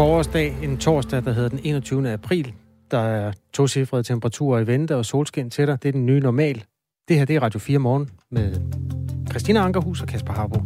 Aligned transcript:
Forårsdag, 0.00 0.56
en 0.62 0.76
torsdag, 0.76 1.24
der 1.24 1.32
hedder 1.32 1.48
den 1.48 1.60
21. 1.64 2.12
april. 2.12 2.54
Der 2.90 2.98
er 2.98 3.32
tocifrede 3.52 4.02
temperaturer 4.02 4.60
i 4.60 4.66
vente 4.66 4.96
og 4.96 5.04
solskin 5.04 5.50
til 5.50 5.66
dig. 5.66 5.82
Det 5.82 5.88
er 5.88 5.92
den 5.92 6.06
nye 6.06 6.20
normal. 6.20 6.64
Det 7.08 7.18
her 7.18 7.24
det 7.24 7.36
er 7.36 7.42
Radio 7.42 7.60
4 7.60 7.78
Morgen 7.78 8.10
med 8.30 8.54
Christina 9.30 9.60
Ankerhus 9.60 10.02
og 10.02 10.08
Kasper 10.08 10.32
Harbo. 10.32 10.60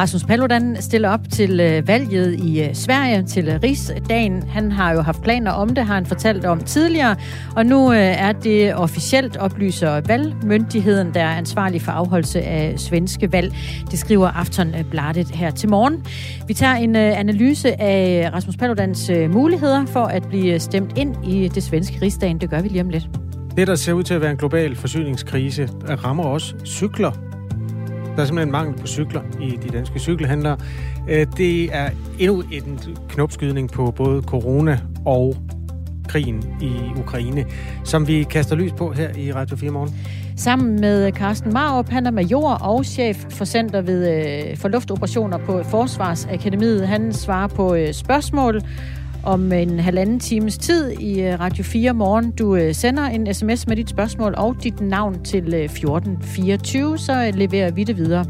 Rasmus 0.00 0.24
Paludan 0.24 0.76
stiller 0.80 1.08
op 1.08 1.20
til 1.30 1.60
øh, 1.60 1.88
valget 1.88 2.40
i 2.40 2.62
øh, 2.62 2.74
Sverige, 2.74 3.22
til 3.22 3.48
øh, 3.48 3.60
Rigsdagen. 3.62 4.42
Han 4.42 4.72
har 4.72 4.92
jo 4.92 5.00
haft 5.00 5.22
planer 5.22 5.50
om 5.50 5.68
det, 5.68 5.86
har 5.86 5.94
han 5.94 6.06
fortalt 6.06 6.44
om 6.44 6.60
tidligere. 6.64 7.16
Og 7.56 7.66
nu 7.66 7.88
er 7.94 8.32
det 8.32 8.74
officielt, 8.74 9.36
oplyser 9.36 10.00
valgmyndigheden, 10.00 11.14
der 11.14 11.20
er 11.20 11.36
ansvarlig 11.36 11.82
for 11.82 11.92
afholdelse 11.92 12.42
af 12.42 12.80
svenske 12.80 13.32
valg. 13.32 13.54
Det 13.90 13.98
skriver 13.98 14.28
Aftonbladet 14.28 15.30
her 15.30 15.50
til 15.50 15.68
morgen. 15.68 16.06
Vi 16.46 16.54
tager 16.54 16.74
en 16.74 16.96
analyse 16.96 17.80
af 17.80 18.30
Rasmus 18.32 18.56
Paludans 18.56 19.10
muligheder 19.30 19.86
for 19.86 20.04
at 20.04 20.28
blive 20.28 20.60
stemt 20.60 20.98
ind 20.98 21.26
i 21.26 21.48
det 21.48 21.62
svenske 21.62 21.98
Rigsdagen. 22.02 22.38
Det 22.38 22.50
gør 22.50 22.62
vi 22.62 22.68
lige 22.68 22.82
om 22.82 22.88
lidt. 22.88 23.08
Det, 23.56 23.66
der 23.66 23.74
ser 23.74 23.92
ud 23.92 24.02
til 24.02 24.14
at 24.14 24.20
være 24.20 24.30
en 24.30 24.36
global 24.36 24.76
forsyningskrise, 24.76 25.68
rammer 26.04 26.24
også 26.24 26.54
cykler 26.64 27.30
der 28.16 28.22
er 28.22 28.26
simpelthen 28.26 28.52
mangel 28.52 28.80
på 28.80 28.86
cykler 28.86 29.22
i 29.40 29.58
de 29.62 29.68
danske 29.68 29.98
cykelhandlere. 29.98 30.56
Øh, 31.08 31.26
det 31.36 31.74
er 31.76 31.90
endnu 32.18 32.42
en 32.52 32.80
knopskydning 33.08 33.70
på 33.70 33.90
både 33.90 34.22
corona 34.22 34.80
og 35.06 35.36
krigen 36.08 36.44
i 36.60 37.00
Ukraine, 37.00 37.44
som 37.84 38.08
vi 38.08 38.22
kaster 38.22 38.56
lys 38.56 38.72
på 38.72 38.92
her 38.92 39.16
i 39.16 39.32
Radio 39.32 39.56
4 39.56 39.70
Morgen. 39.70 39.94
Sammen 40.36 40.80
med 40.80 41.12
Carsten 41.12 41.52
Marup, 41.52 41.88
han 41.88 42.06
er 42.06 42.10
major 42.10 42.50
og 42.50 42.84
chef 42.84 43.16
for 43.30 43.44
Center 43.44 43.80
ved, 43.80 44.08
øh, 44.50 44.56
for 44.56 44.68
luftoperationer 44.68 45.38
på 45.38 45.62
Forsvarsakademiet. 45.62 46.88
Han 46.88 47.12
svarer 47.12 47.48
på 47.48 47.74
øh, 47.74 47.92
spørgsmål 47.92 48.60
om 49.24 49.52
en 49.52 49.80
halvanden 49.80 50.20
times 50.20 50.58
tid 50.58 50.90
i 50.90 51.20
øh, 51.20 51.40
Radio 51.40 51.64
4 51.64 51.94
morgen. 51.94 52.30
Du 52.30 52.56
øh, 52.56 52.74
sender 52.74 53.04
en 53.04 53.34
sms 53.34 53.66
med 53.66 53.76
dit 53.76 53.90
spørgsmål 53.90 54.34
og 54.36 54.56
dit 54.62 54.80
navn 54.80 55.24
til 55.24 55.54
øh, 55.54 55.64
1424, 55.64 56.98
så 56.98 57.30
leverer 57.34 57.70
vi 57.70 57.84
det 57.84 57.96
videre. 57.96 58.24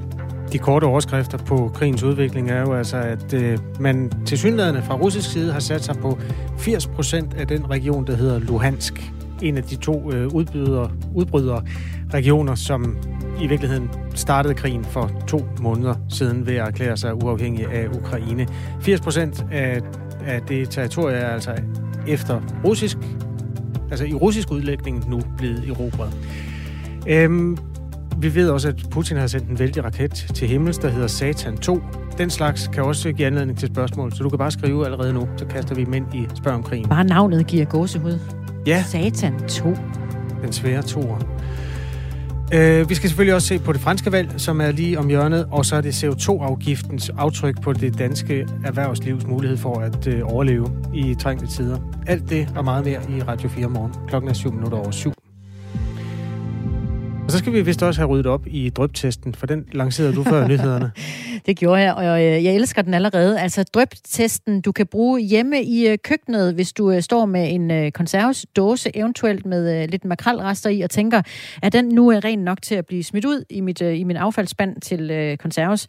De 0.52 0.58
korte 0.58 0.84
overskrifter 0.84 1.38
på 1.38 1.70
krigens 1.74 2.02
udvikling 2.02 2.50
er 2.50 2.60
jo 2.60 2.74
altså, 2.74 2.96
at 2.96 3.34
øh, 3.34 3.58
man 3.80 4.12
til 4.26 4.38
synlædende 4.38 4.82
fra 4.82 4.96
russisk 4.96 5.32
side 5.32 5.52
har 5.52 5.60
sat 5.60 5.84
sig 5.84 5.96
på 5.96 6.18
80 6.58 6.86
procent 6.86 7.34
af 7.34 7.46
den 7.46 7.70
region, 7.70 8.06
der 8.06 8.16
hedder 8.16 8.38
Luhansk. 8.38 9.12
En 9.42 9.56
af 9.56 9.62
de 9.62 9.76
to 9.76 10.12
øh, 10.12 10.34
udbrydere, 11.14 11.62
regioner, 12.14 12.54
som 12.54 12.96
i 13.40 13.46
virkeligheden 13.46 13.90
startede 14.14 14.54
krigen 14.54 14.84
for 14.84 15.10
to 15.26 15.44
måneder 15.60 15.94
siden 16.08 16.46
ved 16.46 16.54
at 16.54 16.66
erklære 16.66 16.96
sig 16.96 17.14
uafhængig 17.14 17.66
af 17.72 17.88
Ukraine. 17.88 18.46
80 18.80 19.00
procent 19.00 19.46
af 19.52 19.80
af 20.26 20.42
det 20.42 20.70
territorie 20.70 21.16
er 21.16 21.28
altså 21.28 21.50
efter 22.08 22.40
russisk, 22.64 22.96
altså 23.90 24.04
i 24.04 24.14
russisk 24.14 24.50
udlægning 24.50 25.10
nu 25.10 25.22
blevet 25.38 25.68
erobret. 25.68 26.12
Øhm, 27.08 27.58
vi 28.18 28.34
ved 28.34 28.50
også, 28.50 28.68
at 28.68 28.84
Putin 28.90 29.16
har 29.16 29.26
sendt 29.26 29.48
en 29.48 29.58
vældig 29.58 29.84
raket 29.84 30.12
til 30.34 30.48
himmels, 30.48 30.78
der 30.78 30.88
hedder 30.88 31.06
Satan 31.06 31.56
2. 31.56 31.82
Den 32.18 32.30
slags 32.30 32.70
kan 32.72 32.82
også 32.82 33.12
give 33.12 33.26
anledning 33.26 33.58
til 33.58 33.68
spørgsmål, 33.68 34.12
så 34.12 34.22
du 34.22 34.28
kan 34.28 34.38
bare 34.38 34.50
skrive 34.50 34.84
allerede 34.84 35.12
nu, 35.12 35.28
så 35.36 35.46
kaster 35.46 35.74
vi 35.74 35.84
mænd 35.84 36.14
i 36.14 36.26
spørg 36.34 36.54
om 36.54 36.62
krigen. 36.62 36.88
Bare 36.88 37.04
navnet 37.04 37.46
giver 37.46 37.64
gåsehud. 37.64 38.18
Ja. 38.66 38.82
Satan 38.82 39.48
2. 39.48 39.76
Den 40.42 40.52
svære 40.52 40.82
toer. 40.82 41.18
Øh, 42.54 42.88
vi 42.88 42.94
skal 42.94 43.08
selvfølgelig 43.08 43.34
også 43.34 43.48
se 43.48 43.58
på 43.58 43.72
det 43.72 43.80
franske 43.80 44.12
valg, 44.12 44.34
som 44.36 44.60
er 44.60 44.70
lige 44.70 44.98
om 44.98 45.08
hjørnet, 45.08 45.48
og 45.50 45.66
så 45.66 45.76
er 45.76 45.80
det 45.80 46.04
CO2-afgiftens 46.04 47.10
aftryk 47.18 47.62
på 47.62 47.72
det 47.72 47.98
danske 47.98 48.46
erhvervslivs 48.64 49.26
mulighed 49.26 49.56
for 49.56 49.80
at 49.80 50.06
øh, 50.06 50.20
overleve 50.24 50.66
i 50.94 51.14
trængte 51.14 51.46
tider. 51.46 51.78
Alt 52.06 52.30
det 52.30 52.48
og 52.56 52.64
meget 52.64 52.84
mere 52.84 53.00
i 53.18 53.22
Radio 53.22 53.48
4 53.48 53.68
morgen. 53.68 53.92
Klokken 54.08 54.30
er 54.30 54.34
7 54.34 54.52
minutter 54.52 54.78
over 54.78 54.90
7. 54.90 55.19
Og 57.30 57.32
så 57.32 57.38
skal 57.38 57.52
vi 57.52 57.60
vist 57.62 57.82
også 57.82 58.00
have 58.00 58.08
ryddet 58.08 58.26
op 58.26 58.46
i 58.46 58.70
drøbtesten, 58.70 59.34
for 59.34 59.46
den 59.46 59.66
lancerede 59.72 60.14
du 60.14 60.22
før 60.22 60.46
nyhederne. 60.48 60.92
Det 61.46 61.56
gjorde 61.56 61.82
jeg, 61.82 61.94
og 61.94 62.24
øh, 62.24 62.44
jeg 62.44 62.54
elsker 62.54 62.82
den 62.82 62.94
allerede. 62.94 63.40
Altså 63.40 63.64
drøbtesten, 63.64 64.60
du 64.60 64.72
kan 64.72 64.86
bruge 64.86 65.20
hjemme 65.20 65.62
i 65.62 65.88
øh, 65.88 65.98
køkkenet, 66.04 66.54
hvis 66.54 66.72
du 66.72 66.90
øh, 66.90 67.02
står 67.02 67.26
med 67.26 67.54
en 67.54 67.92
konservesdåse, 67.92 68.96
eventuelt 68.96 69.46
med 69.46 69.88
lidt 69.88 70.04
makrelrester 70.04 70.70
i, 70.70 70.80
og 70.80 70.90
tænker, 70.90 71.22
er 71.62 71.68
den 71.68 71.84
nu 71.88 72.08
ren 72.08 72.38
nok 72.38 72.62
til 72.62 72.74
at 72.74 72.86
blive 72.86 73.04
smidt 73.04 73.24
ud 73.24 73.44
i, 73.50 73.60
mit, 73.60 73.80
i 73.80 74.04
min 74.04 74.16
affaldsspand 74.16 74.80
til 74.80 75.36
konserves? 75.40 75.86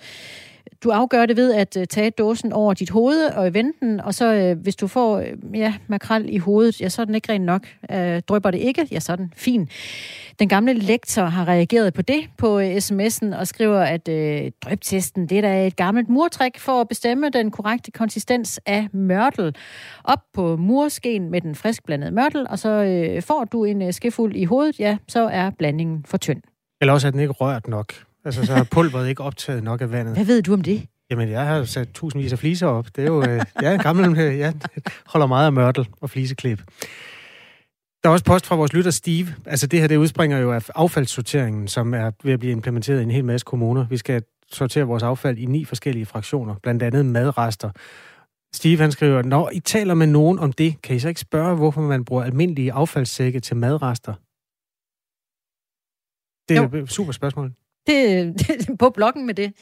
Du 0.84 0.90
afgør 0.90 1.26
det 1.26 1.38
ved 1.38 1.54
at 1.54 1.78
tage 1.90 2.10
dåsen 2.10 2.54
over 2.54 2.74
dit 2.74 2.90
hoved 2.90 3.26
og 3.26 3.54
vende 3.54 3.74
den, 3.80 4.00
og 4.00 4.14
så 4.14 4.56
hvis 4.62 4.76
du 4.76 4.88
får 4.88 5.24
ja, 5.54 5.74
makrel 5.88 6.26
i 6.30 6.38
hovedet, 6.38 6.82
ja, 6.82 6.90
så 6.90 7.02
er 7.02 7.06
den 7.06 7.16
ikke 7.16 7.34
ren 7.34 7.42
nok. 7.42 7.68
Øh, 7.92 8.22
drøber 8.28 8.52
det 8.52 8.58
ikke, 8.58 8.88
ja, 8.92 9.00
så 9.00 9.12
er 9.12 9.16
den 9.16 9.34
fin. 9.36 9.70
Den 10.42 10.50
gamle 10.50 10.74
lektor 10.74 11.24
har 11.24 11.48
reageret 11.48 11.94
på 11.94 12.02
det 12.02 12.30
på 12.38 12.60
øh, 12.60 12.76
sms'en 12.76 13.36
og 13.36 13.48
skriver, 13.48 13.80
at 13.80 14.08
øh, 14.08 14.52
drøbtesten 14.62 15.30
det 15.30 15.38
er 15.38 15.42
da 15.42 15.68
et 15.68 15.76
gammelt 15.76 16.10
murtræk 16.10 16.60
for 16.60 16.82
at 16.82 16.88
bestemme 16.88 17.30
den 17.30 17.52
korrekte 17.52 17.92
konsistens 17.92 18.60
af 18.66 18.88
mørtel. 18.94 19.56
Op 20.04 20.20
på 20.34 20.58
murskeen 20.58 21.32
med 21.32 21.42
den 21.42 21.56
friskblandede 21.56 22.12
mørtel, 22.12 22.48
og 22.50 22.60
så 22.60 22.70
øh, 22.70 23.22
får 23.22 23.44
du 23.44 23.64
en 23.64 23.82
øh, 23.82 23.94
skefuld 23.94 24.36
i 24.36 24.44
hovedet, 24.44 24.80
ja, 24.80 24.98
så 25.08 25.28
er 25.28 25.50
blandingen 25.50 26.06
for 26.08 26.18
tynd. 26.18 26.42
Eller 26.82 26.94
også 26.94 27.08
er 27.08 27.12
den 27.12 27.20
ikke 27.20 27.34
rørt 27.34 27.68
nok. 27.68 27.94
Altså, 28.26 28.46
så 28.46 28.54
har 28.54 28.64
pulveret 28.72 29.10
ikke 29.10 29.24
optaget 29.24 29.64
nok 29.64 29.82
af 29.82 29.92
vandet. 29.92 30.16
Hvad 30.16 30.26
ved 30.26 30.42
du 30.42 30.54
om 30.54 30.62
det? 30.62 30.86
Jamen, 31.12 31.30
jeg 31.30 31.46
har 31.46 31.64
sat 31.64 31.90
tusindvis 31.94 32.32
af 32.32 32.40
fliser 32.40 32.68
op. 32.68 32.86
Det 32.96 33.02
er 33.02 33.08
jo, 33.08 33.22
øh, 33.22 33.42
jeg 33.62 33.70
er 33.70 33.74
en 33.74 33.80
gammel, 33.80 34.18
jeg 34.18 34.54
holder 35.06 35.28
meget 35.28 35.46
af 35.46 35.54
mørtel 35.54 35.88
og 36.02 36.10
fliseklip. 36.10 36.62
Der 38.04 38.10
er 38.10 38.14
også 38.14 38.26
post 38.26 38.46
fra 38.46 38.56
vores 38.56 38.74
lytter 38.74 38.92
Steve. 38.92 39.28
Altså 39.46 39.68
det 39.68 39.80
her, 39.80 39.88
det 39.88 39.98
udspringer 39.98 40.38
jo 40.38 40.54
af 40.54 40.70
affaldssorteringen, 40.76 41.68
som 41.68 41.94
er 41.94 42.12
ved 42.24 42.34
at 42.34 42.40
blive 42.40 42.52
implementeret 42.52 43.00
i 43.00 43.04
en 43.04 43.12
hel 43.12 43.26
masse 43.26 43.46
kommuner. 43.46 43.88
Vi 43.88 43.98
skal 43.98 44.24
sortere 44.52 44.84
vores 44.84 45.04
affald 45.04 45.38
i 45.38 45.46
ni 45.46 45.66
forskellige 45.66 46.06
fraktioner, 46.06 46.56
blandt 46.64 46.84
andet 46.84 47.06
madrester. 47.06 47.72
Steve 48.54 48.82
han 48.82 48.92
skriver, 48.92 49.22
når 49.22 49.50
I 49.54 49.60
taler 49.60 49.94
med 49.94 50.08
nogen 50.08 50.40
om 50.40 50.54
det, 50.54 50.82
kan 50.82 50.96
I 50.96 51.00
så 51.00 51.08
ikke 51.08 51.20
spørge, 51.20 51.56
hvorfor 51.56 51.82
man 51.82 52.06
bruger 52.06 52.24
almindelige 52.24 52.74
affaldssække 52.74 53.40
til 53.40 53.58
madrester? 53.58 54.14
Det 56.50 56.58
er 56.58 56.78
jo. 56.78 56.84
et 56.84 56.92
super 56.92 57.12
spørgsmål. 57.12 57.54
Det, 57.88 58.40
det 58.40 58.78
på 58.80 58.90
bloggen 58.90 59.26
med 59.26 59.34
det. 59.34 59.54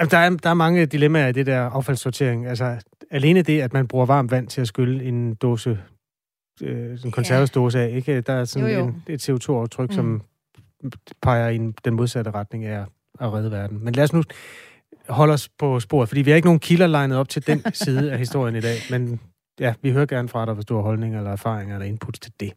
Jamen, 0.00 0.10
der, 0.10 0.18
er, 0.18 0.30
der 0.30 0.50
er 0.50 0.54
mange 0.54 0.86
dilemmaer 0.86 1.28
i 1.28 1.32
det 1.32 1.46
der 1.46 1.60
affaldssortering. 1.60 2.46
Altså, 2.46 2.80
alene 3.10 3.42
det, 3.42 3.60
at 3.60 3.72
man 3.72 3.88
bruger 3.88 4.06
varmt 4.06 4.30
vand 4.30 4.48
til 4.48 4.60
at 4.60 4.68
skylle 4.68 5.04
en 5.04 5.34
dåse 5.34 5.78
øh, 6.62 6.98
en 7.04 7.10
konservesdåse 7.10 7.80
af, 7.80 7.90
ikke? 7.90 8.20
Der 8.20 8.32
er 8.32 8.44
sådan 8.44 8.68
jo, 8.68 8.74
jo. 8.78 8.84
En, 8.84 9.02
et 9.08 9.30
CO2-aftryk, 9.30 9.88
mm. 9.88 9.94
som 9.94 10.22
peger 11.22 11.48
i 11.48 11.58
den 11.84 11.94
modsatte 11.94 12.30
retning 12.30 12.64
af 12.64 12.84
at 13.20 13.32
redde 13.32 13.50
verden. 13.50 13.84
Men 13.84 13.94
lad 13.94 14.04
os 14.04 14.12
nu 14.12 14.22
holde 15.08 15.32
os 15.32 15.48
på 15.48 15.80
sporet, 15.80 16.08
fordi 16.08 16.22
vi 16.22 16.30
har 16.30 16.36
ikke 16.36 16.48
nogen 16.48 16.60
kilder 16.60 16.86
legnet 16.86 17.18
op 17.18 17.28
til 17.28 17.46
den 17.46 17.62
side 17.84 18.12
af 18.12 18.18
historien 18.18 18.56
i 18.56 18.60
dag, 18.60 18.76
men 18.90 19.20
ja, 19.60 19.74
vi 19.82 19.90
hører 19.90 20.06
gerne 20.06 20.28
fra 20.28 20.46
dig, 20.46 20.54
hvis 20.54 20.64
du 20.64 20.74
har 20.74 20.82
holdninger 20.82 21.18
eller 21.18 21.32
erfaringer 21.32 21.74
eller 21.74 21.86
input 21.86 22.18
til 22.22 22.32
det. 22.40 22.52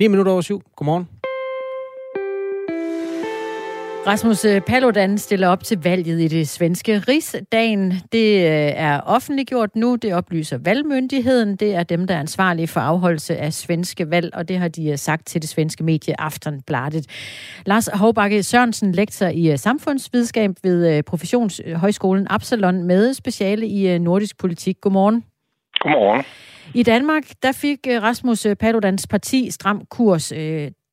9 0.00 0.08
minutter 0.08 0.32
over 0.32 0.40
syv. 0.40 0.62
Godmorgen. 0.76 1.08
Rasmus 4.08 4.44
øh, 4.44 4.60
Paludan 4.60 5.18
stiller 5.18 5.48
op 5.48 5.64
til 5.64 5.78
valget 5.82 6.20
i 6.20 6.28
det 6.28 6.48
svenske 6.48 6.98
Rigsdagen. 6.98 7.92
Det 8.12 8.34
øh, 8.36 8.72
er 8.76 9.00
offentliggjort 9.00 9.76
nu, 9.76 9.96
det 9.96 10.14
oplyser 10.14 10.58
valgmyndigheden. 10.58 11.56
Det 11.56 11.74
er 11.74 11.82
dem, 11.82 12.06
der 12.06 12.14
er 12.14 12.20
ansvarlige 12.20 12.68
for 12.68 12.80
afholdelse 12.80 13.36
af 13.36 13.52
svenske 13.52 14.10
valg, 14.10 14.34
og 14.34 14.48
det 14.48 14.58
har 14.58 14.68
de 14.68 14.90
øh, 14.90 14.98
sagt 14.98 15.26
til 15.26 15.42
det 15.42 15.50
svenske 15.50 15.84
medie 15.84 16.20
Aftonbladet. 16.20 17.06
Lars 17.66 17.88
Hovbakke 17.94 18.42
Sørensen, 18.42 18.92
lektor 18.92 19.26
i 19.26 19.56
samfundsvidenskab 19.56 20.50
ved 20.62 21.02
Professionshøjskolen 21.02 22.26
Absalon 22.30 22.82
med 22.82 23.14
speciale 23.14 23.66
i 23.66 23.98
nordisk 23.98 24.38
politik. 24.38 24.76
Godmorgen. 24.80 25.24
Godmorgen. 25.80 26.24
I 26.74 26.82
Danmark, 26.82 27.24
der 27.42 27.52
fik 27.52 27.78
Rasmus 28.02 28.46
Paludans 28.60 29.06
parti 29.06 29.50
Stram 29.50 29.82
Kurs 29.90 30.32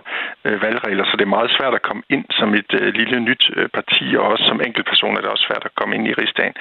øh, 0.46 0.62
valgregler, 0.64 1.04
så 1.04 1.14
det 1.18 1.24
er 1.24 1.36
meget 1.38 1.50
svært 1.56 1.74
at 1.78 1.86
komme 1.88 2.02
ind 2.14 2.24
som 2.38 2.48
et 2.60 2.72
øh, 2.80 2.88
lille 3.00 3.18
nyt 3.28 3.44
øh, 3.56 3.68
parti, 3.78 4.06
og 4.18 4.24
også 4.32 4.44
som 4.50 4.60
enkeltperson 4.66 5.16
er 5.16 5.20
det 5.22 5.30
også 5.34 5.46
svært 5.48 5.64
at 5.68 5.74
komme 5.78 5.92
ind 5.96 6.04
i 6.10 6.14
rigsdagen. 6.20 6.54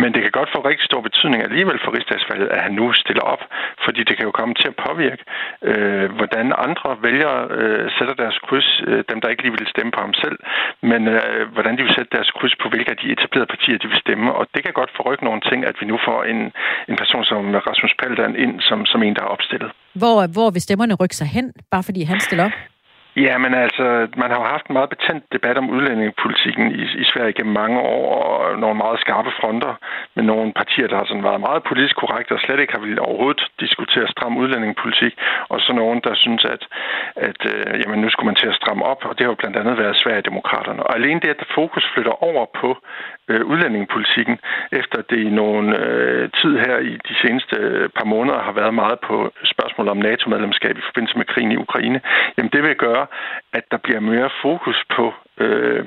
Men 0.00 0.08
det 0.14 0.20
kan 0.22 0.36
godt 0.38 0.50
få 0.54 0.58
rigtig 0.68 0.86
stor 0.90 1.00
betydning 1.08 1.40
alligevel 1.42 1.78
for 1.84 1.90
rigsdagsvalget, 1.96 2.48
at 2.54 2.60
han 2.66 2.72
nu 2.80 2.86
stiller 2.92 3.24
op, 3.34 3.42
fordi 3.84 4.00
det 4.08 4.14
kan 4.16 4.26
jo 4.28 4.32
komme 4.40 4.54
til 4.54 4.68
at 4.72 4.80
påvirke, 4.86 5.22
øh, 5.70 6.06
hvordan 6.18 6.46
andre 6.66 6.88
vælgere 7.06 7.40
øh, 7.58 7.84
sætter 7.96 8.14
deres 8.22 8.38
kryds, 8.46 8.70
øh, 8.88 9.04
dem 9.10 9.18
der 9.20 9.28
ikke 9.28 9.42
lige 9.42 9.56
vil 9.58 9.72
stemme 9.74 9.92
på 9.96 10.00
ham 10.06 10.14
selv, 10.24 10.38
men 10.90 11.02
øh, 11.16 11.42
hvordan 11.54 11.74
de 11.76 11.82
vil 11.86 11.94
sætte 11.96 12.10
deres 12.16 12.30
kryds 12.36 12.56
på, 12.62 12.66
hvilke 12.68 12.90
af 12.94 12.98
de 13.02 13.12
etablerede 13.14 13.52
partier 13.54 13.78
de 13.78 13.88
vil 13.92 14.04
stemme. 14.04 14.26
Og 14.38 14.44
det 14.54 14.60
kan 14.64 14.74
godt 14.80 14.96
forrykke 14.98 15.24
nogle 15.24 15.42
ting, 15.48 15.60
at 15.70 15.76
vi 15.80 15.86
nu 15.92 15.98
får 16.08 16.18
en, 16.32 16.35
en 16.90 16.96
person 17.02 17.24
som 17.30 17.42
Rasmus 17.68 17.94
Paludan 18.00 18.32
ind 18.44 18.54
som, 18.68 18.78
som 18.86 19.02
en, 19.02 19.14
der 19.16 19.22
er 19.22 19.30
opstillet. 19.36 19.70
Hvor, 20.02 20.26
hvor 20.34 20.48
vil 20.50 20.62
stemmerne 20.62 20.94
rykke 21.00 21.16
sig 21.16 21.28
hen, 21.36 21.46
bare 21.72 21.82
fordi 21.88 22.00
han 22.02 22.20
stiller 22.20 22.44
op? 22.44 22.56
Ja, 23.24 23.38
men 23.38 23.54
altså, 23.54 24.08
man 24.16 24.30
har 24.30 24.38
jo 24.40 24.52
haft 24.54 24.66
en 24.66 24.72
meget 24.78 24.90
betændt 24.94 25.24
debat 25.32 25.58
om 25.58 25.70
udlændingepolitikken 25.70 26.66
i, 26.80 26.82
i 27.02 27.04
Sverige 27.12 27.32
gennem 27.32 27.54
mange 27.54 27.78
år, 27.80 28.04
og 28.24 28.58
nogle 28.58 28.78
meget 28.84 29.00
skarpe 29.00 29.30
fronter 29.40 29.74
med 30.16 30.24
nogle 30.24 30.52
partier, 30.52 30.86
der 30.88 30.96
har 30.96 31.06
sådan 31.08 31.28
været 31.30 31.46
meget 31.48 31.62
politisk 31.62 31.96
korrekte 31.96 32.32
og 32.32 32.40
slet 32.40 32.60
ikke 32.60 32.72
har 32.76 32.80
ville 32.86 33.00
overhovedet 33.08 33.42
diskutere 33.60 34.08
stram 34.08 34.36
udlændingepolitik, 34.36 35.14
og 35.48 35.60
så 35.60 35.72
nogen, 35.72 36.00
der 36.04 36.14
synes, 36.14 36.44
at, 36.44 36.62
at 37.16 37.40
øh, 37.52 37.80
jamen, 37.80 38.00
nu 38.00 38.08
skulle 38.10 38.30
man 38.30 38.40
til 38.40 38.48
at 38.52 38.58
stramme 38.60 38.84
op, 38.84 39.00
og 39.08 39.12
det 39.14 39.24
har 39.24 39.32
jo 39.32 39.42
blandt 39.42 39.56
andet 39.56 39.78
været 39.78 39.96
Sverigedemokraterne. 39.96 40.82
Og 40.82 40.94
alene 40.96 41.20
det, 41.20 41.28
at 41.28 41.44
fokus 41.54 41.84
flytter 41.94 42.14
over 42.28 42.44
på 42.60 42.68
øh, 43.28 43.44
udlændingepolitikken, 43.44 44.38
efter 44.72 44.98
det 45.10 45.20
i 45.28 45.30
nogen 45.30 45.72
øh, 45.72 46.30
tid 46.40 46.52
her 46.64 46.78
i 46.78 46.94
de 47.08 47.14
seneste 47.22 47.56
øh, 47.56 47.88
par 47.88 48.04
måneder 48.04 48.38
har 48.38 48.52
været 48.52 48.74
meget 48.74 48.98
på 49.08 49.32
spørgsmålet 49.44 49.90
om 49.90 49.98
NATO-medlemskab 50.08 50.78
i 50.78 50.86
forbindelse 50.88 51.18
med 51.18 51.26
krigen 51.32 51.52
i 51.52 51.62
Ukraine, 51.66 52.00
jamen 52.36 52.50
det 52.52 52.62
vil 52.62 52.76
gøre, 52.76 53.05
at 53.52 53.64
der 53.70 53.76
bliver 53.76 54.00
mere 54.00 54.30
fokus 54.42 54.84
på 54.96 55.14
øh, 55.38 55.86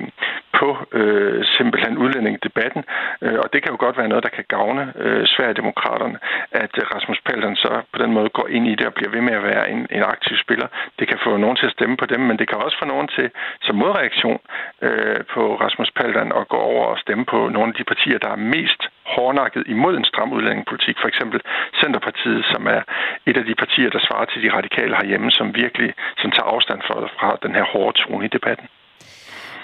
på 0.58 0.68
øh, 0.92 1.44
simpelthen 1.56 1.98
udlændingedebatten. 1.98 2.82
Øh, 3.24 3.38
og 3.42 3.52
det 3.52 3.62
kan 3.62 3.72
jo 3.72 3.78
godt 3.84 3.98
være 3.98 4.08
noget, 4.08 4.24
der 4.24 4.36
kan 4.38 4.44
gavne 4.48 4.92
øh, 5.04 5.26
Sverigedemokraterne, 5.26 6.18
at 6.52 6.72
Rasmus 6.94 7.20
Paludan 7.26 7.56
så 7.56 7.72
på 7.92 7.98
den 8.02 8.12
måde 8.12 8.28
går 8.28 8.48
ind 8.56 8.66
i 8.68 8.74
det 8.74 8.86
og 8.86 8.94
bliver 8.94 9.10
ved 9.10 9.20
med 9.20 9.32
at 9.32 9.42
være 9.42 9.70
en, 9.70 9.86
en 9.90 10.02
aktiv 10.02 10.36
spiller. 10.44 10.68
Det 10.98 11.08
kan 11.08 11.18
få 11.24 11.36
nogen 11.36 11.56
til 11.56 11.66
at 11.66 11.72
stemme 11.72 11.96
på 11.96 12.06
dem, 12.06 12.20
men 12.20 12.38
det 12.38 12.48
kan 12.48 12.58
også 12.58 12.76
få 12.82 12.86
nogen 12.86 13.08
til 13.08 13.30
som 13.62 13.76
modreaktion 13.76 14.40
øh, 14.82 15.20
på 15.34 15.42
Rasmus 15.64 15.90
Paludan 15.96 16.32
at 16.40 16.48
gå 16.48 16.56
over 16.56 16.84
og 16.86 16.98
stemme 16.98 17.24
på 17.24 17.48
nogle 17.48 17.68
af 17.68 17.74
de 17.74 17.84
partier, 17.84 18.18
der 18.18 18.30
er 18.30 18.46
mest 18.54 18.82
hårdnakket 19.16 19.62
imod 19.74 19.94
en 19.96 20.08
stram 20.10 20.32
udlændingepolitik. 20.36 20.96
For 21.02 21.08
eksempel 21.12 21.40
Centerpartiet, 21.80 22.42
som 22.52 22.62
er 22.76 22.80
et 23.28 23.36
af 23.40 23.44
de 23.48 23.54
partier, 23.62 23.90
der 23.90 24.00
svarer 24.06 24.26
til 24.32 24.42
de 24.44 24.50
radikale 24.56 24.94
herhjemme, 25.00 25.30
som 25.38 25.46
virkelig 25.62 25.90
som 26.22 26.30
tager 26.30 26.48
afstand 26.54 26.80
fra 27.18 27.28
den 27.44 27.52
her 27.58 27.64
hårde 27.72 27.94
tone 28.02 28.24
i 28.28 28.34
debatten. 28.36 28.66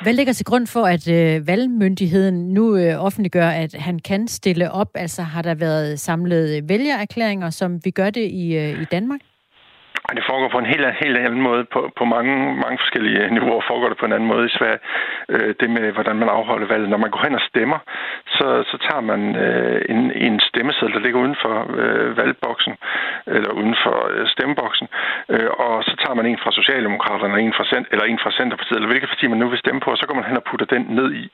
Hvad 0.02 0.12
ligger 0.12 0.32
til 0.32 0.46
grund 0.46 0.66
for, 0.66 0.84
at 0.96 1.04
øh, 1.08 1.46
valgmyndigheden 1.46 2.54
nu 2.54 2.76
øh, 2.76 3.04
offentliggør, 3.04 3.48
at 3.48 3.74
han 3.74 3.98
kan 3.98 4.28
stille 4.28 4.72
op? 4.72 4.90
Altså 4.94 5.22
har 5.22 5.42
der 5.42 5.54
været 5.54 6.00
samlet 6.00 6.68
vælgererklæringer, 6.68 7.50
som 7.50 7.80
vi 7.84 7.90
gør 7.90 8.10
det 8.10 8.30
i, 8.30 8.56
øh, 8.56 8.82
i 8.82 8.84
Danmark? 8.84 9.20
Det 10.16 10.24
foregår 10.30 10.48
på 10.48 10.58
en 10.58 10.72
helt, 10.72 10.86
helt 11.04 11.16
anden 11.18 11.42
måde. 11.48 11.64
På, 11.74 11.80
på 11.98 12.04
mange, 12.04 12.34
mange 12.64 12.78
forskellige 12.82 13.30
niveauer 13.36 13.64
foregår 13.70 13.88
det 13.88 13.98
på 13.98 14.06
en 14.06 14.16
anden 14.16 14.28
måde 14.32 14.44
i 14.46 14.56
Sverige. 14.58 14.80
Øh, 15.28 15.54
det 15.60 15.68
med, 15.70 15.92
hvordan 15.96 16.16
man 16.22 16.28
afholder 16.28 16.66
valget. 16.66 16.88
Når 16.88 17.00
man 17.04 17.10
går 17.10 17.22
hen 17.26 17.34
og 17.40 17.44
stemmer, 17.50 17.78
så, 18.36 18.46
så 18.70 18.76
tager 18.86 19.04
man 19.10 19.20
øh, 19.44 19.78
en, 19.92 20.00
en 20.26 20.40
stemmeseddel, 20.40 20.94
der 20.94 21.04
ligger 21.04 21.20
uden 21.24 21.36
for 21.42 21.54
øh, 21.82 22.16
valgboksen, 22.16 22.74
eller 23.26 23.50
uden 23.60 23.76
for 23.84 23.96
øh, 24.12 24.26
stemmeboksen, 24.34 24.86
øh, 25.34 25.50
og 25.64 25.84
så 25.88 25.94
tager 26.02 26.14
man 26.18 26.26
en 26.26 26.38
fra 26.42 26.52
Socialdemokraterne, 26.60 27.40
en 27.40 27.54
fra, 27.58 27.64
eller 27.92 28.04
en 28.04 28.20
fra 28.22 28.30
Centerpartiet, 28.38 28.76
eller 28.76 28.92
hvilket 28.92 29.08
parti 29.08 29.26
man 29.26 29.38
nu 29.38 29.48
vil 29.48 29.58
stemme 29.64 29.80
på, 29.80 29.90
og 29.90 29.98
så 29.98 30.06
går 30.06 30.14
man 30.14 30.28
hen 30.28 30.40
og 30.40 30.46
putter 30.50 30.66
den 30.74 30.82
ned 30.98 31.08
i. 31.22 31.24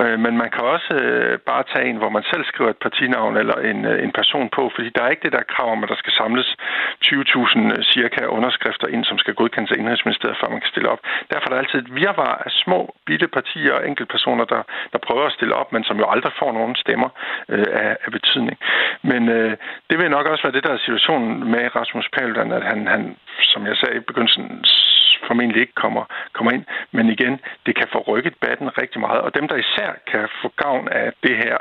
Øh, 0.00 0.16
men 0.24 0.32
man 0.42 0.50
kan 0.54 0.64
også 0.74 0.92
øh, 1.04 1.38
bare 1.50 1.64
tage 1.72 1.86
en, 1.90 1.96
hvor 1.96 2.10
man 2.16 2.24
selv 2.32 2.44
skriver 2.44 2.70
et 2.70 2.82
partinavn 2.84 3.36
eller 3.36 3.56
en, 3.70 3.84
øh, 3.90 4.04
en 4.04 4.12
person 4.20 4.48
på, 4.56 4.62
fordi 4.74 4.88
der 4.94 5.02
er 5.02 5.10
ikke 5.10 5.26
det 5.26 5.32
der 5.32 5.50
krav 5.54 5.72
om, 5.72 5.82
at 5.82 5.88
der 5.92 5.98
skal 6.02 6.12
samles 6.12 6.48
20.000 7.04 7.58
øh, 7.74 7.82
cirka 7.94 8.19
underskrifter 8.28 8.86
ind, 8.86 9.04
som 9.04 9.18
skal 9.18 9.34
godkendes 9.34 9.72
af 9.72 9.76
Indrigsministeriet, 9.76 10.36
før 10.40 10.48
man 10.48 10.60
kan 10.60 10.70
stille 10.70 10.88
op. 10.88 11.00
Derfor 11.30 11.46
er 11.46 11.52
der 11.52 11.62
altid 11.62 11.78
et 11.78 11.94
virvar 11.94 12.42
af 12.46 12.50
små, 12.50 12.94
bitte 13.06 13.28
partier 13.28 13.72
og 13.72 13.88
enkeltpersoner, 13.88 14.44
der, 14.44 14.62
der 14.92 14.98
prøver 14.98 15.26
at 15.26 15.32
stille 15.32 15.54
op, 15.54 15.72
men 15.72 15.84
som 15.84 15.98
jo 15.98 16.06
aldrig 16.10 16.32
får 16.38 16.52
nogen 16.52 16.74
stemmer 16.76 17.08
øh, 17.48 17.66
af, 17.72 17.96
af 18.04 18.12
betydning. 18.12 18.58
Men 19.02 19.28
øh, 19.28 19.56
det 19.90 19.98
vil 19.98 20.10
nok 20.10 20.26
også 20.26 20.42
være 20.42 20.52
det, 20.52 20.64
der 20.64 20.72
er 20.72 20.78
situationen 20.78 21.50
med 21.50 21.76
Rasmus 21.76 22.08
Paludan, 22.12 22.52
at 22.52 22.64
han, 22.64 22.86
han 22.86 23.16
som 23.42 23.66
jeg 23.66 23.76
sagde 23.76 23.96
i 23.96 24.08
begyndelsen, 24.10 24.64
formentlig 25.26 25.60
ikke 25.60 25.80
kommer, 25.84 26.04
kommer 26.32 26.52
ind. 26.52 26.64
Men 26.92 27.06
igen, 27.16 27.40
det 27.66 27.74
kan 27.76 27.88
forrykke 27.92 28.30
debatten 28.30 28.78
rigtig 28.82 29.00
meget. 29.00 29.20
Og 29.20 29.34
dem, 29.34 29.48
der 29.48 29.56
især 29.56 29.90
kan 30.10 30.28
få 30.42 30.48
gavn 30.56 30.88
af 30.88 31.12
det 31.22 31.36
her, 31.36 31.56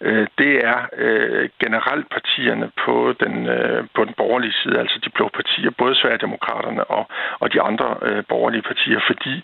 øh, 0.00 0.26
det 0.38 0.52
er 0.64 0.78
øh, 0.96 1.48
generelt 1.64 2.06
partierne 2.10 2.70
på 2.84 3.14
den, 3.20 3.46
øh, 3.46 3.84
på 3.94 4.04
den 4.04 4.14
borgerlige 4.16 4.52
side, 4.62 4.78
altså 4.78 4.98
de 5.04 5.10
blå 5.10 5.30
partier, 5.34 5.70
både 5.70 5.94
Sverigedemokraterne 5.94 6.84
og, 6.84 7.04
og 7.40 7.52
de 7.52 7.60
andre 7.60 7.96
øh, 8.02 8.22
borgerlige 8.28 8.62
partier, 8.62 9.00
fordi 9.06 9.34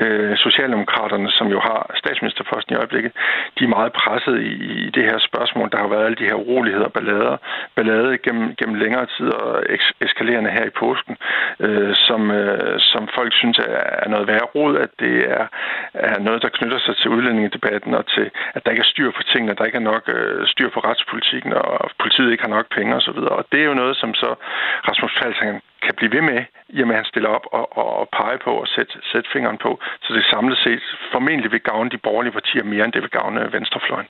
øh, 0.00 0.36
Socialdemokraterne, 0.36 1.30
som 1.30 1.46
jo 1.48 1.60
har 1.60 1.90
statsministerposten 1.94 2.74
i 2.74 2.78
øjeblikket, 2.78 3.12
de 3.58 3.64
er 3.64 3.68
meget 3.68 3.92
presset 3.92 4.36
i, 4.40 4.52
i 4.86 4.90
det 4.90 5.04
her 5.04 5.18
spørgsmål. 5.18 5.70
Der 5.70 5.78
har 5.78 5.88
været 5.88 6.04
alle 6.04 6.16
de 6.16 6.28
her 6.30 6.34
uroligheder 6.34 6.84
og 6.84 6.92
ballader, 6.92 7.36
ballade 7.76 8.18
gennem, 8.18 8.54
gennem 8.58 8.76
længere 8.76 9.06
tid 9.06 9.28
og 9.28 9.62
eskalerende 10.00 10.50
her 10.50 10.64
i 10.64 10.70
påsken, 10.70 11.16
øh, 11.60 11.94
som, 11.94 12.30
øh, 12.30 12.80
som 12.80 13.05
folk 13.14 13.32
synes 13.34 13.58
er 14.04 14.08
noget 14.08 14.26
værre 14.28 14.50
rod, 14.54 14.76
at 14.76 14.90
det 14.98 15.16
er, 15.38 15.46
er 15.94 16.18
noget, 16.18 16.42
der 16.42 16.48
knytter 16.48 16.78
sig 16.78 16.96
til 16.96 17.10
udlændingedebatten 17.10 17.94
og 17.94 18.06
til, 18.06 18.30
at 18.54 18.64
der 18.64 18.70
ikke 18.70 18.80
er 18.86 18.92
styr 18.94 19.10
på 19.10 19.22
tingene, 19.22 19.52
at 19.52 19.58
der 19.58 19.64
ikke 19.64 19.82
er 19.82 19.90
nok 19.92 20.04
øh, 20.16 20.46
styr 20.46 20.68
på 20.70 20.80
retspolitikken, 20.80 21.52
og 21.52 21.90
politiet 22.02 22.30
ikke 22.30 22.44
har 22.46 22.56
nok 22.56 22.66
penge 22.76 22.94
osv. 22.96 23.18
Og, 23.18 23.36
og 23.38 23.44
det 23.52 23.60
er 23.60 23.64
jo 23.64 23.74
noget, 23.74 23.96
som 23.96 24.14
så 24.14 24.34
Rasmus 24.88 25.18
Falsang 25.18 25.62
kan 25.82 25.94
blive 25.94 26.12
ved 26.12 26.22
med, 26.30 26.40
i 26.68 26.82
og 26.82 26.86
med 26.88 26.94
at 26.94 27.02
han 27.02 27.12
stiller 27.12 27.28
op 27.28 27.46
og, 27.52 27.78
og, 27.78 27.88
og 28.00 28.08
pege 28.18 28.38
på 28.38 28.52
og 28.62 28.68
sætte, 28.68 28.92
sætte 29.12 29.30
fingeren 29.32 29.58
på. 29.58 29.80
Så 30.02 30.14
det 30.14 30.24
samlet 30.24 30.58
set 30.58 30.82
formentlig 31.12 31.52
vil 31.52 31.60
gavne 31.60 31.90
de 31.90 31.98
borgerlige 31.98 32.32
partier 32.32 32.64
mere, 32.64 32.84
end 32.84 32.92
det 32.92 33.02
vil 33.02 33.10
gavne 33.10 33.52
venstrefløjen. 33.52 34.08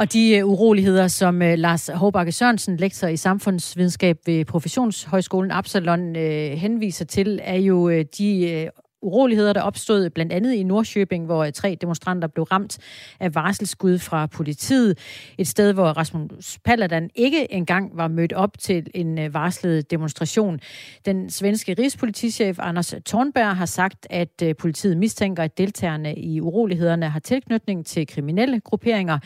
Og 0.00 0.12
de 0.12 0.36
øh, 0.36 0.46
uroligheder, 0.46 1.08
som 1.08 1.42
øh, 1.42 1.58
Lars 1.58 1.90
Håbakke 1.94 2.32
Sørensen, 2.32 2.76
lektor 2.76 3.08
i 3.08 3.16
samfundsvidenskab 3.16 4.16
ved 4.26 4.44
Professionshøjskolen 4.44 5.50
Absalon, 5.50 6.16
øh, 6.16 6.50
henviser 6.50 7.04
til, 7.04 7.40
er 7.42 7.56
jo 7.56 8.02
de 8.02 8.70
uroligheder, 9.02 9.52
der 9.52 9.60
opstod 9.60 10.10
blandt 10.10 10.32
andet 10.32 10.52
i 10.52 10.62
Nordsjøbing, 10.62 11.26
hvor 11.26 11.50
tre 11.50 11.76
demonstranter 11.80 12.28
blev 12.28 12.44
ramt 12.44 12.78
af 13.20 13.34
varselsskud 13.34 13.98
fra 13.98 14.26
politiet. 14.26 14.98
Et 15.38 15.48
sted, 15.48 15.72
hvor 15.72 15.84
Rasmus 15.84 16.58
Paludan 16.64 17.10
ikke 17.14 17.52
engang 17.52 17.90
var 17.96 18.08
mødt 18.08 18.32
op 18.32 18.58
til 18.58 18.86
en 18.94 19.18
øh, 19.18 19.34
varslet 19.34 19.90
demonstration. 19.90 20.60
Den 21.06 21.30
svenske 21.30 21.74
rigspolitichef 21.78 22.58
Anders 22.58 22.94
Thornberg 23.06 23.56
har 23.56 23.66
sagt, 23.66 24.06
at 24.10 24.42
øh, 24.42 24.56
politiet 24.56 24.96
mistænker, 24.96 25.42
at 25.42 25.58
deltagerne 25.58 26.14
i 26.14 26.40
urolighederne 26.40 27.08
har 27.08 27.20
tilknytning 27.20 27.86
til 27.86 28.06
kriminelle 28.06 28.60
grupperinger. 28.60 29.18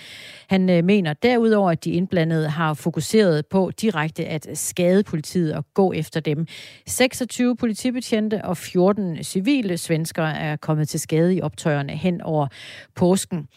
Han 0.48 0.70
øh, 0.70 0.84
mener 0.84 1.12
derudover, 1.12 1.70
at 1.70 1.84
de 1.84 1.90
indblandede 1.90 2.48
har 2.48 2.74
fokuseret 2.74 3.46
på 3.46 3.70
direkte 3.80 4.24
at 4.24 4.48
skade 4.54 5.02
politiet 5.02 5.54
og 5.54 5.64
gå 5.74 5.92
efter 5.92 6.20
dem. 6.20 6.46
26 6.86 7.56
politibetjente 7.56 8.44
og 8.44 8.56
14 8.56 9.24
civile 9.24 9.63
civile 9.64 9.78
svenskere 9.78 10.38
er 10.38 10.56
kommet 10.56 10.88
til 10.88 11.00
skade 11.00 11.34
i 11.34 11.40
optøjerne 11.40 11.92
hen 11.92 12.20
over 12.20 12.46
påsken. 12.94 13.48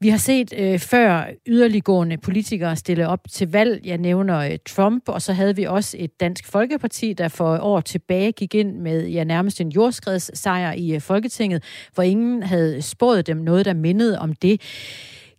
Vi 0.00 0.08
har 0.08 0.18
set 0.18 0.52
øh, 0.58 0.78
før 0.78 1.24
yderliggående 1.46 2.16
politikere 2.16 2.76
stille 2.76 3.08
op 3.08 3.20
til 3.30 3.52
valg. 3.52 3.80
Jeg 3.84 3.98
nævner 3.98 4.38
øh, 4.38 4.58
Trump, 4.66 5.08
og 5.08 5.22
så 5.22 5.32
havde 5.32 5.56
vi 5.56 5.64
også 5.64 5.96
et 6.00 6.20
dansk 6.20 6.46
folkeparti, 6.46 7.12
der 7.12 7.28
for 7.28 7.58
år 7.58 7.80
tilbage 7.80 8.32
gik 8.32 8.54
ind 8.54 8.76
med 8.76 9.08
ja, 9.08 9.24
nærmest 9.24 9.60
en 9.60 9.68
jordskredssejr 9.68 10.72
i 10.72 10.94
øh, 10.94 11.00
Folketinget, 11.00 11.64
hvor 11.94 12.02
ingen 12.02 12.42
havde 12.42 12.82
spået 12.82 13.26
dem 13.26 13.36
noget, 13.36 13.64
der 13.64 13.74
mindede 13.74 14.18
om 14.18 14.32
det. 14.32 14.60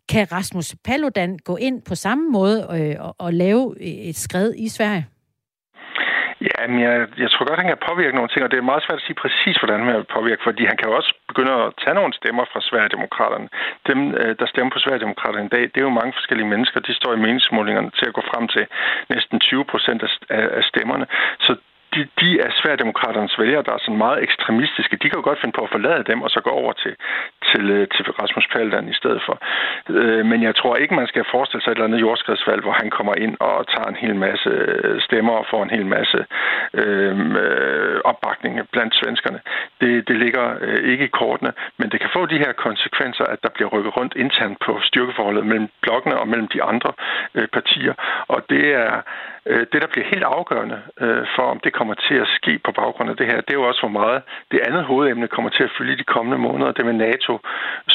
Kan 0.10 0.32
Rasmus 0.32 0.76
Paludan 0.84 1.38
gå 1.38 1.56
ind 1.58 1.82
på 1.82 1.96
samme 1.96 2.30
måde 2.32 2.68
øh, 2.72 2.96
og, 3.00 3.16
og 3.18 3.34
lave 3.34 3.76
øh, 3.80 3.88
et 3.88 4.16
skred 4.16 4.54
i 4.58 4.68
Sverige? 4.70 5.06
Ja, 6.42 6.68
men 6.68 6.80
jeg, 6.80 7.08
jeg 7.24 7.30
tror 7.32 7.48
godt, 7.48 7.60
han 7.60 7.72
kan 7.72 7.88
påvirke 7.90 8.16
nogle 8.16 8.32
ting, 8.32 8.44
og 8.44 8.52
det 8.52 8.58
er 8.58 8.72
meget 8.72 8.84
svært 8.84 9.00
at 9.02 9.06
sige 9.08 9.22
præcis, 9.24 9.56
hvordan 9.58 9.80
han 9.80 9.96
vil 9.96 10.14
påvirke, 10.18 10.44
fordi 10.48 10.64
han 10.66 10.78
kan 10.78 10.90
jo 10.90 10.96
også 10.96 11.14
begynde 11.28 11.54
at 11.64 11.74
tage 11.84 11.96
nogle 12.00 12.14
stemmer 12.14 12.46
fra 12.52 12.62
Sverigedemokraterne. 12.68 13.48
Dem, 13.90 14.00
øh, 14.22 14.36
der 14.40 14.46
stemmer 14.46 14.72
på 14.74 14.80
Sverigedemokraterne 14.80 15.46
i 15.46 15.54
dag, 15.56 15.64
det 15.72 15.78
er 15.80 15.90
jo 15.90 16.00
mange 16.00 16.14
forskellige 16.20 16.52
mennesker. 16.54 16.80
De 16.80 16.94
står 17.00 17.14
i 17.14 17.24
meningsmålingerne 17.26 17.92
til 18.00 18.06
at 18.08 18.18
gå 18.18 18.24
frem 18.32 18.48
til 18.48 18.66
næsten 19.14 19.40
20 19.40 19.66
procent 19.66 20.02
af 20.30 20.64
stemmerne. 20.72 21.06
Så 21.46 21.52
de, 21.96 22.02
de 22.22 22.30
er 22.46 22.50
Sverigedemokraternes 22.60 23.40
vælgere, 23.40 23.64
der 23.68 23.74
er 23.74 23.82
sådan 23.82 24.04
meget 24.06 24.24
ekstremistiske. 24.24 24.98
De 25.02 25.10
kan 25.10 25.20
jo 25.20 25.28
godt 25.30 25.42
finde 25.42 25.58
på 25.58 25.64
at 25.66 25.74
forlade 25.76 26.04
dem 26.12 26.22
og 26.22 26.30
så 26.30 26.40
gå 26.48 26.50
over 26.50 26.74
til, 26.84 26.94
til, 27.50 27.64
øh, 27.76 27.88
til 27.96 28.04
Rasmus 28.22 28.48
Paludan 28.52 28.88
i 28.94 29.00
stedet 29.02 29.22
for. 29.26 29.36
Øh, 29.90 30.26
men 30.26 30.40
jeg 30.44 30.56
tror 30.56 30.76
ikke, 30.76 30.96
man 30.96 31.08
skal 31.08 31.26
forestille 31.32 31.64
sig 31.64 31.72
et 31.72 31.76
eller 31.76 31.90
andet 31.90 32.02
jordskredsvalg, 32.02 32.62
hvor 32.62 32.76
han 32.82 32.90
kommer 32.90 33.16
ind 33.26 33.36
og 33.40 33.68
tager 33.74 33.90
en 33.90 34.02
hel 34.04 34.16
masse 34.16 34.50
øh, 34.50 35.02
stemmer 35.02 35.34
og 35.34 35.46
får 35.52 35.64
en 35.64 35.76
hel 35.78 35.86
masse 35.86 36.20
øh, 36.74 37.20
øh, 37.44 38.00
opbakning 38.12 38.54
blandt 38.72 38.96
svenskerne. 38.96 39.40
Det, 39.82 40.08
det 40.08 40.18
ligger 40.24 40.46
øh, 40.62 40.82
ikke 40.92 41.06
i 41.06 41.16
kortene, 41.22 41.52
men 41.80 41.90
det 41.92 42.00
kan 42.00 42.10
få 42.14 42.26
de 42.26 42.38
her 42.44 42.52
konsekvenser, 42.52 43.26
at 43.34 43.40
der 43.44 43.50
bliver 43.56 43.70
rykket 43.70 43.98
rundt 43.98 44.14
internt 44.16 44.58
på 44.66 44.80
styrkeforholdet 44.82 45.46
mellem 45.46 45.68
blokkene 45.82 46.20
og 46.20 46.28
mellem 46.28 46.48
de 46.48 46.64
andre 46.64 46.92
øh, 47.36 47.48
partier. 47.48 47.94
Og 48.28 48.40
det 48.50 48.66
er 48.74 49.02
Øh, 49.50 49.66
det, 49.72 49.82
der 49.82 49.88
bliver 49.94 50.08
helt 50.14 50.24
afgørende 50.24 50.82
øh, 51.02 51.26
for, 51.36 51.46
om 51.54 51.60
det 51.64 51.74
kommer 51.74 51.85
kommer 51.86 52.08
til 52.10 52.18
at 52.26 52.34
ske 52.40 52.54
på 52.66 52.72
baggrund 52.82 53.10
af 53.10 53.18
det 53.18 53.28
her, 53.32 53.38
det 53.46 53.52
er 53.54 53.60
jo 53.62 53.68
også, 53.72 53.82
hvor 53.86 53.96
meget 54.02 54.22
det 54.52 54.60
andet 54.68 54.84
hovedemne 54.92 55.28
kommer 55.36 55.50
til 55.58 55.64
at 55.68 55.74
fylde 55.78 55.94
i 55.94 56.02
de 56.02 56.12
kommende 56.16 56.38
måneder. 56.48 56.72
Det 56.72 56.86
med 56.86 56.98
NATO, 57.08 57.34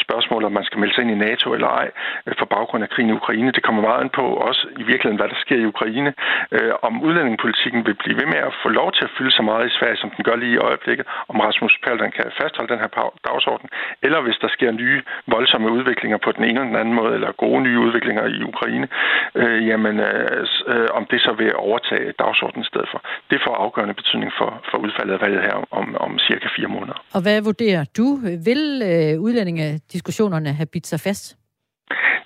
spørgsmålet 0.05 0.45
om 0.49 0.55
man 0.59 0.67
skal 0.67 0.79
melde 0.79 0.93
sig 0.95 1.01
ind 1.03 1.11
i 1.15 1.23
NATO 1.27 1.47
eller 1.55 1.71
ej, 1.81 1.87
øh, 2.27 2.33
for 2.39 2.45
baggrund 2.55 2.83
af 2.83 2.89
krigen 2.89 3.09
i 3.09 3.19
Ukraine. 3.21 3.51
Det 3.57 3.63
kommer 3.63 3.81
meget 3.81 4.01
an 4.03 4.09
på 4.19 4.25
også 4.47 4.61
i 4.81 4.83
virkeligheden, 4.91 5.19
hvad 5.21 5.29
der 5.33 5.39
sker 5.45 5.57
i 5.63 5.71
Ukraine. 5.73 6.13
Øh, 6.55 6.73
om 6.87 6.93
udlændingepolitikken 7.05 7.85
vil 7.87 7.95
blive 8.03 8.17
ved 8.21 8.27
med 8.33 8.41
at 8.49 8.53
få 8.63 8.69
lov 8.79 8.89
til 8.97 9.03
at 9.07 9.11
fylde 9.17 9.33
så 9.39 9.43
meget 9.49 9.65
i 9.67 9.75
Sverige, 9.77 9.97
som 10.01 10.09
den 10.15 10.23
gør 10.27 10.35
lige 10.35 10.55
i 10.57 10.63
øjeblikket. 10.69 11.05
Om 11.31 11.39
Rasmus 11.39 11.73
Paludan 11.83 12.11
kan 12.11 12.25
fastholde 12.41 12.71
den 12.73 12.79
her 12.83 12.89
dagsorden. 13.27 13.69
Eller 14.05 14.19
hvis 14.21 14.37
der 14.43 14.49
sker 14.55 14.71
nye 14.71 15.01
voldsomme 15.27 15.71
udviklinger 15.77 16.17
på 16.25 16.31
den 16.31 16.43
ene 16.43 16.59
eller 16.59 16.71
den 16.73 16.81
anden 16.83 16.95
måde, 17.01 17.13
eller 17.13 17.31
gode 17.31 17.61
nye 17.67 17.79
udviklinger 17.85 18.25
i 18.37 18.43
Ukraine, 18.51 18.87
øh, 19.35 19.67
jamen 19.67 19.95
øh, 19.99 20.47
øh 20.73 20.87
om 20.93 21.05
det 21.11 21.21
så 21.21 21.31
vil 21.33 21.55
overtage 21.55 22.13
dagsordenen 22.23 22.63
i 22.65 22.71
stedet 22.71 22.89
for. 22.91 22.99
Det 23.31 23.39
får 23.45 23.55
afgørende 23.55 23.80
betydning 23.87 24.31
for, 24.39 24.49
for 24.71 24.77
udfaldet 24.77 25.13
af 25.13 25.21
valget 25.21 25.41
her 25.41 25.57
om, 25.71 25.95
om 25.95 26.19
cirka 26.19 26.47
fire 26.55 26.67
måneder. 26.67 26.97
Og 27.13 27.21
hvad 27.21 27.41
vurderer 27.41 27.83
du? 27.97 28.05
Vil 28.47 28.63
øh, 28.91 29.21
udlændingediskussionerne 29.25 30.53
have 30.53 30.69
bidt 30.73 30.87
sig 30.87 30.99
fast? 30.99 31.37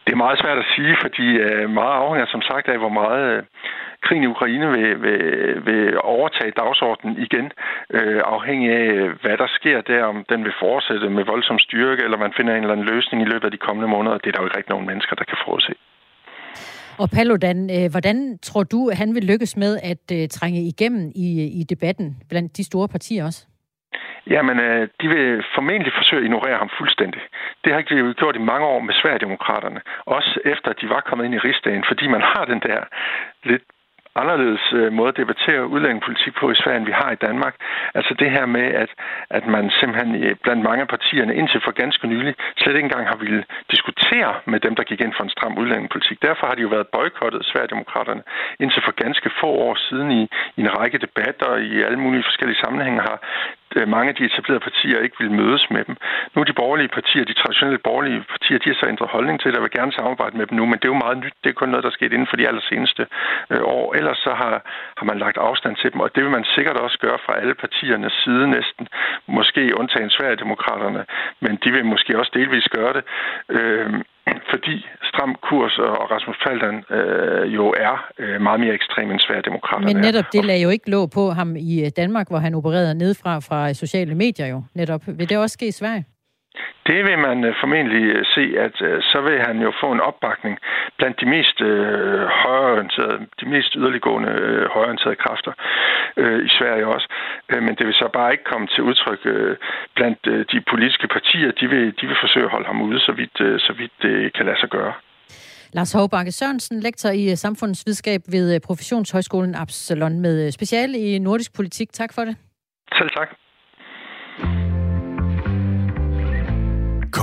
Det 0.06 0.12
er 0.14 0.26
meget 0.26 0.40
svært 0.40 0.58
at 0.58 0.72
sige, 0.76 0.98
fordi 1.02 1.28
øh, 1.48 1.70
meget 1.70 1.96
afhænger 2.04 2.28
som 2.32 2.42
sagt 2.42 2.68
af, 2.68 2.78
hvor 2.78 2.94
meget 3.02 3.38
øh, 3.38 3.44
krigen 4.06 4.24
i 4.24 4.34
Ukraine 4.36 4.68
vil, 4.76 5.02
vil, 5.06 5.22
vil 5.68 6.00
overtage 6.16 6.52
dagsordenen 6.62 7.16
igen, 7.26 7.52
øh, 7.98 8.22
afhængig 8.36 8.70
af, 8.72 8.92
hvad 9.22 9.38
der 9.38 9.48
sker 9.58 9.82
der, 9.82 10.04
om 10.04 10.26
den 10.32 10.44
vil 10.44 10.60
fortsætte 10.60 11.10
med 11.10 11.24
voldsom 11.26 11.60
styrke, 11.60 12.04
eller 12.04 12.18
man 12.18 12.34
finder 12.38 12.54
en 12.54 12.64
eller 12.64 12.76
anden 12.76 12.92
løsning 12.94 13.22
i 13.22 13.32
løbet 13.32 13.46
af 13.46 13.52
de 13.52 13.66
kommende 13.68 13.90
måneder. 13.96 14.18
Det 14.18 14.28
er 14.28 14.32
der 14.32 14.42
jo 14.42 14.48
ikke 14.48 14.58
rigtig 14.58 14.74
nogen 14.76 14.90
mennesker, 14.92 15.16
der 15.16 15.24
kan 15.24 15.38
forudse. 15.46 15.74
Og 17.02 17.10
Paludan, 17.16 17.60
øh, 17.78 17.92
hvordan 17.92 18.18
tror 18.48 18.64
du, 18.64 18.92
han 18.94 19.16
vil 19.16 19.24
lykkes 19.24 19.58
med 19.58 19.80
at 19.92 20.06
øh, 20.18 20.28
trænge 20.38 20.62
igennem 20.62 21.12
i, 21.16 21.28
i 21.60 21.64
debatten 21.64 22.08
blandt 22.30 22.58
de 22.58 22.64
store 22.64 22.88
partier 22.88 23.26
også? 23.26 23.48
Jamen, 24.34 24.60
øh, 24.60 24.88
de 25.02 25.08
vil 25.08 25.44
formentlig 25.56 25.94
forsøge 26.00 26.20
at 26.22 26.26
ignorere 26.26 26.58
ham 26.58 26.70
fuldstændig. 26.80 27.22
Det 27.64 27.74
har 27.74 27.82
de 27.82 27.96
jo 27.96 28.14
gjort 28.18 28.36
i 28.36 28.48
mange 28.52 28.66
år 28.74 28.80
med 28.80 28.94
Sverigedemokraterne. 28.94 29.82
Også 30.06 30.40
efter, 30.46 30.70
at 30.70 30.78
de 30.82 30.90
var 30.90 31.02
kommet 31.08 31.26
ind 31.26 31.36
i 31.36 31.44
rigsdagen, 31.48 31.84
fordi 31.90 32.08
man 32.08 32.22
har 32.22 32.46
den 32.46 32.60
der 32.68 32.80
lidt 33.44 33.64
anderledes 34.22 34.64
øh, 34.80 34.94
måde 34.94 35.10
at 35.14 35.18
debattere 35.18 35.68
udlændingepolitik 35.74 36.34
på 36.40 36.46
i 36.52 36.56
Sverige, 36.62 36.78
end 36.78 36.86
vi 36.92 37.00
har 37.02 37.12
i 37.12 37.22
Danmark. 37.28 37.56
Altså 37.98 38.14
det 38.22 38.30
her 38.36 38.46
med, 38.46 38.68
at, 38.84 38.92
at 39.30 39.46
man 39.56 39.66
simpelthen 39.80 40.10
øh, 40.24 40.36
blandt 40.44 40.64
mange 40.64 40.82
af 40.82 40.88
partierne 40.88 41.36
indtil 41.36 41.62
for 41.66 41.72
ganske 41.72 42.08
nylig 42.08 42.34
slet 42.58 42.76
ikke 42.76 42.90
engang 42.90 43.08
har 43.08 43.18
ville 43.26 43.44
diskutere 43.74 44.32
med 44.46 44.60
dem, 44.60 44.76
der 44.76 44.84
gik 44.84 45.02
ind 45.02 45.14
for 45.18 45.24
en 45.24 45.36
stram 45.36 45.58
udlændingepolitik. 45.58 46.18
Derfor 46.22 46.48
har 46.48 46.56
de 46.56 46.62
jo 46.62 46.68
været 46.76 46.88
boykottet, 46.88 47.46
Sverigedemokraterne, 47.46 48.24
indtil 48.60 48.82
for 48.86 48.94
ganske 49.04 49.30
få 49.40 49.50
år 49.68 49.76
siden 49.88 50.12
i, 50.12 50.22
i 50.58 50.62
en 50.62 50.76
række 50.80 50.98
debatter 50.98 51.52
i 51.56 51.82
alle 51.82 52.00
mulige 52.00 52.28
forskellige 52.30 52.62
sammenhænge 52.64 53.02
har 53.02 53.18
Øh, 53.76 53.88
mange 53.88 54.10
af 54.10 54.16
de 54.16 54.26
etablerede 54.26 54.66
partier 54.68 55.00
ikke 55.00 55.18
vil 55.20 55.32
mødes 55.32 55.64
med 55.70 55.84
dem. 55.88 55.96
Nu 56.34 56.42
er 56.42 56.46
de 56.46 56.60
borgerlige 56.62 56.88
partier, 56.98 57.26
de 57.26 57.40
traditionelle 57.42 57.86
borgerlige 57.88 58.24
partier, 58.34 58.58
de 58.60 58.70
har 58.70 58.78
så 58.80 58.88
ændret 58.88 59.10
holdning 59.10 59.40
til 59.40 59.52
det, 59.52 59.58
og 59.58 59.64
vil 59.64 59.78
gerne 59.80 59.94
samarbejde 60.00 60.38
med 60.38 60.48
dem 60.48 60.58
nu, 60.58 60.66
men 60.66 60.78
det 60.80 60.86
er 60.86 60.94
jo 60.96 61.04
meget 61.06 61.18
nyt. 61.18 61.36
Det 61.44 61.50
er 61.50 61.60
kun 61.60 61.70
noget, 61.70 61.84
der 61.84 61.90
er 61.90 62.00
sket 62.00 62.14
inden 62.14 62.32
for 62.32 62.38
de 62.38 62.48
allerseneste 62.48 63.04
øh, 63.54 63.64
år. 63.78 63.94
Ellers 64.00 64.18
så 64.18 64.32
har, 64.42 64.54
har 64.98 65.06
man 65.06 65.20
lagt 65.20 65.38
afstand 65.38 65.76
til 65.76 65.92
dem, 65.94 66.00
og 66.00 66.16
det 66.16 66.24
vil 66.24 66.32
man 66.38 66.46
sikkert 66.56 66.78
også 66.78 66.98
gøre 67.06 67.20
fra 67.26 67.38
alle 67.42 67.56
partiernes 67.64 68.14
side 68.24 68.48
næsten. 68.48 68.88
Måske 69.28 69.78
undtagen 69.80 70.10
Sverigedemokraterne, 70.10 71.06
men 71.40 71.54
de 71.64 71.72
vil 71.72 71.86
måske 71.86 72.20
også 72.20 72.32
delvis 72.34 72.68
gøre 72.78 72.94
det. 72.94 73.04
Øh, 73.50 73.94
fordi 74.50 74.86
stram 75.04 75.36
kurs 75.50 75.78
og 75.78 76.12
Rasmus 76.12 76.38
Paludan 76.44 76.84
øh, 76.98 77.56
jo 77.56 77.66
er 77.88 77.96
øh, 78.20 78.42
meget 78.42 78.60
mere 78.60 78.74
ekstrem 78.74 79.12
end 79.12 79.20
Sverigedemokraterne 79.20 79.94
Men 79.94 80.02
netop 80.02 80.26
det 80.34 80.46
lagde 80.46 80.62
jo 80.62 80.70
ikke 80.70 80.90
lå 80.90 81.08
på 81.08 81.30
ham 81.30 81.56
i 81.56 81.86
øh, 81.86 81.92
Danmark, 81.98 82.28
hvor 82.30 82.38
han 82.38 82.56
opererede 82.56 82.96
nedfra 82.96 83.40
fra 83.40 83.74
sociale 83.74 84.16
medier 84.16 84.48
jo. 84.48 84.64
Netop. 84.74 85.02
Vil 85.08 85.30
det 85.30 85.38
også 85.38 85.54
ske 85.54 85.68
i 85.68 85.72
Sverige? 85.72 86.06
Det 86.90 87.00
vil 87.08 87.20
man 87.28 87.38
øh, 87.44 87.54
formentlig 87.62 88.04
øh, 88.16 88.26
se, 88.36 88.44
at 88.66 88.76
øh, 88.88 89.02
så 89.12 89.22
vil 89.28 89.38
han 89.48 89.58
jo 89.66 89.72
få 89.82 89.88
en 89.92 90.06
opbakning 90.10 90.58
blandt 90.98 91.22
de 91.22 91.26
mest 91.36 91.62
øh, 91.62 92.26
højreorienterede, 92.44 93.20
de 93.42 93.46
mest 93.54 93.72
yderliggående 93.80 94.32
øh, 94.46 94.66
højreorienterede 94.74 95.22
kræfter 95.24 95.54
øh, 96.18 96.40
i 96.48 96.50
Sverige 96.58 96.88
også. 96.88 97.08
Men 97.66 97.76
det 97.78 97.86
vil 97.88 97.94
så 97.94 98.08
bare 98.14 98.32
ikke 98.32 98.50
komme 98.52 98.68
til 98.68 98.84
udtryk 98.84 99.22
øh, 99.26 99.58
blandt 99.96 100.20
øh, 100.28 100.46
de 100.52 100.60
politiske 100.72 101.08
partier. 101.08 101.52
De 101.52 101.68
vil, 101.74 101.86
de 102.00 102.08
vil 102.08 102.18
forsøge 102.24 102.46
at 102.46 102.52
holde 102.52 102.68
ham 102.68 102.82
ude, 102.82 103.00
så 103.00 103.12
vidt, 103.12 103.42
øh, 103.42 103.60
så 103.60 103.74
vidt 103.80 103.94
det 104.02 104.34
kan 104.34 104.46
lade 104.46 104.60
sig 104.60 104.70
gøre. 104.70 104.94
Lars 105.74 105.94
Hovbakke 105.94 106.32
Sørensen, 106.32 106.80
lektor 106.80 107.10
i 107.10 107.36
samfundsvidenskab 107.36 108.22
ved 108.32 108.60
Professionshøjskolen 108.60 109.56
Absalon 109.56 110.20
med 110.20 110.52
speciale 110.52 110.98
i 110.98 111.20
nordisk 111.20 111.56
politik. 111.56 111.88
Tak 111.94 112.14
for 112.14 112.22
det. 112.22 112.36
Selv 112.98 113.10
tak. 113.10 113.30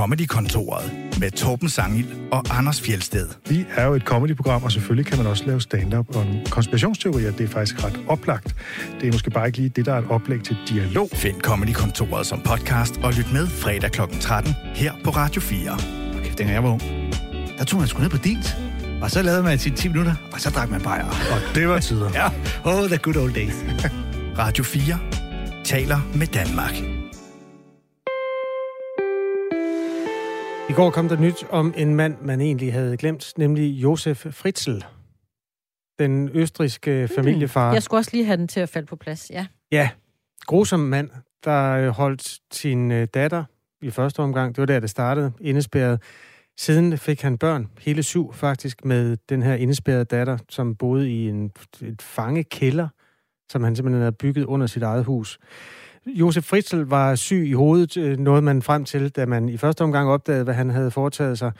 Comedy-kontoret 0.02 0.92
med 1.20 1.30
Torben 1.30 1.68
Sangil 1.68 2.06
og 2.32 2.44
Anders 2.50 2.80
Fjelsted. 2.80 3.28
Vi 3.48 3.64
er 3.76 3.84
jo 3.84 3.94
et 3.94 4.02
comedy-program, 4.02 4.64
og 4.64 4.72
selvfølgelig 4.72 5.06
kan 5.06 5.18
man 5.18 5.26
også 5.26 5.44
lave 5.46 5.60
stand-up 5.60 6.16
og 6.16 6.26
konspirationsteorier. 6.50 7.32
Det 7.32 7.44
er 7.44 7.48
faktisk 7.48 7.84
ret 7.84 8.00
oplagt. 8.08 8.54
Det 9.00 9.08
er 9.08 9.12
måske 9.12 9.30
bare 9.30 9.46
ikke 9.46 9.58
lige 9.58 9.68
det, 9.68 9.86
der 9.86 9.92
er 9.92 9.98
et 9.98 10.04
oplæg 10.08 10.44
til 10.44 10.56
dialog. 10.68 11.08
Find 11.12 11.40
Comedy-kontoret 11.40 12.26
som 12.26 12.40
podcast 12.40 13.00
og 13.02 13.12
lyt 13.12 13.32
med 13.32 13.46
fredag 13.46 13.90
kl. 13.92 14.00
13 14.20 14.54
her 14.74 14.92
på 15.04 15.10
Radio 15.10 15.40
4. 15.40 15.72
Okay, 16.18 16.28
dengang 16.28 16.50
jeg 16.50 16.62
var 16.62 16.70
ung, 16.70 16.82
der 17.58 17.64
tog 17.64 17.78
man 17.78 17.88
sgu 17.88 18.00
ned 18.00 18.10
på 18.10 18.16
dit. 18.16 18.56
Og 19.02 19.10
så 19.10 19.22
lavede 19.22 19.42
man 19.42 19.58
sine 19.58 19.76
10 19.76 19.88
minutter, 19.88 20.14
og 20.32 20.40
så 20.40 20.50
drak 20.50 20.70
man 20.70 20.80
bajer. 20.80 21.06
Og 21.06 21.54
det 21.54 21.68
var 21.68 21.78
tider. 21.78 22.10
ja, 22.20 22.28
oh, 22.64 22.88
the 22.88 22.98
good 22.98 23.16
old 23.16 23.34
days. 23.34 23.54
Radio 24.42 24.64
4 24.64 24.98
taler 25.64 25.98
med 26.14 26.26
Danmark. 26.26 27.01
I 30.72 30.74
går 30.74 30.90
kom 30.90 31.08
der 31.08 31.20
nyt 31.20 31.46
om 31.50 31.74
en 31.76 31.94
mand, 31.94 32.16
man 32.20 32.40
egentlig 32.40 32.72
havde 32.72 32.96
glemt, 32.96 33.32
nemlig 33.36 33.64
Josef 33.64 34.26
Fritzl. 34.30 34.70
Den 35.98 36.30
østriske 36.34 37.08
mm. 37.10 37.14
familiefar. 37.14 37.72
Jeg 37.72 37.82
skulle 37.82 37.98
også 37.98 38.10
lige 38.12 38.24
have 38.24 38.36
den 38.36 38.48
til 38.48 38.60
at 38.60 38.68
falde 38.68 38.86
på 38.86 38.96
plads, 38.96 39.30
ja. 39.30 39.46
Ja, 39.72 39.90
grusom 40.46 40.80
mand, 40.80 41.10
der 41.44 41.72
øh, 41.72 41.88
holdt 41.88 42.38
sin 42.52 42.90
øh, 42.90 43.08
datter 43.14 43.44
i 43.82 43.90
første 43.90 44.20
omgang, 44.20 44.56
det 44.56 44.60
var 44.60 44.66
der, 44.66 44.80
det 44.80 44.90
startede, 44.90 45.32
indespærret. 45.40 46.02
Siden 46.58 46.98
fik 46.98 47.22
han 47.22 47.38
børn, 47.38 47.68
hele 47.80 48.02
syv 48.02 48.34
faktisk, 48.34 48.84
med 48.84 49.16
den 49.28 49.42
her 49.42 49.54
indespærrede 49.54 50.04
datter, 50.04 50.38
som 50.48 50.76
boede 50.76 51.10
i 51.10 51.28
en, 51.28 51.52
et 51.82 52.02
fangekælder, 52.02 52.88
som 53.50 53.64
han 53.64 53.76
simpelthen 53.76 54.00
havde 54.00 54.12
bygget 54.12 54.44
under 54.44 54.66
sit 54.66 54.82
eget 54.82 55.04
hus. 55.04 55.38
Josef 56.06 56.44
Fritzl 56.44 56.76
var 56.76 57.14
syg 57.14 57.46
i 57.46 57.52
hovedet, 57.52 57.96
øh, 57.96 58.18
noget 58.18 58.44
man 58.44 58.62
frem 58.62 58.84
til, 58.84 59.08
da 59.08 59.26
man 59.26 59.48
i 59.48 59.56
første 59.56 59.82
omgang 59.82 60.08
opdagede, 60.08 60.44
hvad 60.44 60.54
han 60.54 60.70
havde 60.70 60.90
foretaget 60.90 61.38
sig. 61.38 61.52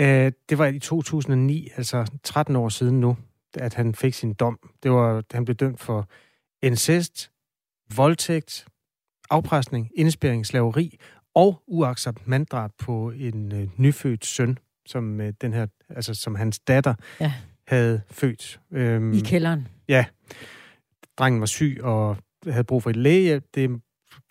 Øh, 0.00 0.32
det 0.48 0.58
var 0.58 0.66
i 0.66 0.78
2009, 0.78 1.68
altså 1.76 2.10
13 2.22 2.56
år 2.56 2.68
siden 2.68 3.00
nu, 3.00 3.16
at 3.54 3.74
han 3.74 3.94
fik 3.94 4.14
sin 4.14 4.34
dom. 4.34 4.58
Det 4.82 4.90
var, 4.90 5.22
han 5.32 5.44
blev 5.44 5.54
dømt 5.54 5.80
for 5.80 6.08
incest, 6.62 7.30
voldtægt, 7.96 8.66
afpresning, 9.30 9.90
indespæring, 9.94 10.46
slaveri 10.46 10.98
og 11.34 11.62
uaccept 11.66 12.26
manddrab 12.26 12.70
på 12.78 13.10
en 13.10 13.52
øh, 13.52 13.68
nyfødt 13.76 14.24
søn, 14.24 14.58
som 14.86 15.20
øh, 15.20 15.32
den 15.40 15.52
her, 15.52 15.66
altså 15.88 16.14
som 16.14 16.34
hans 16.34 16.58
datter 16.58 16.94
ja. 17.20 17.32
havde 17.66 18.00
født. 18.10 18.60
Øhm, 18.72 19.12
I 19.12 19.20
kælderen. 19.20 19.68
Ja. 19.88 20.04
Drengen 21.18 21.40
var 21.40 21.46
syg, 21.46 21.78
og 21.82 22.16
havde 22.48 22.64
brug 22.64 22.82
for 22.82 22.90
et 22.90 22.96
lægehjælp. 22.96 23.44
Det 23.54 23.80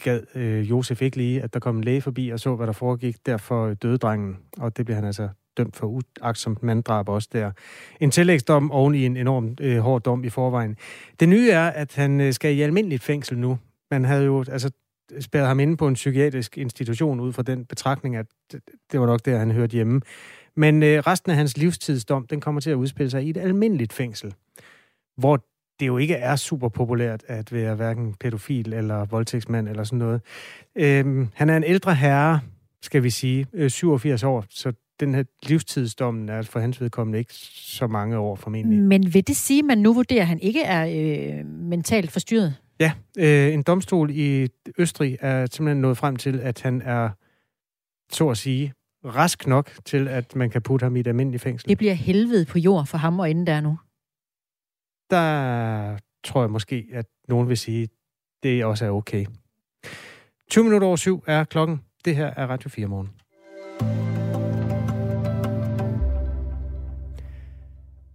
gad 0.03 0.21
øh, 0.35 0.69
Josef 0.69 1.01
ikke 1.01 1.17
lige, 1.17 1.41
at 1.41 1.53
der 1.53 1.59
kom 1.59 1.77
en 1.77 1.83
læge 1.83 2.01
forbi 2.01 2.29
og 2.29 2.39
så, 2.39 2.55
hvad 2.55 2.67
der 2.67 2.73
foregik. 2.73 3.15
Derfor 3.25 3.73
døde 3.73 3.97
drengen, 3.97 4.37
og 4.57 4.77
det 4.77 4.85
blev 4.85 4.95
han 4.95 5.05
altså 5.05 5.29
dømt 5.57 5.75
for 5.75 5.87
uagtsomt 5.87 6.63
manddrab 6.63 7.09
også 7.09 7.29
der. 7.33 7.51
En 7.99 8.11
tillægsdom 8.11 8.71
oven 8.71 8.95
i 8.95 9.05
en 9.05 9.17
enorm 9.17 9.55
øh, 9.61 9.79
hård 9.79 10.01
dom 10.01 10.23
i 10.23 10.29
forvejen. 10.29 10.77
Det 11.19 11.29
nye 11.29 11.49
er, 11.49 11.67
at 11.67 11.95
han 11.95 12.21
øh, 12.21 12.33
skal 12.33 12.55
i 12.55 12.61
almindeligt 12.61 13.03
fængsel 13.03 13.37
nu. 13.37 13.57
Man 13.91 14.05
havde 14.05 14.25
jo 14.25 14.39
altså 14.39 14.71
spærret 15.19 15.47
ham 15.47 15.59
inde 15.59 15.77
på 15.77 15.87
en 15.87 15.93
psykiatrisk 15.93 16.57
institution 16.57 17.19
ud 17.19 17.33
fra 17.33 17.43
den 17.43 17.65
betragtning, 17.65 18.15
at 18.15 18.25
det 18.91 18.99
var 18.99 19.05
nok 19.05 19.25
der, 19.25 19.37
han 19.37 19.51
hørte 19.51 19.73
hjemme. 19.73 20.01
Men 20.55 20.83
øh, 20.83 20.99
resten 20.99 21.31
af 21.31 21.37
hans 21.37 21.57
livstidsdom, 21.57 22.27
den 22.27 22.41
kommer 22.41 22.61
til 22.61 22.69
at 22.69 22.75
udspille 22.75 23.09
sig 23.09 23.23
i 23.23 23.29
et 23.29 23.37
almindeligt 23.37 23.93
fængsel, 23.93 24.33
hvor 25.17 25.45
det 25.79 25.87
jo 25.87 25.97
ikke 25.97 26.15
er 26.15 26.35
super 26.35 26.69
populært 26.69 27.23
at 27.27 27.53
være 27.53 27.75
hverken 27.75 28.13
pædofil 28.13 28.73
eller 28.73 29.05
voldtægtsmand 29.05 29.69
eller 29.69 29.83
sådan 29.83 29.99
noget. 29.99 30.21
Øhm, 30.75 31.27
han 31.33 31.49
er 31.49 31.57
en 31.57 31.63
ældre 31.63 31.95
herre, 31.95 32.39
skal 32.81 33.03
vi 33.03 33.09
sige, 33.09 33.45
øh, 33.53 33.69
87 33.69 34.23
år, 34.23 34.45
så 34.49 34.73
den 34.99 35.15
her 35.15 35.23
livstidsdommen 35.43 36.29
er 36.29 36.41
for 36.41 36.59
hans 36.59 36.81
vedkommende 36.81 37.19
ikke 37.19 37.33
så 37.33 37.87
mange 37.87 38.17
år 38.17 38.35
formentlig. 38.35 38.79
Men 38.79 39.13
vil 39.13 39.27
det 39.27 39.35
sige, 39.35 39.59
at 39.59 39.65
man 39.65 39.77
nu 39.77 39.93
vurderer, 39.93 40.21
at 40.21 40.27
han 40.27 40.39
ikke 40.39 40.63
er 40.63 40.85
øh, 40.85 41.45
mentalt 41.45 42.11
forstyrret? 42.11 42.55
Ja, 42.79 42.91
øh, 43.17 43.53
en 43.53 43.63
domstol 43.63 44.11
i 44.11 44.47
Østrig 44.77 45.17
er 45.21 45.45
simpelthen 45.51 45.81
nået 45.81 45.97
frem 45.97 46.15
til, 46.15 46.39
at 46.39 46.61
han 46.61 46.81
er, 46.81 47.09
så 48.11 48.29
at 48.29 48.37
sige, 48.37 48.73
rask 49.05 49.47
nok 49.47 49.71
til, 49.85 50.07
at 50.07 50.35
man 50.35 50.49
kan 50.49 50.61
putte 50.61 50.83
ham 50.83 50.95
i 50.95 50.99
et 50.99 51.07
almindeligt 51.07 51.43
fængsel. 51.43 51.69
Det 51.69 51.77
bliver 51.77 51.93
helvede 51.93 52.45
på 52.45 52.59
jord 52.59 52.85
for 52.85 52.97
ham 52.97 53.19
og 53.19 53.29
inden 53.29 53.47
der 53.47 53.61
nu. 53.61 53.77
Der 55.13 55.97
tror 56.23 56.41
jeg 56.41 56.51
måske, 56.51 56.87
at 56.93 57.05
nogen 57.27 57.49
vil 57.49 57.57
sige, 57.57 57.83
at 57.83 57.89
det 58.43 58.65
også 58.65 58.85
er 58.85 58.89
okay. 58.89 59.25
20 60.51 60.63
minutter 60.63 60.87
over 60.87 60.95
syv 60.95 61.23
er 61.27 61.43
klokken. 61.43 61.81
Det 62.05 62.15
her 62.15 62.33
er 62.37 62.47
Radio 62.47 62.69
4 62.69 62.87
morgen. 62.87 63.09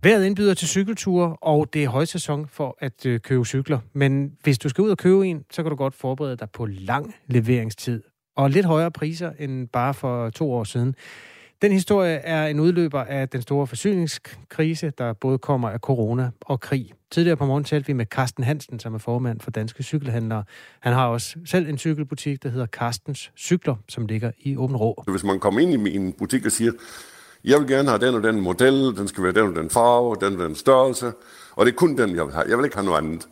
Vejret 0.03 0.27
indbyder 0.27 0.55
til 0.55 0.69
cykelture, 0.69 1.37
og 1.37 1.73
det 1.73 1.85
er 1.85 1.89
højsæson 1.89 2.47
for 2.49 2.77
at 2.81 3.07
øh, 3.07 3.21
købe 3.21 3.45
cykler. 3.45 3.79
Men 3.93 4.37
hvis 4.43 4.59
du 4.59 4.69
skal 4.69 4.83
ud 4.83 4.91
og 4.91 4.99
købe 4.99 5.27
en, 5.27 5.45
så 5.51 5.63
kan 5.63 5.71
du 5.71 5.77
godt 5.77 5.95
forberede 5.95 6.37
dig 6.37 6.51
på 6.51 6.67
lang 6.67 7.15
leveringstid 7.27 8.03
og 8.37 8.51
lidt 8.51 8.67
højere 8.67 8.91
priser 8.91 9.33
end 9.39 9.69
bare 9.69 9.95
for 9.95 10.31
to 10.31 10.53
år 10.53 10.65
siden. 10.65 10.95
Den 11.63 11.73
historie 11.73 12.15
er 12.15 12.47
en 12.47 12.61
udløber 12.61 13.01
af 13.01 13.29
den 13.29 13.43
store 13.43 13.67
forsyningskrise, 13.67 14.93
der 14.99 15.13
både 15.13 15.39
kommer 15.39 15.71
af 15.71 15.79
corona 15.79 16.31
og 16.41 16.61
krig. 16.61 16.93
Tidligere 17.11 17.37
på 17.37 17.47
morgen 17.47 17.65
talte 17.65 17.87
vi 17.87 17.93
med 17.93 18.07
Carsten 18.07 18.45
Hansen, 18.45 18.81
som 18.81 18.95
er 18.95 18.99
formand 18.99 19.41
for 19.41 19.51
Danske 19.51 19.83
Cykelhandlere. 19.83 20.45
Han 20.81 20.93
har 20.93 21.07
også 21.07 21.37
selv 21.47 21.69
en 21.69 21.79
cykelbutik, 21.79 22.43
der 22.43 22.49
hedder 22.49 22.67
Carstens 22.67 23.31
Cykler, 23.37 23.75
som 23.89 24.07
ligger 24.07 24.31
i 24.39 24.57
Åben 24.57 24.77
Rå. 24.77 25.05
Hvis 25.07 25.25
man 25.25 25.41
kommer 25.41 25.61
ind 25.61 25.89
i 25.89 25.97
en 25.97 26.13
butik 26.13 26.47
og 26.47 26.53
siger, 26.53 26.73
jeg 27.45 27.61
vil 27.61 27.69
gerne 27.69 27.89
have 27.89 28.07
den 28.07 28.15
og 28.15 28.23
den 28.23 28.41
model, 28.41 28.97
den 28.97 29.09
skal 29.09 29.25
være 29.25 29.33
den 29.33 29.49
og 29.49 29.55
den 29.55 29.71
farve, 29.71 30.17
den 30.21 30.41
og 30.41 30.49
den 30.49 30.55
størrelse, 30.55 31.13
og 31.53 31.67
det 31.67 31.73
er 31.73 31.77
kun 31.77 31.99
den, 31.99 32.17
jeg 32.17 32.25
vil 32.25 32.35
have. 32.35 32.45
Jeg 32.49 32.59
vil 32.59 32.65
ikke 32.65 32.77
have 32.77 32.87
noget 32.87 32.99
andet. 32.99 33.29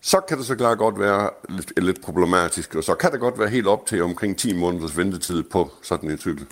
Så 0.00 0.20
kan 0.28 0.38
det 0.38 0.46
så 0.46 0.54
klart 0.54 0.78
godt 0.78 0.98
være 0.98 1.30
lidt, 1.48 1.84
lidt 1.84 2.02
problematisk, 2.02 2.74
og 2.74 2.84
så 2.84 2.94
kan 2.94 3.12
det 3.12 3.20
godt 3.20 3.38
være 3.38 3.48
helt 3.48 3.66
op 3.66 3.86
til 3.86 4.02
omkring 4.02 4.38
10 4.38 4.54
måneders 4.54 4.96
ventetid 4.96 5.42
på 5.42 5.70
sådan 5.82 6.10
en 6.10 6.18
cykel. 6.18 6.46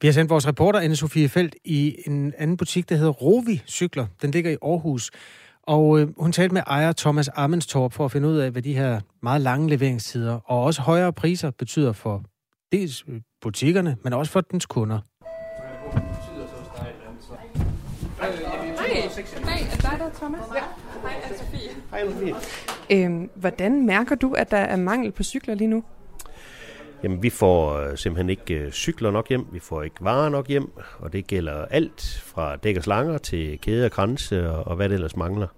Vi 0.00 0.06
har 0.06 0.12
sendt 0.12 0.30
vores 0.30 0.48
reporter, 0.48 0.80
anne 0.80 0.96
Sofie 0.96 1.28
Felt, 1.28 1.56
i 1.64 1.96
en 2.06 2.32
anden 2.38 2.56
butik, 2.56 2.88
der 2.88 2.96
hedder 2.96 3.12
Rovi 3.12 3.62
Cykler. 3.66 4.06
Den 4.22 4.30
ligger 4.30 4.50
i 4.50 4.56
Aarhus. 4.62 5.10
Og 5.62 6.00
øh, 6.00 6.08
hun 6.18 6.32
talte 6.32 6.54
med 6.54 6.62
ejer 6.66 6.92
Thomas 6.92 7.30
Amenstorp 7.34 7.92
for 7.92 8.04
at 8.04 8.12
finde 8.12 8.28
ud 8.28 8.36
af, 8.36 8.50
hvad 8.50 8.62
de 8.62 8.74
her 8.74 9.00
meget 9.22 9.40
lange 9.40 9.68
leveringstider 9.68 10.38
og 10.44 10.62
også 10.62 10.82
højere 10.82 11.12
priser 11.12 11.50
betyder 11.50 11.92
for 11.92 12.22
dels 12.72 13.04
butikkerne, 13.42 13.96
men 14.04 14.12
også 14.12 14.32
for 14.32 14.40
dens 14.40 14.66
kunder. 14.66 14.98
Hej, 18.18 18.28
er 19.72 19.76
dig 19.76 19.98
der, 19.98 20.10
Thomas? 20.14 20.40
Ja. 20.54 20.60
Hej, 21.02 21.20
Anne-Sophie. 21.24 21.70
Hej, 21.90 22.00
Anne-Sophie. 22.00 22.34
Øhm, 22.90 23.30
hvordan 23.34 23.86
mærker 23.86 24.14
du, 24.14 24.32
at 24.32 24.50
der 24.50 24.56
er 24.56 24.76
mangel 24.76 25.12
på 25.12 25.22
cykler 25.22 25.54
lige 25.54 25.68
nu? 25.68 25.84
Jamen, 27.02 27.22
vi 27.22 27.30
får 27.30 27.74
øh, 27.74 27.96
simpelthen 27.96 28.30
ikke 28.30 28.54
øh, 28.54 28.72
cykler 28.72 29.10
nok 29.10 29.28
hjem, 29.28 29.46
vi 29.52 29.58
får 29.58 29.82
ikke 29.82 29.96
varer 30.00 30.28
nok 30.28 30.48
hjem, 30.48 30.70
og 30.98 31.12
det 31.12 31.26
gælder 31.26 31.64
alt 31.64 32.22
fra 32.24 32.56
dæk 32.56 32.76
og 32.76 32.82
slanger 32.82 33.18
til 33.18 33.58
kæder, 33.60 33.88
kranse 33.88 34.50
og, 34.50 34.66
og 34.66 34.76
hvad 34.76 34.88
det 34.88 34.94
ellers 34.94 35.16
mangler. 35.16 35.48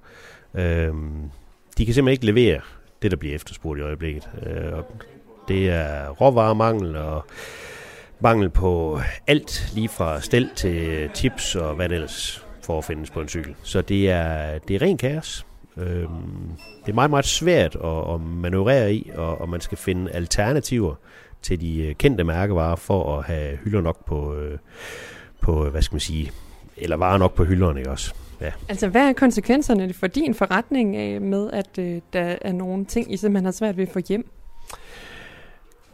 Øhm, 0.54 1.30
de 1.78 1.84
kan 1.84 1.94
simpelthen 1.94 2.12
ikke 2.12 2.26
levere 2.26 2.60
det, 3.02 3.10
der 3.10 3.16
bliver 3.16 3.34
efterspurgt 3.34 3.80
i 3.80 3.82
øjeblikket. 3.82 4.28
Øh, 4.46 4.72
og 4.72 4.86
det 5.48 5.70
er 5.70 6.08
råvaremangel 6.08 6.96
og 6.96 7.24
mangel 8.20 8.50
på 8.50 9.00
alt, 9.26 9.72
lige 9.74 9.88
fra 9.88 10.20
stel 10.20 10.50
til 10.56 11.08
tips 11.14 11.54
og 11.54 11.74
hvad 11.74 11.88
det 11.88 11.94
ellers 11.94 12.46
for 12.62 12.78
at 12.78 12.84
findes 12.84 13.10
på 13.10 13.20
en 13.20 13.28
cykel. 13.28 13.54
Så 13.62 13.82
det 13.82 14.10
er, 14.10 14.58
det 14.58 14.76
er 14.76 14.82
ren 14.82 14.98
kaos. 14.98 15.47
Øhm, 15.78 16.50
det 16.84 16.90
er 16.90 16.94
meget, 16.94 17.10
meget 17.10 17.24
svært 17.24 17.76
at, 17.84 18.14
at 18.14 18.20
manøvrere 18.20 18.94
i, 18.94 19.10
og, 19.14 19.40
og 19.40 19.48
man 19.48 19.60
skal 19.60 19.78
finde 19.78 20.10
alternativer 20.10 20.94
til 21.42 21.60
de 21.60 21.82
øh, 21.82 21.94
kendte 21.94 22.24
mærkevarer 22.24 22.76
for 22.76 23.18
at 23.18 23.24
have 23.24 23.58
hylder 23.64 23.80
nok 23.80 24.04
på, 24.06 24.34
øh, 24.34 24.58
på 25.40 25.70
hvad 25.70 25.82
skal 25.82 25.94
man 25.94 26.00
sige, 26.00 26.30
eller 26.76 26.96
varer 26.96 27.18
nok 27.18 27.34
på 27.34 27.44
hylderne, 27.44 27.80
ikke 27.80 27.90
også? 27.90 28.14
Ja. 28.40 28.52
Altså, 28.68 28.88
hvad 28.88 29.08
er 29.08 29.12
konsekvenserne 29.12 29.92
for 29.92 30.06
din 30.06 30.34
forretning 30.34 30.96
af 30.96 31.20
med, 31.20 31.50
at 31.52 31.78
øh, 31.78 32.00
der 32.12 32.36
er 32.40 32.52
nogle 32.52 32.84
ting, 32.84 33.12
I 33.12 33.16
simpelthen 33.16 33.44
har 33.44 33.52
svært 33.52 33.76
ved 33.76 33.86
at 33.86 33.92
få 33.92 34.00
hjem? 34.08 34.28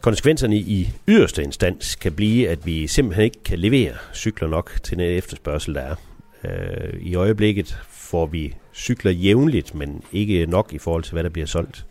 Konsekvenserne 0.01 0.57
i 0.57 0.93
yderste 1.07 1.43
instans 1.43 1.95
kan 1.95 2.13
blive, 2.13 2.49
at 2.49 2.65
vi 2.65 2.87
simpelthen 2.87 3.23
ikke 3.23 3.43
kan 3.43 3.59
levere 3.59 3.93
cykler 4.13 4.47
nok 4.47 4.71
til 4.83 4.97
den 4.97 5.05
efterspørgsel, 5.05 5.75
der 5.75 5.81
er. 5.81 5.95
Øh, 6.43 7.01
I 7.01 7.15
øjeblikket 7.15 7.77
hvor 8.15 8.25
vi 8.25 8.55
cykler 8.73 9.11
jævnligt, 9.11 9.75
men 9.75 10.01
ikke 10.11 10.45
nok 10.45 10.73
i 10.73 10.77
forhold 10.77 11.03
til, 11.03 11.13
hvad 11.13 11.23
der 11.23 11.29
bliver 11.29 11.45
solgt. 11.45 11.85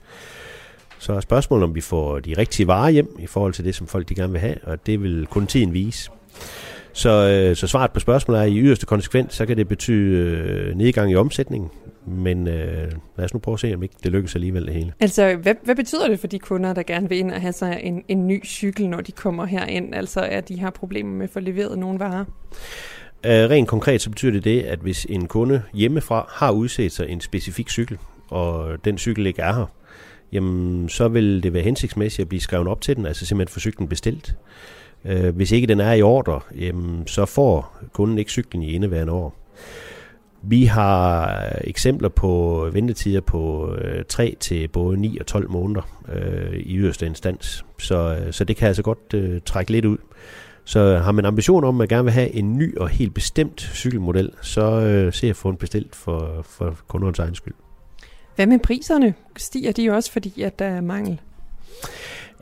Så 0.98 1.12
er 1.12 1.20
spørgsmålet, 1.20 1.64
om 1.64 1.74
vi 1.74 1.80
får 1.80 2.18
de 2.18 2.34
rigtige 2.38 2.66
varer 2.66 2.90
hjem 2.90 3.16
i 3.18 3.26
forhold 3.26 3.52
til 3.52 3.64
det, 3.64 3.74
som 3.74 3.86
folk 3.86 4.08
de 4.08 4.14
gerne 4.14 4.32
vil 4.32 4.40
have, 4.40 4.56
og 4.62 4.86
det 4.86 5.02
vil 5.02 5.26
kun 5.26 5.46
tiden 5.46 5.72
vise. 5.72 6.10
Så, 6.92 7.10
øh, 7.10 7.56
så 7.56 7.66
svaret 7.66 7.90
på 7.92 8.00
spørgsmålet 8.00 8.40
er, 8.40 8.44
at 8.44 8.50
i 8.50 8.60
yderste 8.60 8.86
konsekvens, 8.86 9.34
så 9.34 9.46
kan 9.46 9.56
det 9.56 9.68
betyde 9.68 10.18
øh, 10.18 10.74
nedgang 10.76 11.10
i 11.10 11.16
omsætningen. 11.16 11.70
Men 12.06 12.48
øh, 12.48 12.92
lad 13.16 13.24
os 13.24 13.34
nu 13.34 13.40
prøve 13.40 13.52
at 13.52 13.60
se, 13.60 13.74
om 13.74 13.82
ikke 13.82 13.94
det 14.02 14.12
lykkes 14.12 14.34
alligevel 14.34 14.66
det 14.66 14.74
hele. 14.74 14.92
Altså, 15.00 15.36
hvad, 15.36 15.54
hvad 15.64 15.76
betyder 15.76 16.08
det 16.08 16.20
for 16.20 16.26
de 16.26 16.38
kunder, 16.38 16.72
der 16.72 16.82
gerne 16.82 17.08
vil 17.08 17.18
ind 17.18 17.30
og 17.32 17.40
have 17.40 17.52
sig 17.52 17.80
en, 17.82 18.02
en 18.08 18.26
ny 18.26 18.46
cykel, 18.46 18.88
når 18.88 19.00
de 19.00 19.12
kommer 19.12 19.46
herind? 19.46 19.94
Altså, 19.94 20.20
er 20.20 20.40
de 20.40 20.60
har 20.60 20.70
problemer 20.70 21.12
med 21.12 21.24
at 21.24 21.30
få 21.30 21.40
leveret 21.40 21.78
nogle 21.78 21.98
varer? 21.98 22.24
Uh, 23.24 23.30
rent 23.30 23.68
konkret 23.68 24.00
så 24.00 24.10
betyder 24.10 24.32
det 24.32 24.44
det, 24.44 24.62
at 24.62 24.78
hvis 24.78 25.06
en 25.08 25.26
kunde 25.26 25.62
hjemmefra 25.74 26.30
har 26.32 26.50
udset 26.50 26.92
sig 26.92 27.08
en 27.08 27.20
specifik 27.20 27.70
cykel, 27.70 27.98
og 28.28 28.84
den 28.84 28.98
cykel 28.98 29.26
ikke 29.26 29.42
er 29.42 29.54
her, 29.54 29.66
jamen 30.32 30.88
så 30.88 31.08
vil 31.08 31.42
det 31.42 31.52
være 31.52 31.62
hensigtsmæssigt 31.62 32.24
at 32.24 32.28
blive 32.28 32.40
skrevet 32.40 32.68
op 32.68 32.80
til 32.80 32.96
den, 32.96 33.06
altså 33.06 33.26
simpelthen 33.26 33.52
få 33.52 33.60
cyklen 33.60 33.88
bestilt. 33.88 34.36
Uh, 35.04 35.28
hvis 35.28 35.52
ikke 35.52 35.66
den 35.66 35.80
er 35.80 35.92
i 35.92 36.02
ordre, 36.02 36.40
jamen, 36.58 37.06
så 37.06 37.26
får 37.26 37.78
kunden 37.92 38.18
ikke 38.18 38.30
cyklen 38.30 38.62
i 38.62 38.72
indeværende 38.72 39.12
år. 39.12 39.44
Vi 40.46 40.64
har 40.64 41.42
eksempler 41.60 42.08
på 42.08 42.64
ventetider 42.72 43.20
på 43.20 43.74
øh, 43.74 44.04
3 44.08 44.36
til 44.40 44.68
både 44.68 44.96
9 44.96 45.18
og 45.18 45.26
12 45.26 45.50
måneder 45.50 45.98
øh, 46.12 46.54
i 46.54 46.76
yderste 46.76 47.06
instans. 47.06 47.64
Så, 47.78 48.18
så 48.30 48.44
det 48.44 48.56
kan 48.56 48.68
altså 48.68 48.82
godt 48.82 49.14
øh, 49.14 49.40
trække 49.44 49.72
lidt 49.72 49.84
ud. 49.84 49.98
Så 50.64 50.98
har 50.98 51.12
man 51.12 51.24
ambition 51.24 51.64
om, 51.64 51.74
at 51.74 51.78
man 51.78 51.88
gerne 51.88 52.04
vil 52.04 52.12
have 52.12 52.34
en 52.34 52.58
ny 52.58 52.78
og 52.78 52.88
helt 52.88 53.14
bestemt 53.14 53.60
cykelmodel, 53.60 54.30
så 54.42 54.80
øh, 54.80 55.12
ser 55.12 55.28
jeg 55.28 55.36
få 55.36 55.48
en 55.48 55.56
bestilt 55.56 55.96
for, 55.96 56.46
for 56.48 56.76
kundernes 56.88 57.18
egen 57.18 57.34
skyld. 57.34 57.54
Hvad 58.36 58.46
med 58.46 58.58
priserne? 58.58 59.14
Stiger 59.36 59.72
de 59.72 59.90
også, 59.90 60.12
fordi 60.12 60.42
at 60.42 60.58
der 60.58 60.64
er 60.64 60.80
mangel? 60.80 61.20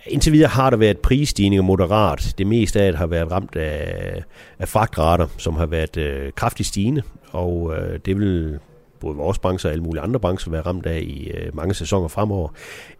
Indtil 0.06 0.32
videre 0.32 0.48
har 0.48 0.70
der 0.70 0.76
været 0.76 0.98
prisstigninger 0.98 1.62
moderat. 1.62 2.34
Det 2.38 2.46
meste 2.46 2.80
af 2.80 2.92
det 2.92 2.98
har 2.98 3.06
været 3.06 3.30
ramt 3.30 3.56
af, 3.56 4.22
af 4.58 4.68
fragtrater, 4.68 5.26
som 5.38 5.54
har 5.56 5.66
været 5.66 5.96
øh, 5.96 6.32
kraftigt 6.32 6.68
stigende, 6.68 7.02
og 7.30 7.74
øh, 7.76 7.98
det 8.06 8.18
vil 8.18 8.58
både 9.02 9.16
vores 9.16 9.38
branche 9.38 9.68
og 9.68 9.72
alle 9.72 9.84
mulige 9.84 10.02
andre 10.02 10.20
brancher 10.20 10.50
være 10.50 10.62
ramt 10.62 10.86
af 10.86 11.00
i 11.00 11.30
øh, 11.30 11.56
mange 11.56 11.74
sæsoner 11.74 12.08
fremover, 12.08 12.48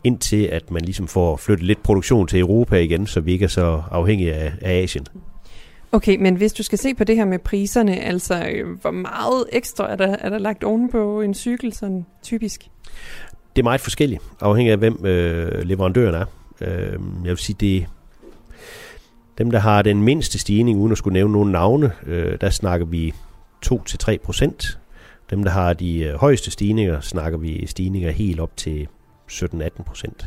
indtil 0.05 0.45
at 0.45 0.71
man 0.71 0.83
ligesom 0.83 1.09
får 1.09 1.37
flyttet 1.37 1.67
lidt 1.67 1.83
produktion 1.83 2.27
til 2.27 2.41
Europa 2.41 2.77
igen, 2.77 3.07
så 3.07 3.21
vi 3.21 3.33
ikke 3.33 3.45
er 3.45 3.49
så 3.49 3.83
afhængige 3.91 4.35
af, 4.35 4.53
af 4.61 4.83
Asien. 4.83 5.07
Okay, 5.93 6.17
men 6.17 6.37
hvis 6.37 6.53
du 6.53 6.63
skal 6.63 6.79
se 6.79 6.95
på 6.95 7.05
det 7.05 7.17
her 7.17 7.25
med 7.25 7.39
priserne, 7.39 8.01
altså 8.01 8.49
øh, 8.53 8.81
hvor 8.81 8.91
meget 8.91 9.45
ekstra 9.53 9.93
er 9.93 9.97
der, 9.97 10.17
er 10.21 10.29
der 10.29 10.39
lagt 10.39 10.65
oven 10.65 10.91
på 10.91 11.21
en 11.21 11.35
cykel 11.35 11.73
sådan 11.73 12.07
typisk? 12.23 12.69
Det 13.57 13.63
er 13.63 13.65
meget 13.65 13.81
forskelligt, 13.81 14.23
afhængig 14.41 14.73
af 14.73 14.79
hvem 14.79 15.07
øh, 15.07 15.63
leverandøren 15.63 16.15
er. 16.15 16.25
Øh, 16.61 16.99
jeg 17.25 17.31
vil 17.31 17.37
sige, 17.37 17.57
det 17.61 17.87
dem, 19.39 19.51
der 19.51 19.59
har 19.59 19.83
den 19.83 20.03
mindste 20.03 20.39
stigning, 20.39 20.79
uden 20.79 20.93
at 20.93 20.99
skulle 20.99 21.13
nævne 21.13 21.33
nogle 21.33 21.53
navne, 21.53 21.93
øh, 22.07 22.41
der 22.41 22.51
snakker 22.51 22.87
vi 22.87 23.15
2-3 23.67 24.17
procent. 24.25 24.79
Dem, 25.33 25.45
der 25.45 25.51
har 25.51 25.73
de 25.73 25.99
øh, 25.99 26.15
højeste 26.15 26.51
stigninger, 26.51 27.01
snakker 27.01 27.39
vi 27.39 27.67
stigninger 27.67 28.11
helt 28.11 28.41
op 28.41 28.57
til 28.57 28.89
17-18 29.33 29.83
procent. 29.83 30.27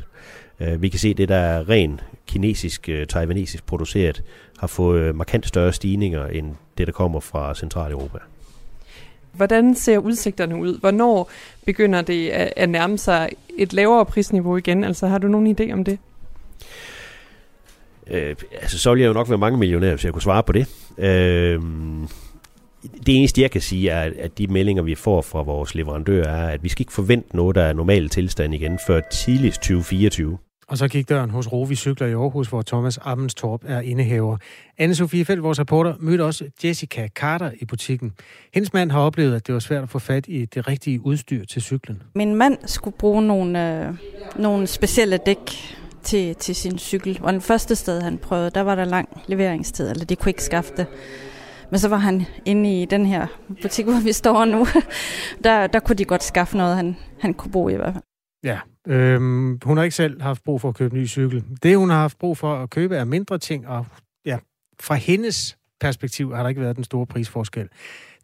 Øh, 0.59 0.81
vi 0.81 0.89
kan 0.89 0.99
se, 0.99 1.09
at 1.09 1.17
det, 1.17 1.29
der 1.29 1.35
er 1.35 1.69
ren 1.69 1.99
kinesisk, 2.27 2.89
øh, 2.89 3.07
taiwanesisk 3.07 3.65
produceret, 3.65 4.23
har 4.57 4.67
fået 4.67 5.15
markant 5.15 5.47
større 5.47 5.73
stigninger 5.73 6.25
end 6.27 6.55
det, 6.77 6.87
der 6.87 6.93
kommer 6.93 7.19
fra 7.19 7.55
Centraleuropa. 7.55 8.17
Hvordan 9.31 9.75
ser 9.75 9.97
udsigterne 9.97 10.55
ud? 10.55 10.79
Hvornår 10.79 11.31
begynder 11.65 12.01
det 12.01 12.29
at 12.29 12.69
nærme 12.69 12.97
sig 12.97 13.29
et 13.57 13.73
lavere 13.73 14.05
prisniveau 14.05 14.57
igen? 14.57 14.83
Altså 14.83 15.07
har 15.07 15.17
du 15.17 15.27
nogen 15.27 15.55
idé 15.59 15.73
om 15.73 15.83
det? 15.83 15.99
Øh, 18.07 18.35
altså, 18.61 18.79
så 18.79 18.93
vil 18.93 19.01
jeg 19.01 19.07
jo 19.07 19.13
nok 19.13 19.29
være 19.29 19.37
mange 19.37 19.59
millionærer, 19.59 19.93
hvis 19.93 20.05
jeg 20.05 20.13
kunne 20.13 20.21
svare 20.21 20.43
på 20.43 20.51
det. 20.51 20.67
Øh, 20.97 21.61
det 23.05 23.17
eneste, 23.17 23.41
jeg 23.41 23.51
kan 23.51 23.61
sige, 23.61 23.89
er, 23.89 24.11
at 24.19 24.37
de 24.37 24.47
meldinger, 24.47 24.83
vi 24.83 24.95
får 24.95 25.21
fra 25.21 25.41
vores 25.41 25.75
leverandører, 25.75 26.27
er, 26.27 26.49
at 26.49 26.63
vi 26.63 26.69
skal 26.69 26.81
ikke 26.81 26.93
forvente 26.93 27.35
noget, 27.35 27.55
der 27.55 27.61
er 27.61 27.73
normal 27.73 28.09
tilstand 28.09 28.53
igen, 28.53 28.79
før 28.87 29.01
tidligst 29.11 29.61
2024. 29.61 30.37
Og 30.67 30.77
så 30.77 30.87
gik 30.87 31.09
døren 31.09 31.29
hos 31.29 31.51
Rovi 31.51 31.75
Cykler 31.75 32.07
i 32.07 32.13
Aarhus, 32.13 32.47
hvor 32.47 32.61
Thomas 32.61 32.99
Ammenstorp 33.01 33.61
er 33.65 33.81
indehaver. 33.81 34.37
Anne-Sophie 34.81 35.23
Felt, 35.23 35.43
vores 35.43 35.59
reporter, 35.59 35.93
mødte 35.99 36.23
også 36.23 36.45
Jessica 36.63 37.07
Carter 37.07 37.51
i 37.61 37.65
butikken. 37.65 38.13
Hendes 38.53 38.73
mand 38.73 38.91
har 38.91 38.99
oplevet, 38.99 39.35
at 39.35 39.47
det 39.47 39.53
var 39.53 39.59
svært 39.59 39.83
at 39.83 39.89
få 39.89 39.99
fat 39.99 40.25
i 40.27 40.45
det 40.45 40.67
rigtige 40.67 41.05
udstyr 41.05 41.45
til 41.45 41.61
cyklen. 41.61 42.03
Min 42.15 42.35
mand 42.35 42.57
skulle 42.65 42.97
bruge 42.97 43.21
nogle, 43.21 43.85
øh, 43.87 43.93
nogle 44.35 44.67
specielle 44.67 45.17
dæk 45.25 45.51
til, 46.03 46.35
til 46.35 46.55
sin 46.55 46.77
cykel. 46.79 47.19
Og 47.23 47.33
den 47.33 47.41
første 47.41 47.75
sted, 47.75 48.01
han 48.01 48.17
prøvede, 48.17 48.49
der 48.49 48.61
var 48.61 48.75
der 48.75 48.85
lang 48.85 49.09
leveringstid, 49.27 49.89
eller 49.89 50.05
de 50.05 50.15
kunne 50.15 50.29
ikke 50.29 50.43
skaffe 50.43 50.71
det. 50.77 50.85
Men 51.71 51.79
så 51.79 51.87
var 51.87 51.97
han 51.97 52.25
inde 52.45 52.81
i 52.81 52.85
den 52.85 53.05
her 53.05 53.27
butik, 53.61 53.85
hvor 53.89 54.03
vi 54.03 54.11
står 54.11 54.45
nu. 54.45 54.67
Der, 55.43 55.67
der 55.67 55.79
kunne 55.79 55.95
de 55.95 56.05
godt 56.05 56.23
skaffe 56.23 56.57
noget, 56.57 56.75
han, 56.75 56.97
han 57.19 57.33
kunne 57.33 57.51
bo 57.51 57.69
i 57.69 57.75
hvert 57.75 57.93
fald. 57.93 58.03
Ja, 58.43 58.59
øhm, 58.87 59.59
hun 59.63 59.77
har 59.77 59.83
ikke 59.83 59.95
selv 59.95 60.21
haft 60.21 60.43
brug 60.43 60.61
for 60.61 60.69
at 60.69 60.75
købe 60.75 60.95
en 60.95 61.01
ny 61.01 61.07
cykel. 61.07 61.43
Det, 61.63 61.77
hun 61.77 61.89
har 61.89 61.97
haft 61.97 62.17
brug 62.17 62.37
for 62.37 62.55
at 62.55 62.69
købe, 62.69 62.95
er 62.95 63.03
mindre 63.03 63.37
ting, 63.37 63.67
og 63.67 63.85
ja, 64.25 64.37
fra 64.79 64.95
hendes 64.95 65.57
perspektiv 65.79 66.35
har 66.35 66.41
der 66.43 66.49
ikke 66.49 66.61
været 66.61 66.75
den 66.75 66.83
store 66.83 67.05
prisforskel. 67.05 67.69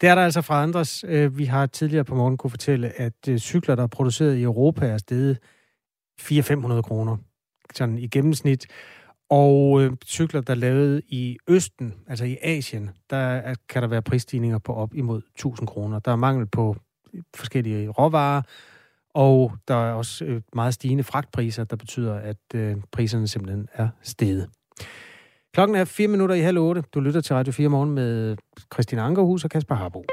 Det 0.02 0.10
er 0.10 0.16
der 0.16 0.22
altså 0.22 0.42
fra 0.42 0.64
andres. 0.64 1.06
Øh, 1.08 1.38
vi 1.38 1.46
har 1.46 1.66
tidligere 1.66 2.04
på 2.04 2.16
morgen 2.16 2.38
kunne 2.38 2.52
fortælle, 2.52 3.02
at 3.02 3.28
øh, 3.30 3.38
cykler, 3.38 3.76
der 3.76 3.84
er 3.84 3.88
produceret 3.88 4.38
i 4.38 4.44
Europa, 4.44 4.88
er 4.88 4.98
steget 4.98 5.38
400-500 6.22 6.82
kroner 6.82 7.18
sådan 7.76 7.98
i 7.98 8.08
gennemsnit. 8.08 8.68
Og 9.32 9.82
øh, 9.82 9.92
cykler, 10.06 10.42
der 10.42 10.54
er 10.54 10.58
lavet 10.58 11.02
i 11.08 11.38
Østen, 11.48 11.94
altså 12.08 12.26
i 12.26 12.38
Asien, 12.42 12.90
der 13.10 13.56
kan 13.70 13.82
der 13.82 13.88
være 13.88 14.02
prisstigninger 14.02 14.58
på 14.58 14.74
op 14.74 14.94
imod 14.94 15.22
1000 15.36 15.68
kroner. 15.68 16.00
Der 16.00 16.12
er 16.12 16.16
mangel 16.16 16.48
på 16.48 16.76
øh, 17.14 17.22
forskellige 17.36 17.90
råvarer, 17.90 18.42
og 19.14 19.54
der 19.68 19.76
er 19.76 19.94
også 19.94 20.26
øh, 20.26 20.42
meget 20.56 20.74
stigende 20.74 21.04
fragtpriser, 21.04 21.64
der 21.64 21.76
betyder, 21.76 22.16
at 22.16 22.56
øh, 22.56 22.76
priserne 22.92 23.28
simpelthen 23.28 23.68
er 23.74 23.88
steget. 24.02 24.50
Klokken 25.54 25.76
er 25.76 25.86
4 25.86 26.08
minutter 26.08 26.36
i 26.36 26.42
halv 26.42 26.58
otte. 26.58 26.84
Du 26.94 27.00
lytter 27.00 27.22
til 27.22 27.36
Radio 27.36 27.54
4 27.54 27.70
morgen 27.70 27.92
med 27.92 28.38
Christine 28.74 29.02
Ankerhus 29.02 29.44
og 29.44 29.50
Kasper 29.50 29.76
Harbo. 29.76 30.06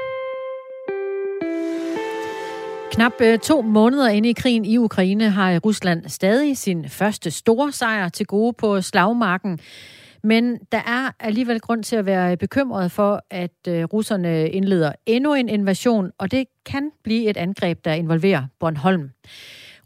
Knap 2.91 3.13
øh, 3.21 3.39
to 3.39 3.61
måneder 3.61 4.09
inde 4.09 4.29
i 4.29 4.33
krigen 4.33 4.65
i 4.65 4.77
Ukraine 4.77 5.29
har 5.29 5.59
Rusland 5.59 6.09
stadig 6.09 6.57
sin 6.57 6.89
første 6.89 7.31
store 7.31 7.71
sejr 7.71 8.09
til 8.09 8.25
gode 8.25 8.53
på 8.53 8.81
slagmarken. 8.81 9.59
Men 10.23 10.57
der 10.71 10.77
er 10.77 11.11
alligevel 11.19 11.59
grund 11.59 11.83
til 11.83 11.95
at 11.95 12.05
være 12.05 12.37
bekymret 12.37 12.91
for, 12.91 13.23
at 13.31 13.67
øh, 13.67 13.83
russerne 13.83 14.49
indleder 14.49 14.91
endnu 15.05 15.33
en 15.33 15.49
invasion, 15.49 16.11
og 16.17 16.31
det 16.31 16.45
kan 16.65 16.91
blive 17.03 17.29
et 17.29 17.37
angreb, 17.37 17.85
der 17.85 17.93
involverer 17.93 18.43
Bornholm. 18.59 19.09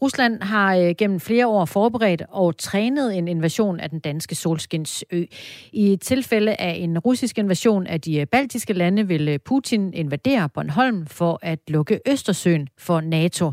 Rusland 0.03 0.41
har 0.41 0.75
øh, 0.75 0.95
gennem 0.97 1.19
flere 1.19 1.47
år 1.47 1.65
forberedt 1.65 2.23
og 2.29 2.57
trænet 2.57 3.17
en 3.17 3.27
invasion 3.27 3.79
af 3.79 3.89
den 3.89 3.99
danske 3.99 4.35
solskinsø. 4.35 5.23
I 5.73 5.97
tilfælde 6.01 6.55
af 6.55 6.75
en 6.79 6.99
russisk 6.99 7.37
invasion 7.37 7.87
af 7.87 8.01
de 8.01 8.19
øh, 8.19 8.27
baltiske 8.27 8.73
lande 8.73 9.07
vil 9.07 9.29
øh, 9.29 9.39
Putin 9.45 9.93
invadere 9.93 10.49
Bornholm 10.49 11.07
for 11.07 11.39
at 11.41 11.59
lukke 11.67 11.99
Østersøen 12.07 12.67
for 12.77 13.01
NATO. 13.01 13.51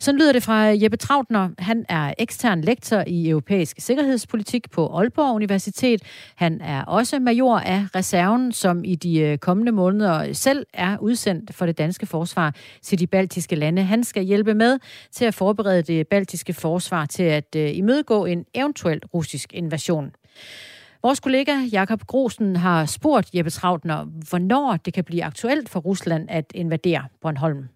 Sådan 0.00 0.20
lyder 0.20 0.32
det 0.32 0.42
fra 0.42 0.70
øh, 0.70 0.82
Jeppe 0.82 0.96
Trautner. 0.96 1.48
Han 1.58 1.84
er 1.88 2.14
ekstern 2.18 2.60
lektor 2.60 3.04
i 3.06 3.28
europæisk 3.28 3.76
sikkerhedspolitik 3.78 4.70
på 4.70 4.86
Aalborg 4.86 5.34
Universitet. 5.34 6.02
Han 6.36 6.60
er 6.60 6.84
også 6.84 7.18
major 7.18 7.58
af 7.58 7.84
reserven, 7.94 8.52
som 8.52 8.84
i 8.84 8.94
de 8.94 9.38
kommende 9.40 9.72
måneder 9.72 10.32
selv 10.32 10.66
er 10.74 10.98
udsendt 10.98 11.54
for 11.54 11.66
det 11.66 11.78
danske 11.78 12.06
forsvar 12.06 12.54
til 12.82 12.98
de 12.98 13.06
baltiske 13.06 13.56
lande. 13.56 13.82
Han 13.82 14.04
skal 14.04 14.22
hjælpe 14.24 14.54
med 14.54 14.78
til 15.12 15.24
at 15.24 15.34
forberede 15.34 15.87
det 15.88 16.08
baltiske 16.08 16.52
forsvar 16.52 17.06
til 17.06 17.22
at 17.22 17.56
øh, 17.56 17.76
imødegå 17.76 18.24
en 18.24 18.44
eventuel 18.54 19.00
russisk 19.14 19.52
invasion. 19.52 20.10
Vores 21.02 21.20
kollega 21.20 21.52
Jakob 21.72 22.02
Grosen 22.06 22.56
har 22.56 22.86
spurgt 22.86 23.34
Jeppe 23.34 23.50
Trautner, 23.50 24.04
hvornår 24.04 24.76
det 24.76 24.94
kan 24.94 25.04
blive 25.04 25.24
aktuelt 25.24 25.68
for 25.68 25.80
Rusland 25.80 26.30
at 26.30 26.44
invadere 26.54 27.04
Bornholm 27.20 27.68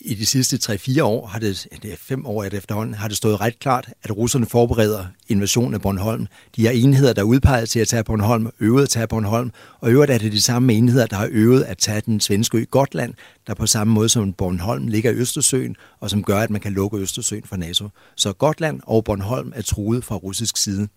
i 0.00 0.14
de 0.14 0.26
sidste 0.26 0.72
3-4 0.72 1.02
år, 1.02 1.26
har 1.26 1.38
det, 1.38 1.66
det 1.82 1.92
er 1.92 1.96
fem 1.98 2.26
år 2.26 2.44
efterhånden, 2.44 2.94
har 2.94 3.08
det 3.08 3.16
stået 3.16 3.40
ret 3.40 3.58
klart, 3.58 3.88
at 4.02 4.16
russerne 4.16 4.46
forbereder 4.46 5.06
invasionen 5.28 5.74
af 5.74 5.82
Bornholm. 5.82 6.26
De 6.56 6.64
har 6.64 6.72
enheder, 6.72 7.12
der 7.12 7.22
er 7.22 7.26
udpeget 7.26 7.68
til 7.68 7.80
at 7.80 7.88
tage 7.88 8.04
Bornholm, 8.04 8.50
øvet 8.60 8.82
at 8.82 8.88
tage 8.88 9.06
Bornholm, 9.06 9.50
og 9.80 9.90
øvrigt 9.90 10.10
er 10.10 10.18
det 10.18 10.32
de 10.32 10.42
samme 10.42 10.72
enheder, 10.72 11.06
der 11.06 11.16
har 11.16 11.28
øvet 11.30 11.62
at 11.62 11.78
tage 11.78 12.00
den 12.00 12.20
svenske 12.20 12.58
ø 12.58 12.64
Gotland, 12.70 13.14
der 13.46 13.54
på 13.54 13.66
samme 13.66 13.94
måde 13.94 14.08
som 14.08 14.32
Bornholm 14.32 14.88
ligger 14.88 15.10
i 15.10 15.14
Østersøen, 15.14 15.76
og 16.00 16.10
som 16.10 16.24
gør, 16.24 16.38
at 16.38 16.50
man 16.50 16.60
kan 16.60 16.72
lukke 16.72 16.98
Østersøen 16.98 17.44
for 17.44 17.56
NATO. 17.56 17.88
Så 18.16 18.32
Gotland 18.32 18.80
og 18.82 19.04
Bornholm 19.04 19.52
er 19.56 19.62
truet 19.62 20.04
fra 20.04 20.16
russisk 20.16 20.56
side. 20.56 20.88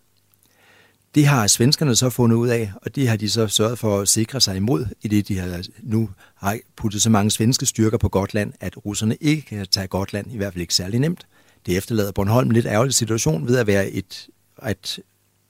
Det 1.15 1.25
har 1.27 1.47
svenskerne 1.47 1.95
så 1.95 2.09
fundet 2.09 2.37
ud 2.37 2.47
af, 2.47 2.71
og 2.81 2.95
det 2.95 3.09
har 3.09 3.15
de 3.15 3.29
så 3.29 3.47
sørget 3.47 3.79
for 3.79 3.99
at 3.99 4.07
sikre 4.07 4.41
sig 4.41 4.55
imod, 4.55 4.85
i 5.01 5.07
det 5.07 5.27
de 5.27 5.37
har 5.37 5.61
nu 5.83 6.09
har 6.35 6.59
puttet 6.75 7.01
så 7.01 7.09
mange 7.09 7.31
svenske 7.31 7.65
styrker 7.65 7.97
på 7.97 8.09
Gotland, 8.09 8.53
at 8.59 8.85
russerne 8.85 9.15
ikke 9.21 9.41
kan 9.41 9.67
tage 9.71 9.87
Gotland, 9.87 10.31
i 10.31 10.37
hvert 10.37 10.53
fald 10.53 10.61
ikke 10.61 10.75
særlig 10.75 10.99
nemt. 10.99 11.27
Det 11.65 11.77
efterlader 11.77 12.11
Bornholm 12.11 12.49
en 12.49 12.53
lidt 12.53 12.65
ærgerlig 12.65 12.93
situation 12.93 13.47
ved 13.47 13.57
at 13.57 13.67
være 13.67 13.89
et, 13.89 14.27
et 14.69 14.99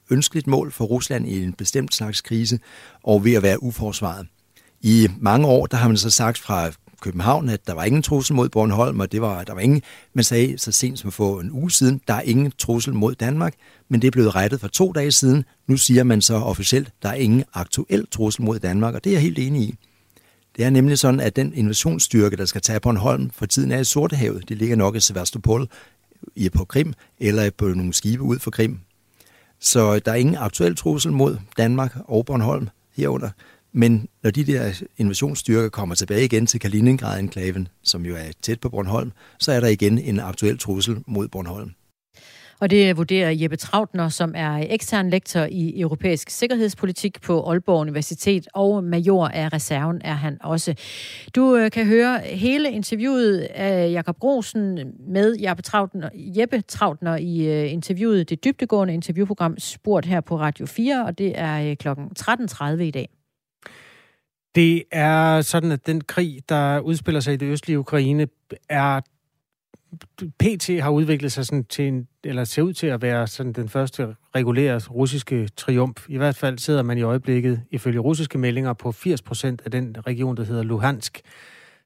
ønskeligt 0.09 0.47
mål 0.47 0.71
for 0.71 0.85
Rusland 0.85 1.27
i 1.27 1.43
en 1.43 1.53
bestemt 1.53 1.95
slags 1.95 2.21
krise, 2.21 2.59
og 3.03 3.23
ved 3.23 3.33
at 3.33 3.43
være 3.43 3.63
uforsvaret. 3.63 4.27
I 4.81 5.07
mange 5.19 5.47
år, 5.47 5.65
der 5.65 5.77
har 5.77 5.87
man 5.87 5.97
så 5.97 6.09
sagt 6.09 6.37
fra 6.37 6.71
København, 7.01 7.49
at 7.49 7.67
der 7.67 7.73
var 7.73 7.83
ingen 7.83 8.01
trussel 8.01 8.35
mod 8.35 8.49
Bornholm, 8.49 8.99
og 8.99 9.11
det 9.11 9.21
var, 9.21 9.43
der 9.43 9.53
var 9.53 9.61
ingen, 9.61 9.81
man 10.13 10.23
sagde 10.23 10.57
så 10.57 10.71
sent 10.71 10.99
som 10.99 11.11
for 11.11 11.39
en 11.39 11.51
uge 11.51 11.71
siden, 11.71 12.01
der 12.07 12.13
er 12.13 12.21
ingen 12.21 12.51
trussel 12.57 12.93
mod 12.93 13.15
Danmark, 13.15 13.53
men 13.89 14.01
det 14.01 14.07
er 14.07 14.11
blevet 14.11 14.35
rettet 14.35 14.59
for 14.59 14.67
to 14.67 14.91
dage 14.91 15.11
siden. 15.11 15.45
Nu 15.67 15.77
siger 15.77 16.03
man 16.03 16.21
så 16.21 16.35
officielt, 16.35 16.89
der 17.03 17.09
er 17.09 17.13
ingen 17.13 17.43
aktuel 17.53 18.07
trussel 18.11 18.43
mod 18.43 18.59
Danmark, 18.59 18.95
og 18.95 19.03
det 19.03 19.09
er 19.09 19.13
jeg 19.13 19.21
helt 19.21 19.39
enig 19.39 19.61
i. 19.61 19.75
Det 20.55 20.65
er 20.65 20.69
nemlig 20.69 20.99
sådan, 20.99 21.19
at 21.19 21.35
den 21.35 21.53
invasionsstyrke, 21.53 22.37
der 22.37 22.45
skal 22.45 22.61
tage 22.61 22.79
Bornholm, 22.79 23.29
for 23.29 23.45
tiden 23.45 23.71
er 23.71 23.79
i 23.79 23.83
Sortehavet. 23.83 24.49
Det 24.49 24.57
ligger 24.57 24.75
nok 24.75 24.95
i 24.95 24.99
Sevastopol 24.99 25.67
i 26.35 26.49
på 26.49 26.65
Krim, 26.65 26.93
eller 27.19 27.49
på 27.49 27.67
nogle 27.67 27.93
skibe 27.93 28.23
ud 28.23 28.39
for 28.39 28.51
Krim. 28.51 28.79
Så 29.59 29.99
der 29.99 30.11
er 30.11 30.15
ingen 30.15 30.35
aktuel 30.35 30.75
trussel 30.75 31.11
mod 31.11 31.37
Danmark 31.57 31.97
og 32.05 32.25
Bornholm 32.25 32.69
herunder. 32.95 33.29
Men 33.71 34.07
når 34.23 34.31
de 34.31 34.43
der 34.43 34.81
invasionsstyrker 34.97 35.69
kommer 35.69 35.95
tilbage 35.95 36.25
igen 36.25 36.45
til 36.45 36.59
Kaliningrad-enklaven, 36.59 37.67
som 37.83 38.05
jo 38.05 38.15
er 38.15 38.31
tæt 38.41 38.59
på 38.59 38.69
Bornholm, 38.69 39.11
så 39.39 39.51
er 39.51 39.59
der 39.59 39.67
igen 39.67 39.99
en 39.99 40.19
aktuel 40.19 40.57
trussel 40.57 41.03
mod 41.07 41.27
Bornholm. 41.27 41.71
Og 42.59 42.69
det 42.69 42.97
vurderer 42.97 43.31
Jeppe 43.31 43.55
Trautner, 43.57 44.09
som 44.09 44.33
er 44.35 44.65
ekstern 44.69 45.09
lektor 45.09 45.47
i 45.51 45.79
europæisk 45.79 46.29
sikkerhedspolitik 46.29 47.21
på 47.21 47.49
Aalborg 47.49 47.79
Universitet, 47.79 48.47
og 48.53 48.83
major 48.83 49.27
af 49.27 49.53
reserven 49.53 50.01
er 50.03 50.13
han 50.13 50.37
også. 50.43 50.73
Du 51.35 51.55
øh, 51.55 51.71
kan 51.71 51.85
høre 51.85 52.19
hele 52.19 52.71
interviewet 52.71 53.37
af 53.39 53.91
Jakob 53.91 54.19
Grosen 54.19 54.79
med 55.09 55.35
Jeppe 55.47 55.63
Trautner, 55.63 56.09
Jeppe 56.15 56.61
Trautner 56.61 57.15
i 57.15 57.45
øh, 57.45 57.73
interviewet, 57.73 58.29
det 58.29 58.43
dybtegående 58.43 58.93
interviewprogram 58.93 59.59
Spurt 59.59 60.05
her 60.05 60.21
på 60.21 60.39
Radio 60.39 60.65
4, 60.65 61.05
og 61.05 61.17
det 61.17 61.33
er 61.35 61.69
øh, 61.69 61.75
kl. 61.75 61.87
13.30 61.87 62.81
i 62.81 62.91
dag. 62.91 63.16
Det 64.57 64.83
er 64.91 65.41
sådan, 65.41 65.71
at 65.71 65.87
den 65.87 66.01
krig, 66.01 66.39
der 66.49 66.79
udspiller 66.79 67.19
sig 67.19 67.33
i 67.33 67.37
det 67.37 67.45
østlige 67.45 67.79
Ukraine, 67.79 68.27
er 68.69 69.01
PT 70.39 70.81
har 70.81 70.89
udviklet 70.89 71.31
sig 71.31 71.45
sådan 71.45 71.63
til 71.63 71.87
en, 71.87 72.07
eller 72.23 72.43
ser 72.43 72.61
ud 72.61 72.73
til 72.73 72.87
at 72.87 73.01
være 73.01 73.27
sådan 73.27 73.53
den 73.53 73.69
første 73.69 74.15
regulære 74.35 74.79
russiske 74.89 75.47
triumf. 75.47 76.09
I 76.09 76.17
hvert 76.17 76.35
fald 76.35 76.57
sidder 76.57 76.83
man 76.83 76.97
i 76.97 77.01
øjeblikket, 77.01 77.61
ifølge 77.71 77.99
russiske 77.99 78.37
meldinger, 78.37 78.73
på 78.73 78.91
80 78.91 79.21
procent 79.21 79.61
af 79.65 79.71
den 79.71 79.95
region, 80.07 80.37
der 80.37 80.43
hedder 80.43 80.63
Luhansk, 80.63 81.21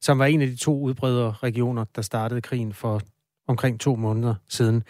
som 0.01 0.19
var 0.19 0.25
en 0.25 0.41
af 0.41 0.47
de 0.47 0.55
to 0.55 0.79
udbredere 0.79 1.31
regioner, 1.43 1.86
der 1.95 2.01
startede 2.01 2.41
krigen 2.41 2.73
for 2.73 3.01
omkring 3.47 3.79
to 3.79 3.95
måneder 3.95 4.36
siden. 4.49 4.84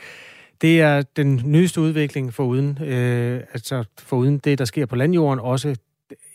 Det 0.62 0.82
er 0.82 1.02
den 1.02 1.42
nyeste 1.46 1.82
udvikling 1.82 2.34
foruden, 2.34 2.84
øh, 2.84 3.42
altså 3.54 3.84
foruden 4.00 4.38
det, 4.38 4.60
der 4.60 4.66
sker 4.66 4.86
på 4.86 4.96
landjorden, 4.96 5.40
også 5.40 5.76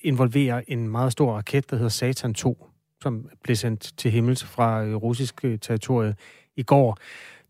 involverer 0.07 0.63
en 0.69 0.89
meget 0.89 1.13
stor 1.13 1.33
raket, 1.33 1.71
der 1.71 1.77
hedder 1.77 1.89
Satan 1.89 2.35
2, 2.35 2.67
som 3.03 3.29
blev 3.43 3.57
sendt 3.57 3.93
til 3.97 4.11
himmels 4.11 4.45
fra 4.45 4.85
øh, 4.85 4.95
russisk 4.95 5.45
øh, 5.45 5.59
territorie 5.59 6.15
i 6.57 6.63
går. 6.63 6.99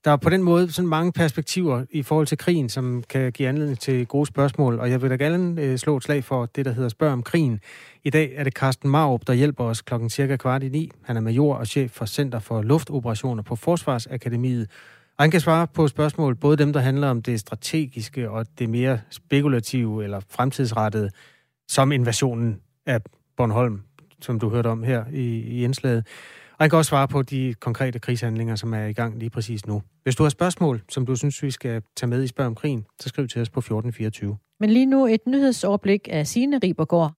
Der 0.05 0.13
er 0.13 0.17
på 0.17 0.31
den 0.31 0.43
måde 0.43 0.73
sådan 0.73 0.89
mange 0.89 1.13
perspektiver 1.13 1.85
i 1.91 2.03
forhold 2.03 2.27
til 2.27 2.39
krigen, 2.39 2.69
som 2.69 3.05
kan 3.09 3.33
give 3.33 3.49
anledning 3.49 3.81
til 3.81 4.07
gode 4.07 4.27
spørgsmål, 4.27 4.81
og 4.81 4.91
jeg 4.91 5.03
vil 5.03 5.11
da 5.11 5.17
gerne 5.17 5.63
øh, 5.63 5.79
slå 5.79 5.97
et 5.97 6.03
slag 6.03 6.25
for 6.25 6.47
det, 6.47 6.65
der 6.65 6.73
hedder 6.73 6.89
Spørg 6.89 7.13
om 7.13 7.23
krigen. 7.23 7.61
I 8.05 8.11
dag 8.11 8.33
er 8.37 8.45
det 8.45 8.53
Carsten 8.53 8.91
Marup, 8.91 9.27
der 9.27 9.33
hjælper 9.33 9.65
os 9.65 9.83
klokken 9.83 10.11
cirka 10.11 10.37
kvart 10.37 10.63
i 10.63 10.69
ni. 10.69 10.91
Han 11.03 11.17
er 11.17 11.21
major 11.21 11.55
og 11.55 11.67
chef 11.67 11.91
for 11.91 12.07
Center 12.07 12.39
for 12.39 12.63
Luftoperationer 12.63 13.43
på 13.43 13.57
Forsvarsakademiet, 13.57 14.71
og 15.19 15.23
han 15.23 15.31
kan 15.31 15.41
svare 15.41 15.67
på 15.67 15.89
spørgsmål, 15.89 16.35
både 16.35 16.57
dem, 16.57 16.73
der 16.73 16.81
handler 16.81 17.09
om 17.09 17.23
det 17.23 17.41
strategiske 17.41 18.31
og 18.31 18.47
det 18.59 18.69
mere 18.69 19.01
spekulative 19.11 20.05
eller 20.05 20.21
fremtidsrettede, 20.31 21.11
som 21.69 21.93
invasionen 21.93 22.61
af 22.87 23.01
Bornholm, 23.37 23.81
som 24.21 24.41
du 24.41 24.49
hørte 24.49 24.67
om 24.69 24.83
her 24.83 25.05
i, 25.13 25.23
i 25.23 25.65
indslaget. 25.65 26.07
Og 26.51 26.65
han 26.65 26.71
kan 26.71 26.77
også 26.77 26.89
svare 26.89 27.09
på 27.09 27.23
de 27.23 27.55
konkrete 27.61 27.99
krigshandlinger, 27.99 28.57
som 28.57 28.75
er 28.75 28.85
i 28.85 28.93
gang 28.93 29.19
lige 29.19 29.31
præcis 29.31 29.67
nu. 29.67 29.83
Hvis 30.03 30.17
du 30.17 30.23
har 30.23 30.31
spørgsmål, 30.31 30.83
som 30.89 31.07
du 31.07 31.17
synes, 31.17 31.43
vi 31.43 31.51
skal 31.51 31.83
tage 31.97 32.11
med 32.11 32.23
i 32.23 32.27
Spørg 32.27 32.47
om 32.47 32.55
krigen, 32.55 32.87
så 33.01 33.09
skriv 33.09 33.29
til 33.29 33.43
os 33.43 33.51
på 33.51 33.61
1424. 33.61 34.37
Men 34.61 34.71
lige 34.71 34.87
nu 34.87 35.07
et 35.07 35.21
nyhedsoverblik 35.27 36.09
af 36.11 36.27
Signe 36.27 36.59
Ribergaard. 36.59 37.13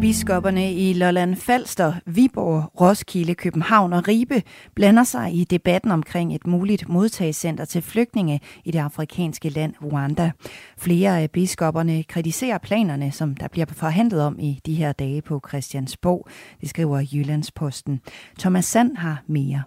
Biskopperne 0.00 0.74
i 0.74 0.92
Lolland 0.92 1.36
Falster, 1.36 1.92
Viborg, 2.06 2.80
Roskilde, 2.80 3.34
København 3.34 3.92
og 3.92 4.08
Ribe 4.08 4.42
blander 4.74 5.04
sig 5.04 5.34
i 5.34 5.44
debatten 5.44 5.90
omkring 5.90 6.34
et 6.34 6.46
muligt 6.46 6.88
modtagscenter 6.88 7.64
til 7.64 7.82
flygtninge 7.82 8.40
i 8.64 8.70
det 8.70 8.78
afrikanske 8.78 9.48
land 9.48 9.74
Rwanda. 9.82 10.32
Flere 10.78 11.20
af 11.20 11.30
biskopperne 11.30 12.02
kritiserer 12.02 12.58
planerne, 12.58 13.12
som 13.12 13.34
der 13.34 13.48
bliver 13.48 13.66
forhandlet 13.72 14.22
om 14.22 14.38
i 14.38 14.60
de 14.66 14.74
her 14.74 14.92
dage 14.92 15.22
på 15.22 15.40
Christiansborg, 15.48 16.28
det 16.60 16.68
skriver 16.68 17.06
Jyllandsposten. 17.12 18.00
Thomas 18.38 18.64
Sand 18.64 18.96
har 18.96 19.22
mere. 19.26 19.62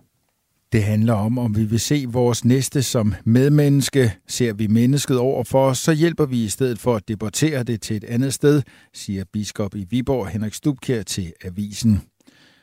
Det 0.73 0.83
handler 0.83 1.13
om, 1.13 1.37
om 1.37 1.55
vi 1.55 1.63
vil 1.63 1.79
se 1.79 2.05
vores 2.07 2.45
næste 2.45 2.81
som 2.81 3.13
medmenneske. 3.25 4.13
Ser 4.27 4.53
vi 4.53 4.67
mennesket 4.67 5.17
over 5.17 5.43
for 5.43 5.65
os, 5.65 5.77
så 5.77 5.91
hjælper 5.91 6.25
vi 6.25 6.43
i 6.43 6.47
stedet 6.47 6.79
for 6.79 6.95
at 6.95 7.07
deportere 7.07 7.63
det 7.63 7.81
til 7.81 7.95
et 7.95 8.03
andet 8.03 8.33
sted, 8.33 8.61
siger 8.93 9.23
biskop 9.33 9.75
i 9.75 9.85
Viborg 9.89 10.27
Henrik 10.27 10.53
Stubkær 10.53 11.03
til 11.03 11.33
Avisen. 11.43 12.01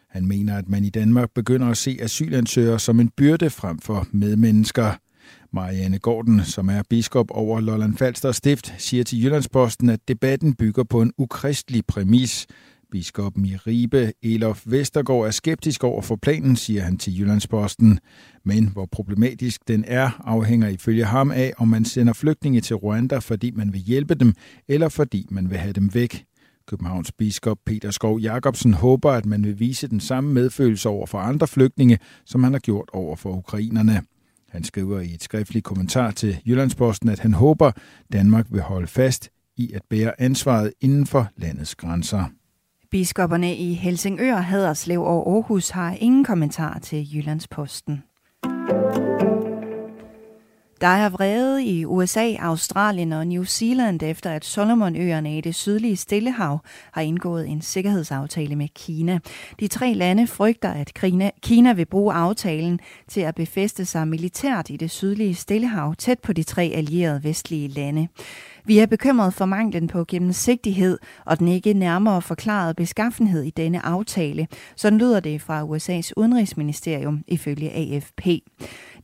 Han 0.08 0.26
mener, 0.26 0.56
at 0.58 0.68
man 0.68 0.84
i 0.84 0.90
Danmark 0.90 1.28
begynder 1.34 1.68
at 1.68 1.76
se 1.76 1.98
asylansøgere 2.00 2.78
som 2.78 3.00
en 3.00 3.10
byrde 3.16 3.50
frem 3.50 3.78
for 3.78 4.06
medmennesker. 4.12 4.92
Marianne 5.52 5.98
Gordon, 5.98 6.40
som 6.44 6.68
er 6.68 6.82
biskop 6.90 7.26
over 7.30 7.60
Lolland 7.60 7.96
Falster 7.96 8.32
Stift, 8.32 8.74
siger 8.78 9.04
til 9.04 9.24
Jyllandsposten, 9.24 9.88
at 9.90 10.00
debatten 10.08 10.54
bygger 10.54 10.84
på 10.84 11.02
en 11.02 11.12
ukristelig 11.18 11.86
præmis. 11.86 12.46
Biskoppen 12.90 13.44
i 13.44 13.56
Ribe, 13.56 14.12
Elof 14.22 14.62
Vestergaard, 14.66 15.26
er 15.26 15.30
skeptisk 15.30 15.84
over 15.84 16.02
for 16.02 16.16
planen, 16.16 16.56
siger 16.56 16.82
han 16.82 16.98
til 16.98 17.20
Jyllandsposten. 17.20 17.98
Men 18.44 18.68
hvor 18.72 18.86
problematisk 18.92 19.68
den 19.68 19.84
er, 19.86 20.20
afhænger 20.24 20.68
ifølge 20.68 21.04
ham 21.04 21.30
af, 21.30 21.52
om 21.58 21.68
man 21.68 21.84
sender 21.84 22.12
flygtninge 22.12 22.60
til 22.60 22.76
Rwanda, 22.76 23.18
fordi 23.18 23.50
man 23.50 23.72
vil 23.72 23.80
hjælpe 23.80 24.14
dem, 24.14 24.34
eller 24.68 24.88
fordi 24.88 25.26
man 25.30 25.50
vil 25.50 25.58
have 25.58 25.72
dem 25.72 25.94
væk. 25.94 26.24
Københavns 26.66 27.12
biskop 27.12 27.58
Peter 27.66 27.90
Skov 27.90 28.20
Jacobsen 28.20 28.74
håber, 28.74 29.10
at 29.10 29.26
man 29.26 29.44
vil 29.44 29.60
vise 29.60 29.88
den 29.88 30.00
samme 30.00 30.32
medfølelse 30.32 30.88
over 30.88 31.06
for 31.06 31.18
andre 31.18 31.46
flygtninge, 31.46 31.98
som 32.24 32.44
han 32.44 32.52
har 32.52 32.60
gjort 32.60 32.88
over 32.92 33.16
for 33.16 33.36
ukrainerne. 33.36 34.02
Han 34.48 34.64
skriver 34.64 35.00
i 35.00 35.14
et 35.14 35.22
skriftligt 35.22 35.64
kommentar 35.64 36.10
til 36.10 36.40
Jyllandsposten, 36.46 37.08
at 37.08 37.18
han 37.18 37.34
håber, 37.34 37.72
Danmark 38.12 38.46
vil 38.50 38.62
holde 38.62 38.86
fast 38.86 39.30
i 39.56 39.72
at 39.72 39.82
bære 39.90 40.20
ansvaret 40.20 40.72
inden 40.80 41.06
for 41.06 41.28
landets 41.36 41.74
grænser. 41.74 42.24
Biskopperne 42.90 43.54
i 43.56 43.74
Helsingør, 43.74 44.36
Haderslev 44.36 45.02
og 45.02 45.34
Aarhus 45.34 45.70
har 45.70 45.96
ingen 46.00 46.24
kommentar 46.24 46.78
til 46.78 47.14
Jyllandsposten. 47.14 48.02
Der 50.80 50.86
er 50.86 51.08
vrede 51.08 51.64
i 51.64 51.84
USA, 51.84 52.34
Australien 52.38 53.12
og 53.12 53.26
New 53.26 53.44
Zealand 53.44 54.02
efter 54.02 54.30
at 54.30 54.44
Solomonøerne 54.44 55.38
i 55.38 55.40
det 55.40 55.54
sydlige 55.54 55.96
Stillehav 55.96 56.60
har 56.92 57.02
indgået 57.02 57.48
en 57.48 57.62
sikkerhedsaftale 57.62 58.56
med 58.56 58.68
Kina. 58.74 59.18
De 59.60 59.68
tre 59.68 59.94
lande 59.94 60.26
frygter, 60.26 60.70
at 60.70 60.94
Kina 61.42 61.72
vil 61.72 61.86
bruge 61.86 62.14
aftalen 62.14 62.80
til 63.08 63.20
at 63.20 63.34
befeste 63.34 63.84
sig 63.84 64.08
militært 64.08 64.70
i 64.70 64.76
det 64.76 64.90
sydlige 64.90 65.34
Stillehav 65.34 65.94
tæt 65.94 66.18
på 66.18 66.32
de 66.32 66.42
tre 66.42 66.72
allierede 66.74 67.24
vestlige 67.24 67.68
lande. 67.68 68.08
Vi 68.64 68.78
er 68.78 68.86
bekymret 68.86 69.34
for 69.34 69.44
manglen 69.44 69.88
på 69.88 70.04
gennemsigtighed 70.04 70.98
og 71.24 71.38
den 71.38 71.48
ikke 71.48 71.72
nærmere 71.72 72.22
forklarede 72.22 72.74
beskaffenhed 72.74 73.42
i 73.42 73.50
denne 73.50 73.86
aftale. 73.86 74.48
Sådan 74.76 74.98
lyder 74.98 75.20
det 75.20 75.42
fra 75.42 75.62
USA's 75.62 76.12
udenrigsministerium 76.16 77.24
ifølge 77.28 77.70
AFP. 77.70 78.26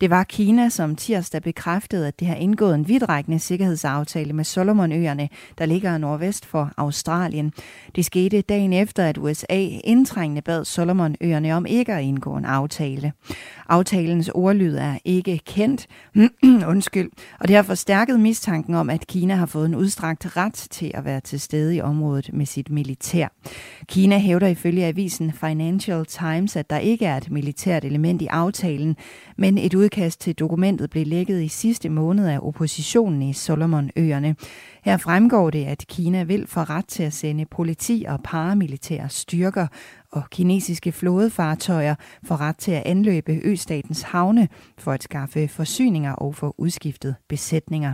Det 0.01 0.11
var 0.11 0.25
Kina, 0.25 0.69
som 0.69 0.97
tirsdag 0.97 1.43
bekræftede, 1.43 2.09
at 2.09 2.21
det 2.21 2.29
har 2.29 2.35
indgået 2.35 2.75
en 2.75 2.89
vidtrækkende 2.89 3.39
sikkerhedsaftale 3.39 4.33
med 4.33 4.45
Solomonøerne, 4.45 5.29
der 5.59 5.67
ligger 5.67 5.99
nordvest 5.99 6.47
for 6.47 6.71
Australien. 6.77 7.53
Det 7.97 8.05
skete 8.05 8.41
dagen 8.41 8.73
efter, 8.73 9.05
at 9.05 9.19
USA 9.19 9.69
indtrængende 9.85 10.43
bad 10.43 10.65
Solomonøerne 10.65 11.55
om 11.55 11.67
ikke 11.67 11.93
at 11.93 12.03
indgå 12.03 12.37
en 12.37 12.45
aftale. 12.45 13.13
Aftalens 13.69 14.31
ordlyd 14.35 14.77
er 14.77 14.99
ikke 15.05 15.41
kendt, 15.47 15.87
undskyld, 16.73 17.11
og 17.41 17.49
det 17.49 17.57
har 17.57 17.63
forstærket 17.63 18.21
mistanken 18.21 18.75
om, 18.75 18.91
at 18.91 19.07
Kina 19.07 19.35
har 19.35 19.47
fået 19.47 19.67
en 19.67 19.75
udstrakt 19.75 20.37
ret 20.37 20.67
til 20.71 20.91
at 20.95 21.05
være 21.05 21.21
til 21.21 21.41
stede 21.41 21.77
i 21.77 21.81
området 21.81 22.31
med 22.33 22.47
sit 22.47 22.71
militær. 22.71 23.29
Kina 23.89 24.19
hævder 24.19 24.47
ifølge 24.47 24.85
avisen 24.85 25.33
Financial 25.33 26.05
Times, 26.07 26.57
at 26.57 26.71
der 26.71 26.79
ikke 26.79 27.07
er 27.07 27.17
et 27.17 27.31
militært 27.31 27.85
element 27.85 28.23
i 28.23 28.27
aftalen, 28.27 28.97
men 29.37 29.59
et 29.59 29.75
udkast 29.75 30.21
til 30.21 30.35
dokumentet 30.35 30.91
blev 30.91 31.07
lækket 31.07 31.43
i 31.43 31.49
sidste 31.49 31.89
måned 31.89 32.29
af 32.29 32.39
oppositionen 32.43 33.23
i 33.23 33.33
Solomonøerne. 33.33 34.37
Her 34.85 34.97
fremgår 34.97 35.51
det, 35.51 35.65
at 35.65 35.85
Kina 35.89 36.23
vil 36.23 36.47
få 36.47 36.61
ret 36.61 36.87
til 36.87 37.03
at 37.03 37.13
sende 37.13 37.45
politi 37.45 38.05
og 38.09 38.21
paramilitære 38.25 39.09
styrker, 39.09 39.67
og 40.13 40.23
kinesiske 40.31 40.93
flådefartøjer 40.93 41.95
får 42.25 42.41
ret 42.41 42.57
til 42.57 42.73
at 42.73 42.83
anløbe 42.87 43.41
østatens 43.45 44.03
havne 44.03 44.49
for 44.79 44.93
at 44.93 45.03
skaffe 45.03 45.49
forsyninger 45.49 46.13
og 46.13 46.35
få 46.35 46.55
udskiftet 46.59 47.15
besætninger. 47.29 47.93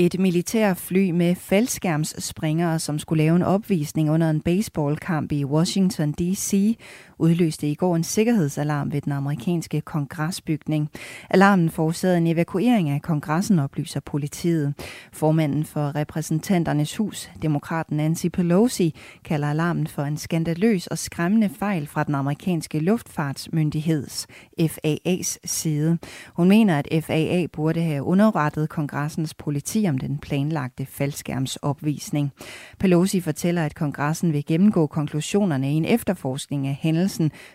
Et 0.00 0.18
militærfly 0.18 1.10
med 1.10 1.34
faldskærmsspringere, 1.34 2.78
som 2.78 2.98
skulle 2.98 3.24
lave 3.24 3.36
en 3.36 3.42
opvisning 3.42 4.10
under 4.10 4.30
en 4.30 4.40
baseballkamp 4.40 5.32
i 5.32 5.44
Washington 5.44 6.12
D.C., 6.12 6.78
udløste 7.18 7.68
i 7.70 7.74
går 7.74 7.96
en 7.96 8.04
sikkerhedsalarm 8.04 8.92
ved 8.92 9.00
den 9.00 9.12
amerikanske 9.12 9.80
kongresbygning. 9.80 10.90
Alarmen 11.30 11.70
forårsagede 11.70 12.18
en 12.18 12.26
evakuering 12.26 12.90
af 12.90 13.02
kongressen, 13.02 13.58
oplyser 13.58 14.00
politiet. 14.00 14.74
Formanden 15.12 15.64
for 15.64 15.94
repræsentanternes 15.94 16.96
hus, 16.96 17.30
demokraten 17.42 17.96
Nancy 17.96 18.26
Pelosi, 18.26 18.94
kalder 19.24 19.50
alarmen 19.50 19.86
for 19.86 20.02
en 20.02 20.16
skandaløs 20.16 20.86
og 20.86 20.98
skræmmende 20.98 21.48
fejl 21.58 21.86
fra 21.86 22.04
den 22.04 22.14
amerikanske 22.14 22.78
luftfartsmyndigheds 22.78 24.26
FAA's 24.60 25.36
side. 25.44 25.98
Hun 26.34 26.48
mener, 26.48 26.78
at 26.78 27.04
FAA 27.04 27.46
burde 27.52 27.82
have 27.82 28.02
underrettet 28.02 28.68
kongressens 28.68 29.34
politi 29.34 29.86
om 29.88 29.98
den 29.98 30.18
planlagte 30.18 30.86
faldskærmsopvisning. 30.86 32.32
Pelosi 32.78 33.20
fortæller, 33.20 33.64
at 33.64 33.74
kongressen 33.74 34.32
vil 34.32 34.46
gennemgå 34.46 34.86
konklusionerne 34.86 35.72
i 35.72 35.74
en 35.74 35.84
efterforskning 35.84 36.66
af 36.66 36.78
hændelsen 36.80 37.07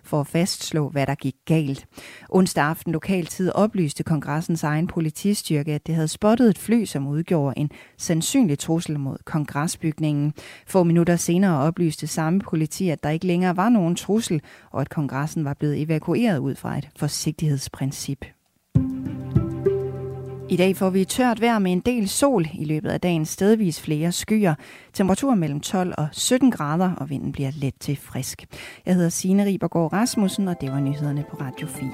for 0.03 0.21
at 0.21 0.27
fastslå, 0.27 0.89
hvad 0.89 1.07
der 1.07 1.15
gik 1.15 1.35
galt. 1.45 1.85
Onsdag 2.29 2.63
aften 2.63 2.91
lokaltid 2.91 3.51
oplyste 3.55 4.03
kongressens 4.03 4.63
egen 4.63 4.87
politistyrke, 4.87 5.73
at 5.73 5.87
det 5.87 5.95
havde 5.95 6.07
spottet 6.07 6.49
et 6.49 6.57
fly, 6.57 6.85
som 6.85 7.07
udgjorde 7.07 7.59
en 7.59 7.69
sandsynlig 7.97 8.59
trussel 8.59 8.99
mod 8.99 9.17
kongresbygningen. 9.25 10.33
Få 10.67 10.83
minutter 10.83 11.15
senere 11.15 11.59
oplyste 11.59 12.07
samme 12.07 12.39
politi, 12.39 12.89
at 12.89 13.03
der 13.03 13.09
ikke 13.09 13.27
længere 13.27 13.57
var 13.57 13.69
nogen 13.69 13.95
trussel, 13.95 14.41
og 14.71 14.81
at 14.81 14.89
kongressen 14.89 15.45
var 15.45 15.53
blevet 15.53 15.81
evakueret 15.81 16.37
ud 16.37 16.55
fra 16.55 16.77
et 16.77 16.89
forsigtighedsprincip. 16.95 18.25
I 20.53 20.55
dag 20.55 20.75
får 20.77 20.89
vi 20.89 21.05
tørt 21.05 21.41
vejr 21.41 21.59
med 21.59 21.71
en 21.71 21.79
del 21.79 22.09
sol 22.09 22.47
i 22.53 22.65
løbet 22.65 22.89
af 22.89 23.01
dagen 23.01 23.25
stedvis 23.25 23.81
flere 23.81 24.11
skyer. 24.11 24.55
Temperatur 24.93 25.35
mellem 25.35 25.59
12 25.59 25.93
og 25.97 26.07
17 26.11 26.51
grader, 26.51 26.91
og 26.97 27.09
vinden 27.09 27.31
bliver 27.31 27.51
let 27.55 27.73
til 27.79 27.97
frisk. 27.97 28.45
Jeg 28.85 28.95
hedder 28.95 29.09
Signe 29.09 29.45
Ribergaard 29.45 29.93
Rasmussen, 29.93 30.47
og 30.47 30.55
det 30.61 30.71
var 30.71 30.79
nyhederne 30.79 31.25
på 31.29 31.37
Radio 31.41 31.67
4. 31.67 31.89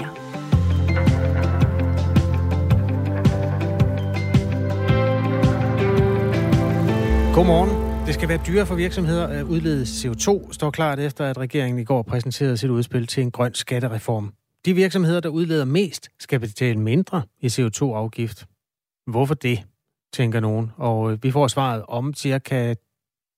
Godmorgen. 7.34 8.08
Det 8.08 8.14
skal 8.14 8.30
være 8.30 8.40
dyre 8.48 8.66
for 8.66 8.76
virksomheder 8.76 9.28
at 9.28 9.44
udlede 9.44 9.84
CO2, 9.84 10.54
står 10.54 10.72
klart 10.72 11.00
efter, 11.00 11.26
at 11.26 11.38
regeringen 11.38 11.80
i 11.80 11.84
går 11.84 12.02
præsenterede 12.02 12.58
sit 12.58 12.70
udspil 12.70 13.08
til 13.08 13.24
en 13.24 13.32
grøn 13.32 13.54
skattereform. 13.54 14.34
De 14.66 14.74
virksomheder, 14.74 15.20
der 15.20 15.30
udleder 15.30 15.66
mest, 15.66 16.10
skal 16.20 16.40
betale 16.40 16.80
mindre 16.80 17.24
i 17.42 17.48
CO2-afgift. 17.48 18.46
Hvorfor 19.08 19.34
det, 19.34 19.64
tænker 20.14 20.40
nogen. 20.40 20.72
Og 20.78 21.12
øh, 21.12 21.24
vi 21.24 21.32
får 21.32 21.48
svaret 21.48 21.84
om 21.88 22.14
cirka 22.14 22.74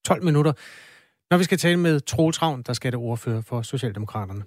12 0.06 0.24
minutter, 0.24 0.54
når 1.32 1.38
vi 1.38 1.44
skal 1.44 1.58
tale 1.58 1.78
med 1.78 2.00
Troels 2.00 2.42
Ravn, 2.42 2.62
der 2.62 2.74
skal 2.74 2.92
det 2.92 3.00
ordfører 3.00 3.42
for 3.42 3.62
Socialdemokraterne. 3.62 4.44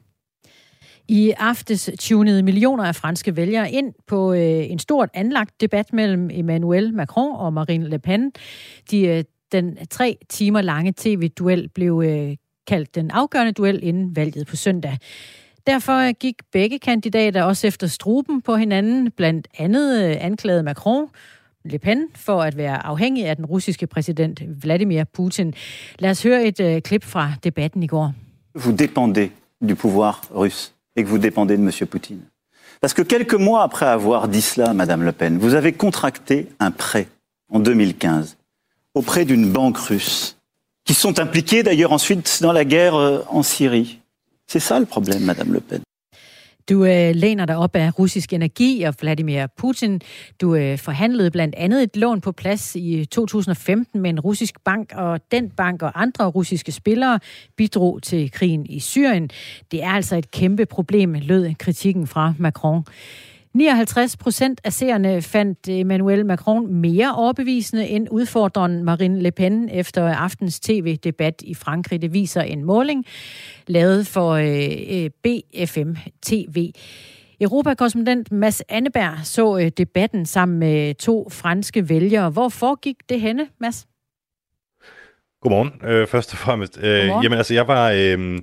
I 1.08 1.30
aftes 1.30 1.90
tunede 2.00 2.42
millioner 2.42 2.84
af 2.84 2.96
franske 2.96 3.36
vælgere 3.36 3.72
ind 3.72 3.94
på 4.06 4.32
øh, 4.32 4.70
en 4.70 4.78
stort 4.78 5.08
anlagt 5.14 5.60
debat 5.60 5.92
mellem 5.92 6.30
Emmanuel 6.32 6.94
Macron 6.94 7.36
og 7.36 7.52
Marine 7.52 7.88
Le 7.88 7.98
Pen. 7.98 8.32
De, 8.90 9.00
øh, 9.00 9.24
den 9.52 9.78
tre 9.90 10.18
timer 10.28 10.62
lange 10.62 10.94
tv-duel 10.96 11.68
blev 11.68 12.02
øh, 12.06 12.36
kaldt 12.66 12.94
den 12.94 13.10
afgørende 13.10 13.52
duel 13.52 13.80
inden 13.82 14.16
valget 14.16 14.46
på 14.46 14.56
søndag. 14.56 14.98
Derfor 15.66 16.12
gik 16.12 16.34
begge 16.52 16.78
kandidater 16.78 17.42
også 17.42 17.66
efter 17.66 17.86
struben 17.86 18.42
på 18.42 18.56
hinanden. 18.56 19.10
Blandt 19.10 19.48
andet 19.58 20.04
øh, 20.04 20.16
anklagede 20.20 20.62
Macron 20.62 21.06
Le 21.64 21.78
Pen 21.78 22.08
for 22.14 22.42
at 22.42 22.56
være 22.56 22.86
afhængig 22.86 23.26
af 23.26 23.36
den 23.36 23.46
russiske 23.46 23.86
præsident 23.86 24.42
Vladimir 24.62 25.04
Putin. 25.04 25.54
Lad 25.98 26.10
os 26.10 26.22
høre 26.22 26.44
et 26.44 26.60
uh, 26.60 26.82
klip 26.82 27.04
fra 27.04 27.32
debatten 27.44 27.82
i 27.82 27.86
går. 27.86 28.12
Vous 28.54 28.76
dépendez 28.76 29.30
du 29.68 29.74
pouvoir 29.74 30.20
russe 30.34 30.74
et 30.96 31.04
que 31.04 31.08
vous 31.08 31.22
dépendez 31.22 31.56
de 31.56 31.62
monsieur 31.62 31.86
Poutine. 31.86 32.22
Parce 32.80 32.94
que 32.94 33.02
quelques 33.02 33.40
mois 33.40 33.62
après 33.62 33.86
avoir 33.86 34.28
dit 34.28 34.42
cela, 34.42 34.74
Madame 34.74 35.02
Le 35.04 35.12
Pen, 35.12 35.38
vous 35.38 35.54
avez 35.54 35.72
contracté 35.72 36.48
un 36.60 36.70
prêt 36.70 37.06
en 37.48 37.58
2015 37.58 38.36
auprès 38.94 39.24
d'une 39.24 39.50
banque 39.52 39.78
russe, 39.78 40.36
qui 40.84 40.94
sont 40.94 41.18
impliqués 41.18 41.62
d'ailleurs 41.62 41.92
ensuite 41.92 42.38
dans 42.42 42.52
la 42.52 42.64
guerre 42.64 42.94
euh, 42.94 43.22
en 43.28 43.42
Syrie. 43.42 44.00
C'est 44.50 44.64
ça 44.68 44.78
le 44.78 44.86
problème, 44.86 45.24
Madame 45.24 45.52
Le 45.52 45.60
Pen. 45.60 45.82
Du 46.68 46.84
øh, 46.84 47.14
læner 47.14 47.46
dig 47.46 47.56
op 47.56 47.76
af 47.76 47.98
russisk 47.98 48.32
energi 48.32 48.82
og 48.82 48.94
Vladimir 49.00 49.46
Putin. 49.56 50.00
Du 50.40 50.54
øh, 50.54 50.78
forhandlede 50.78 51.30
blandt 51.30 51.54
andet 51.54 51.82
et 51.82 51.96
lån 51.96 52.20
på 52.20 52.32
plads 52.32 52.76
i 52.76 52.98
øh, 52.98 53.06
2015 53.06 54.00
med 54.00 54.10
en 54.10 54.20
russisk 54.20 54.54
bank, 54.64 54.92
og 54.94 55.20
den 55.30 55.50
bank 55.50 55.82
og 55.82 56.02
andre 56.02 56.26
russiske 56.26 56.72
spillere 56.72 57.20
bidrog 57.56 58.02
til 58.02 58.30
krigen 58.30 58.66
i 58.66 58.80
Syrien. 58.80 59.30
Det 59.70 59.82
er 59.82 59.90
altså 59.90 60.16
et 60.16 60.30
kæmpe 60.30 60.66
problem, 60.66 61.14
lød 61.14 61.54
kritikken 61.58 62.06
fra 62.06 62.34
Macron. 62.38 62.84
59 63.54 64.16
procent 64.16 64.60
af 64.64 64.72
seerne 64.72 65.22
fandt 65.22 65.68
Emmanuel 65.68 66.26
Macron 66.26 66.74
mere 66.74 67.14
overbevisende 67.14 67.88
end 67.88 68.08
udfordreren 68.10 68.84
Marine 68.84 69.22
Le 69.22 69.30
Pen 69.30 69.68
efter 69.68 70.14
aftens 70.14 70.60
tv-debat 70.60 71.42
i 71.44 71.54
Frankrig. 71.54 72.02
Det 72.02 72.12
viser 72.12 72.42
en 72.42 72.64
måling 72.64 73.04
lavet 73.66 74.06
for 74.06 74.30
øh, 74.30 74.70
øh, 74.90 75.10
BFM 75.22 75.94
TV. 76.22 76.70
Europakorrespondent 77.40 78.32
Mads 78.32 78.62
Anneberg 78.68 79.26
så 79.26 79.58
øh, 79.58 79.68
debatten 79.68 80.26
sammen 80.26 80.58
med 80.58 80.94
to 80.94 81.28
franske 81.30 81.88
vælgere. 81.88 82.30
Hvor 82.30 82.48
foregik 82.48 82.96
det 83.08 83.20
henne, 83.20 83.48
Mads? 83.60 83.86
Godmorgen, 85.44 85.72
øh, 85.84 86.06
først 86.06 86.32
og 86.32 86.38
fremmest. 86.38 86.78
Øh, 86.82 87.06
jamen 87.06 87.32
altså, 87.32 87.54
jeg 87.54 87.68
var 87.68 87.90
øh, 87.90 88.38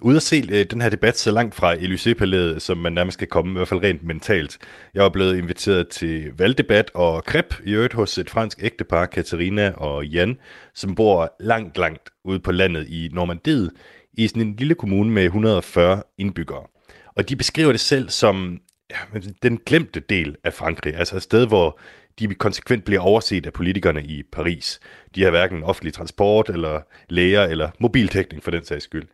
ude 0.00 0.16
at 0.16 0.22
se 0.22 0.48
øh, 0.50 0.66
den 0.70 0.80
her 0.80 0.88
debat 0.88 1.18
så 1.18 1.30
langt 1.30 1.54
fra 1.54 1.74
Élysée-palæet, 1.74 2.58
som 2.58 2.78
man 2.78 2.92
nærmest 2.92 3.18
kan 3.18 3.28
komme, 3.28 3.52
i 3.52 3.56
hvert 3.56 3.68
fald 3.68 3.82
rent 3.82 4.04
mentalt. 4.04 4.58
Jeg 4.94 5.02
var 5.02 5.08
blevet 5.08 5.36
inviteret 5.36 5.88
til 5.88 6.32
valgdebat 6.38 6.90
og 6.94 7.24
krep 7.24 7.54
i 7.64 7.72
øvrigt 7.72 7.92
hos 7.94 8.18
et 8.18 8.30
fransk 8.30 8.58
ægtepar, 8.62 9.06
Katarina 9.06 9.72
og 9.76 10.06
Jan, 10.06 10.38
som 10.74 10.94
bor 10.94 11.34
langt, 11.40 11.78
langt 11.78 12.10
ude 12.24 12.38
på 12.38 12.52
landet 12.52 12.88
i 12.88 13.10
Normandiet, 13.12 13.70
i 14.12 14.28
sådan 14.28 14.42
en 14.42 14.56
lille 14.58 14.74
kommune 14.74 15.10
med 15.10 15.24
140 15.24 16.02
indbyggere. 16.18 16.62
Og 17.16 17.28
de 17.28 17.36
beskriver 17.36 17.72
det 17.72 17.80
selv 17.80 18.08
som 18.08 18.58
ja, 18.90 19.20
den 19.42 19.58
glemte 19.66 20.00
del 20.00 20.36
af 20.44 20.52
Frankrig, 20.52 20.94
altså 20.94 21.16
et 21.16 21.22
sted, 21.22 21.46
hvor 21.46 21.78
de 22.18 22.34
konsekvent 22.34 22.84
bliver 22.84 23.00
overset 23.00 23.46
af 23.46 23.52
politikerne 23.52 24.02
i 24.02 24.22
Paris. 24.32 24.80
De 25.14 25.22
har 25.22 25.30
hverken 25.30 25.62
offentlig 25.62 25.94
transport, 25.94 26.48
eller 26.48 26.80
læger, 27.08 27.42
eller 27.44 27.70
mobiltækning 27.78 28.44
for 28.44 28.50
den 28.50 28.64
sags 28.64 28.84
skyld. 28.84 29.06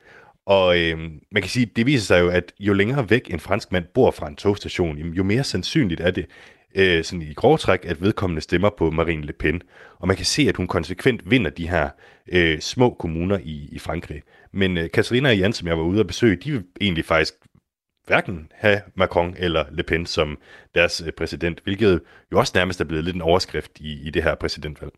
Og 0.47 0.81
øh, 0.81 0.99
man 1.33 1.43
kan 1.43 1.49
sige, 1.49 1.67
det 1.67 1.87
viser 1.87 2.05
sig 2.05 2.21
jo, 2.21 2.29
at 2.29 2.53
jo 2.61 2.73
længere 2.73 3.11
væk 3.11 3.31
en 3.31 3.41
fransk 3.41 3.73
mand 3.73 3.85
bor 3.95 4.11
fra 4.11 4.29
en 4.29 4.37
togstation, 4.37 4.99
jo 4.99 5.23
mere 5.23 5.45
sandsynligt 5.45 6.01
er 6.01 6.11
det, 6.11 6.27
øh, 6.75 7.05
sådan 7.05 7.23
i 7.23 7.33
grov 7.35 7.59
træk, 7.59 7.85
at 7.85 8.03
vedkommende 8.03 8.41
stemmer 8.41 8.71
på 8.79 8.91
Marine 8.91 9.27
Le 9.27 9.33
Pen. 9.33 9.63
Og 9.99 10.09
man 10.09 10.17
kan 10.17 10.27
se, 10.27 10.43
at 10.49 10.57
hun 10.57 10.67
konsekvent 10.67 11.31
vinder 11.31 11.51
de 11.51 11.69
her 11.69 11.89
øh, 12.33 12.61
små 12.61 12.91
kommuner 12.91 13.39
i, 13.45 13.69
i 13.73 13.79
Frankrig. 13.79 14.23
Men 14.53 14.77
øh, 14.77 14.91
Katarina 14.91 15.29
og 15.29 15.39
Jan, 15.39 15.53
som 15.53 15.69
jeg 15.69 15.79
var 15.79 15.85
ude 15.85 16.01
at 16.01 16.07
besøge, 16.07 16.37
de 16.37 16.53
vil 16.53 16.65
egentlig 16.81 17.05
faktisk 17.05 17.35
hverken 18.07 18.49
have 18.55 18.81
Macron 18.95 19.35
eller 19.39 19.65
Le 19.71 19.83
Pen 19.83 20.07
som 20.07 20.39
deres 20.75 21.03
øh, 21.07 21.13
præsident, 21.13 21.61
hvilket 21.65 22.01
jo 22.33 22.39
også 22.39 22.53
nærmest 22.55 22.81
er 22.81 22.85
blevet 22.85 23.05
lidt 23.05 23.17
en 23.17 23.23
overskrift 23.23 23.71
i, 23.81 24.07
i 24.07 24.11
det 24.11 24.23
her 24.23 24.35
præsidentvalg. 24.35 24.93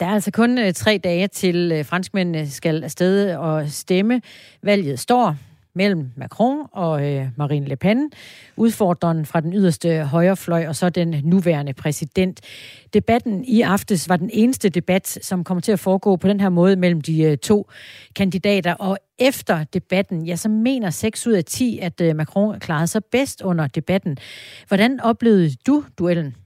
Der 0.00 0.06
er 0.06 0.10
altså 0.10 0.30
kun 0.30 0.58
øh, 0.58 0.72
tre 0.72 1.00
dage 1.04 1.28
til 1.28 1.72
øh, 1.72 1.84
franskmændene 1.84 2.50
skal 2.50 2.84
afsted 2.84 3.36
og 3.36 3.68
stemme. 3.68 4.22
Valget 4.62 4.98
står 4.98 5.36
mellem 5.74 6.10
Macron 6.16 6.66
og 6.72 7.14
øh, 7.14 7.26
Marine 7.36 7.66
Le 7.66 7.76
Pen, 7.76 8.10
udfordreren 8.56 9.26
fra 9.26 9.40
den 9.40 9.52
yderste 9.52 10.04
højrefløj, 10.04 10.66
og 10.66 10.76
så 10.76 10.88
den 10.88 11.20
nuværende 11.24 11.72
præsident. 11.72 12.40
Debatten 12.94 13.44
i 13.44 13.60
aftes 13.60 14.08
var 14.08 14.16
den 14.16 14.30
eneste 14.32 14.68
debat, 14.68 15.18
som 15.22 15.44
kommer 15.44 15.60
til 15.60 15.72
at 15.72 15.80
foregå 15.80 16.16
på 16.16 16.28
den 16.28 16.40
her 16.40 16.48
måde 16.48 16.76
mellem 16.76 17.00
de 17.00 17.22
øh, 17.22 17.38
to 17.38 17.70
kandidater, 18.16 18.74
og 18.74 18.98
efter 19.18 19.64
debatten, 19.64 20.26
ja, 20.26 20.36
så 20.36 20.48
mener 20.48 20.90
6 20.90 21.26
ud 21.26 21.32
af 21.32 21.44
10, 21.44 21.78
at 21.82 22.00
øh, 22.00 22.16
Macron 22.16 22.60
klarede 22.60 22.86
sig 22.86 23.04
bedst 23.04 23.42
under 23.42 23.66
debatten. 23.66 24.18
Hvordan 24.68 25.00
oplevede 25.00 25.50
du 25.66 25.84
duellen? 25.98 26.36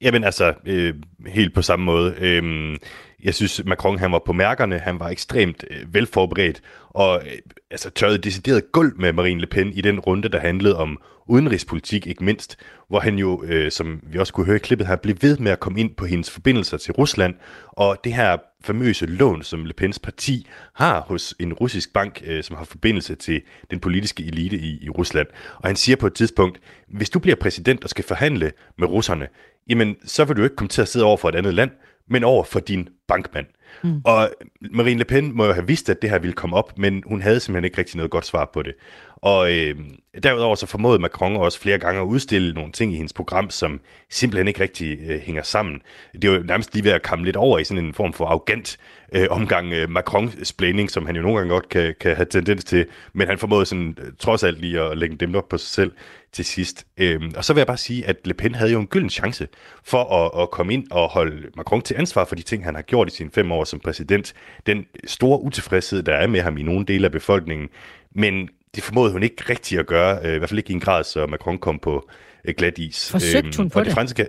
Jamen 0.00 0.24
altså, 0.24 0.54
øh, 0.66 0.94
helt 1.26 1.54
på 1.54 1.62
samme 1.62 1.84
måde. 1.84 2.14
Øh, 2.20 2.76
jeg 3.22 3.34
synes, 3.34 3.62
Macron 3.66 3.98
han 3.98 4.12
var 4.12 4.22
på 4.26 4.32
mærkerne, 4.32 4.78
han 4.78 5.00
var 5.00 5.08
ekstremt 5.08 5.64
øh, 5.70 5.94
velforberedt, 5.94 6.60
og 6.98 7.22
øh, 7.26 7.38
altså, 7.70 7.90
tørrede 7.90 8.18
decideret 8.18 8.72
gulv 8.72 8.92
med 9.00 9.12
Marine 9.12 9.40
Le 9.40 9.46
Pen 9.46 9.72
i 9.72 9.80
den 9.80 10.00
runde, 10.00 10.28
der 10.28 10.38
handlede 10.40 10.76
om 10.76 10.98
udenrigspolitik, 11.26 12.06
ikke 12.06 12.24
mindst, 12.24 12.58
hvor 12.88 13.00
han 13.00 13.18
jo, 13.18 13.44
øh, 13.44 13.70
som 13.70 14.00
vi 14.02 14.18
også 14.18 14.32
kunne 14.32 14.46
høre 14.46 14.56
i 14.56 14.58
klippet 14.58 14.86
her, 14.86 14.96
blev 14.96 15.16
ved 15.20 15.38
med 15.38 15.52
at 15.52 15.60
komme 15.60 15.80
ind 15.80 15.94
på 15.94 16.06
hendes 16.06 16.30
forbindelser 16.30 16.76
til 16.76 16.92
Rusland, 16.92 17.34
og 17.66 17.96
det 18.04 18.14
her 18.14 18.36
famøse 18.60 19.06
lån, 19.06 19.42
som 19.42 19.64
Le 19.64 19.72
Pens 19.72 19.98
parti 19.98 20.46
har 20.74 21.00
hos 21.00 21.34
en 21.40 21.52
russisk 21.52 21.92
bank, 21.92 22.22
øh, 22.26 22.44
som 22.44 22.56
har 22.56 22.64
forbindelse 22.64 23.14
til 23.14 23.42
den 23.70 23.80
politiske 23.80 24.24
elite 24.24 24.56
i, 24.56 24.84
i 24.84 24.90
Rusland. 24.90 25.26
Og 25.56 25.68
han 25.68 25.76
siger 25.76 25.96
på 25.96 26.06
et 26.06 26.14
tidspunkt, 26.14 26.60
hvis 26.88 27.10
du 27.10 27.18
bliver 27.18 27.36
præsident 27.36 27.84
og 27.84 27.90
skal 27.90 28.04
forhandle 28.04 28.52
med 28.78 28.88
russerne, 28.88 29.28
jamen 29.68 29.96
så 30.04 30.24
vil 30.24 30.36
du 30.36 30.42
ikke 30.42 30.56
komme 30.56 30.68
til 30.68 30.82
at 30.82 30.88
sidde 30.88 31.06
over 31.06 31.16
for 31.16 31.28
et 31.28 31.34
andet 31.34 31.54
land, 31.54 31.70
men 32.10 32.24
over 32.24 32.44
for 32.44 32.60
din 32.60 32.88
bankmand. 33.08 33.46
Mm. 33.82 34.00
Og 34.04 34.30
Marine 34.70 34.98
Le 34.98 35.04
Pen 35.04 35.36
må 35.36 35.44
jo 35.44 35.52
have 35.52 35.66
vidst, 35.66 35.90
at 35.90 36.02
det 36.02 36.10
her 36.10 36.18
ville 36.18 36.32
komme 36.32 36.56
op, 36.56 36.78
men 36.78 37.02
hun 37.06 37.22
havde 37.22 37.40
simpelthen 37.40 37.64
ikke 37.64 37.78
rigtig 37.78 37.96
noget 37.96 38.10
godt 38.10 38.26
svar 38.26 38.50
på 38.52 38.62
det. 38.62 38.74
Og 39.22 39.52
øh, 39.52 39.74
derudover 40.22 40.54
så 40.54 40.66
formåede 40.66 40.98
Macron 40.98 41.36
også 41.36 41.60
flere 41.60 41.78
gange 41.78 42.00
at 42.00 42.04
udstille 42.04 42.54
nogle 42.54 42.72
ting 42.72 42.92
i 42.92 42.96
hendes 42.96 43.12
program, 43.12 43.50
som 43.50 43.80
simpelthen 44.10 44.48
ikke 44.48 44.60
rigtig 44.60 44.98
øh, 45.08 45.20
hænger 45.20 45.42
sammen. 45.42 45.82
Det 46.12 46.24
er 46.24 46.32
jo 46.32 46.42
nærmest 46.42 46.74
lige 46.74 46.84
ved 46.84 46.92
at 46.92 47.02
komme 47.02 47.24
lidt 47.24 47.36
over 47.36 47.58
i 47.58 47.64
sådan 47.64 47.84
en 47.84 47.94
form 47.94 48.12
for 48.12 48.26
arrogant 48.26 48.78
øh, 49.12 49.26
omgang 49.30 49.72
øh, 49.72 49.90
Macron-splaining, 49.90 50.90
som 50.90 51.06
han 51.06 51.16
jo 51.16 51.22
nogle 51.22 51.38
gange 51.38 51.52
godt 51.52 51.68
kan, 51.68 51.94
kan 52.00 52.16
have 52.16 52.26
tendens 52.26 52.64
til, 52.64 52.86
men 53.12 53.28
han 53.28 53.38
formåede 53.38 53.66
sådan, 53.66 53.96
øh, 54.00 54.12
trods 54.18 54.42
alt 54.42 54.60
lige 54.60 54.80
at 54.80 54.98
lægge 54.98 55.16
dem 55.16 55.34
op 55.34 55.48
på 55.48 55.58
sig 55.58 55.68
selv 55.68 55.92
til 56.32 56.44
sidst. 56.44 56.86
Øhm, 56.96 57.32
og 57.36 57.44
så 57.44 57.52
vil 57.52 57.60
jeg 57.60 57.66
bare 57.66 57.76
sige, 57.76 58.06
at 58.06 58.16
Le 58.24 58.34
Pen 58.34 58.54
havde 58.54 58.72
jo 58.72 58.80
en 58.80 58.86
gylden 58.86 59.10
chance 59.10 59.48
for 59.84 60.04
at, 60.04 60.42
at 60.42 60.50
komme 60.50 60.74
ind 60.74 60.86
og 60.90 61.08
holde 61.08 61.46
Macron 61.56 61.82
til 61.82 61.94
ansvar 61.98 62.24
for 62.24 62.34
de 62.34 62.42
ting, 62.42 62.64
han 62.64 62.74
har 62.74 62.82
gjort 62.82 63.08
i 63.08 63.16
sine 63.16 63.30
fem 63.30 63.52
år 63.52 63.64
som 63.64 63.80
præsident. 63.80 64.34
Den 64.66 64.86
store 65.06 65.40
utilfredshed, 65.40 66.02
der 66.02 66.14
er 66.14 66.26
med 66.26 66.40
ham 66.40 66.58
i 66.58 66.62
nogle 66.62 66.84
dele 66.86 67.04
af 67.04 67.12
befolkningen. 67.12 67.68
Men 68.14 68.48
det 68.78 68.84
formåede 68.84 69.12
hun 69.12 69.22
ikke 69.22 69.44
rigtig 69.48 69.78
at 69.78 69.86
gøre, 69.86 70.18
øh, 70.24 70.34
i 70.34 70.38
hvert 70.38 70.48
fald 70.48 70.58
ikke 70.58 70.70
i 70.70 70.74
en 70.74 70.80
grad, 70.80 71.04
så 71.04 71.26
Macron 71.26 71.58
kom 71.58 71.78
på 71.78 72.08
øh, 72.44 72.54
glat 72.58 72.78
is. 72.78 73.10
Forsøgte 73.10 73.56
hun 73.56 73.64
øhm, 73.64 73.70
på 73.70 73.80
det? 73.80 73.92
Franske, 73.92 74.26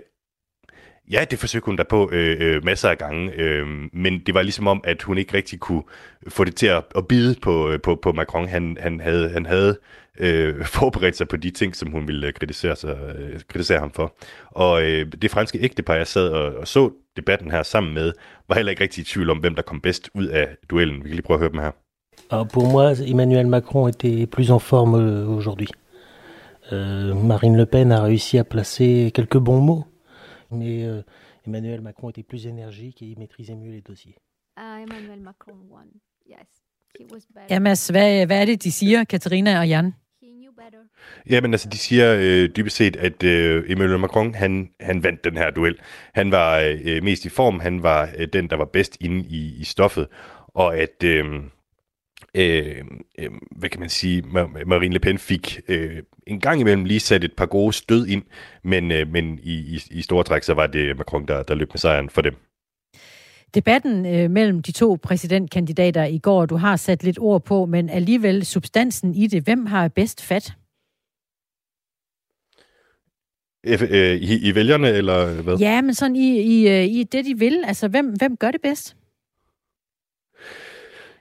Ja, 1.10 1.24
det 1.30 1.38
forsøgte 1.38 1.66
hun 1.66 1.76
da 1.76 1.82
på 1.82 2.10
øh, 2.12 2.36
øh, 2.40 2.64
masser 2.64 2.88
af 2.88 2.98
gange, 2.98 3.32
øh, 3.32 3.66
men 3.92 4.22
det 4.26 4.34
var 4.34 4.42
ligesom 4.42 4.66
om, 4.66 4.80
at 4.84 5.02
hun 5.02 5.18
ikke 5.18 5.34
rigtig 5.34 5.60
kunne 5.60 5.82
få 6.28 6.44
det 6.44 6.56
til 6.56 6.66
at, 6.66 6.84
at 6.96 7.08
bide 7.08 7.36
på, 7.42 7.70
øh, 7.70 7.80
på, 7.80 7.96
på 8.02 8.12
Macron. 8.12 8.48
Han, 8.48 8.76
han 8.80 9.00
havde, 9.00 9.28
han 9.28 9.46
havde 9.46 9.78
øh, 10.20 10.64
forberedt 10.78 11.16
sig 11.16 11.28
på 11.28 11.36
de 11.36 11.50
ting, 11.50 11.76
som 11.76 11.90
hun 11.90 12.08
ville 12.08 12.32
kritisere, 12.32 12.76
sig, 12.76 12.98
øh, 13.18 13.40
kritisere 13.48 13.78
ham 13.78 13.92
for. 13.92 14.16
Og 14.46 14.82
øh, 14.82 15.12
det 15.22 15.30
franske 15.30 15.58
ægtepar, 15.58 15.94
jeg 15.94 16.06
sad 16.06 16.28
og, 16.28 16.54
og 16.54 16.68
så 16.68 16.90
debatten 17.16 17.50
her 17.50 17.62
sammen 17.62 17.94
med, 17.94 18.12
var 18.48 18.54
heller 18.54 18.70
ikke 18.70 18.82
rigtig 18.82 19.02
i 19.02 19.04
tvivl 19.04 19.30
om, 19.30 19.38
hvem 19.38 19.54
der 19.54 19.62
kom 19.62 19.80
bedst 19.80 20.10
ud 20.14 20.26
af 20.26 20.56
duellen. 20.70 21.04
Vi 21.04 21.08
kan 21.08 21.16
lige 21.16 21.22
prøve 21.22 21.36
at 21.36 21.40
høre 21.40 21.52
dem 21.52 21.58
her. 21.58 21.89
Alors 22.28 22.46
pour 22.46 22.66
moi, 22.66 22.92
Emmanuel 22.92 23.46
Macron 23.46 23.88
était 23.88 24.26
plus 24.26 24.50
en 24.50 24.58
forme 24.58 24.94
euh, 24.94 25.26
aujourd'hui. 25.26 25.68
Euh, 26.72 27.14
Marine 27.14 27.56
Le 27.56 27.66
Pen 27.66 27.90
a 27.92 28.02
réussi 28.02 28.38
à 28.38 28.44
placer 28.44 29.10
quelques 29.12 29.38
bons 29.38 29.60
mots, 29.60 29.84
mais 30.50 30.84
euh, 30.84 31.02
Emmanuel 31.46 31.80
Macron 31.80 32.10
était 32.10 32.22
plus 32.22 32.46
énergique 32.46 33.02
et 33.02 33.06
il 33.06 33.18
maîtrisait 33.18 33.56
mieux 33.56 33.72
les 33.72 33.80
dossiers. 33.80 34.16
Uh, 34.56 34.82
Emmanuel 34.82 35.20
Macron 35.20 35.56
won, 35.68 35.86
yes. 36.28 36.46
He 36.98 37.04
was 37.10 37.26
better. 37.34 37.60
Mads, 37.60 37.88
hvad, 37.90 38.26
hvad 38.26 38.40
er 38.40 38.44
det, 38.44 38.64
de 38.64 38.72
siger, 38.72 39.04
Katarina 39.04 39.58
og 39.58 39.68
Jan? 39.68 39.94
Ja, 41.30 41.40
men 41.40 41.54
altså, 41.54 41.68
de 41.68 41.78
siger 41.78 42.16
øh, 42.18 42.48
dybest 42.56 42.76
set, 42.76 42.96
at 42.96 43.22
øh, 43.22 43.64
Emmanuel 43.68 43.98
Macron, 43.98 44.34
han, 44.34 44.70
han 44.80 45.02
vandt 45.02 45.24
den 45.24 45.36
her 45.36 45.50
duel. 45.50 45.78
Han 46.14 46.30
var 46.30 46.58
øh, 46.84 47.02
mest 47.02 47.24
i 47.24 47.28
form, 47.28 47.60
han 47.60 47.82
var 47.82 48.10
øh, 48.18 48.28
den, 48.32 48.50
der 48.50 48.56
var 48.56 48.64
bedst 48.64 48.96
inde 49.00 49.24
i, 49.28 49.56
i 49.60 49.64
stoffet, 49.64 50.06
og 50.48 50.76
at... 50.76 51.04
Øh, 51.04 51.24
øh, 52.34 52.84
øh, 53.18 53.30
hvad 53.50 53.68
kan 53.68 53.80
man 53.80 53.88
sige, 53.88 54.22
Marine 54.66 54.92
Le 54.92 55.00
Pen 55.00 55.18
fik 55.18 55.60
øh, 55.68 56.02
en 56.26 56.40
gang 56.40 56.60
imellem 56.60 56.84
lige 56.84 57.00
sat 57.00 57.24
et 57.24 57.32
par 57.36 57.46
gode 57.46 57.72
stød 57.72 58.06
ind, 58.06 58.22
men, 58.64 58.92
øh, 58.92 59.08
men 59.08 59.38
i, 59.42 59.52
i, 59.52 59.82
i 59.90 60.02
store 60.02 60.24
træk, 60.24 60.42
så 60.42 60.54
var 60.54 60.66
det 60.66 60.96
Macron, 60.96 61.26
der, 61.26 61.42
der 61.42 61.54
løb 61.54 61.68
med 61.72 61.78
sejren 61.78 62.10
for 62.10 62.22
dem. 62.22 62.34
Debatten 63.54 64.06
øh, 64.06 64.30
mellem 64.30 64.62
de 64.62 64.72
to 64.72 64.98
præsidentkandidater 65.02 66.04
i 66.04 66.18
går, 66.18 66.46
du 66.46 66.56
har 66.56 66.76
sat 66.76 67.02
lidt 67.04 67.18
ord 67.18 67.44
på, 67.44 67.66
men 67.66 67.90
alligevel 67.90 68.46
substansen 68.46 69.14
i 69.14 69.26
det. 69.26 69.44
Hvem 69.44 69.66
har 69.66 69.88
bedst 69.88 70.24
fat? 70.24 70.54
øh, 73.64 74.16
i, 74.16 74.48
i 74.48 74.54
vælgerne, 74.54 74.88
eller 74.88 75.42
hvad? 75.42 75.56
Ja, 75.56 75.80
men 75.80 75.94
sådan 75.94 76.16
i, 76.16 76.40
i, 76.40 76.68
øh, 76.68 76.84
i 76.84 77.04
det, 77.04 77.24
de 77.24 77.38
vil. 77.38 77.62
Altså, 77.66 77.88
hvem, 77.88 78.06
hvem 78.06 78.36
gør 78.36 78.50
det 78.50 78.60
bedst? 78.60 78.96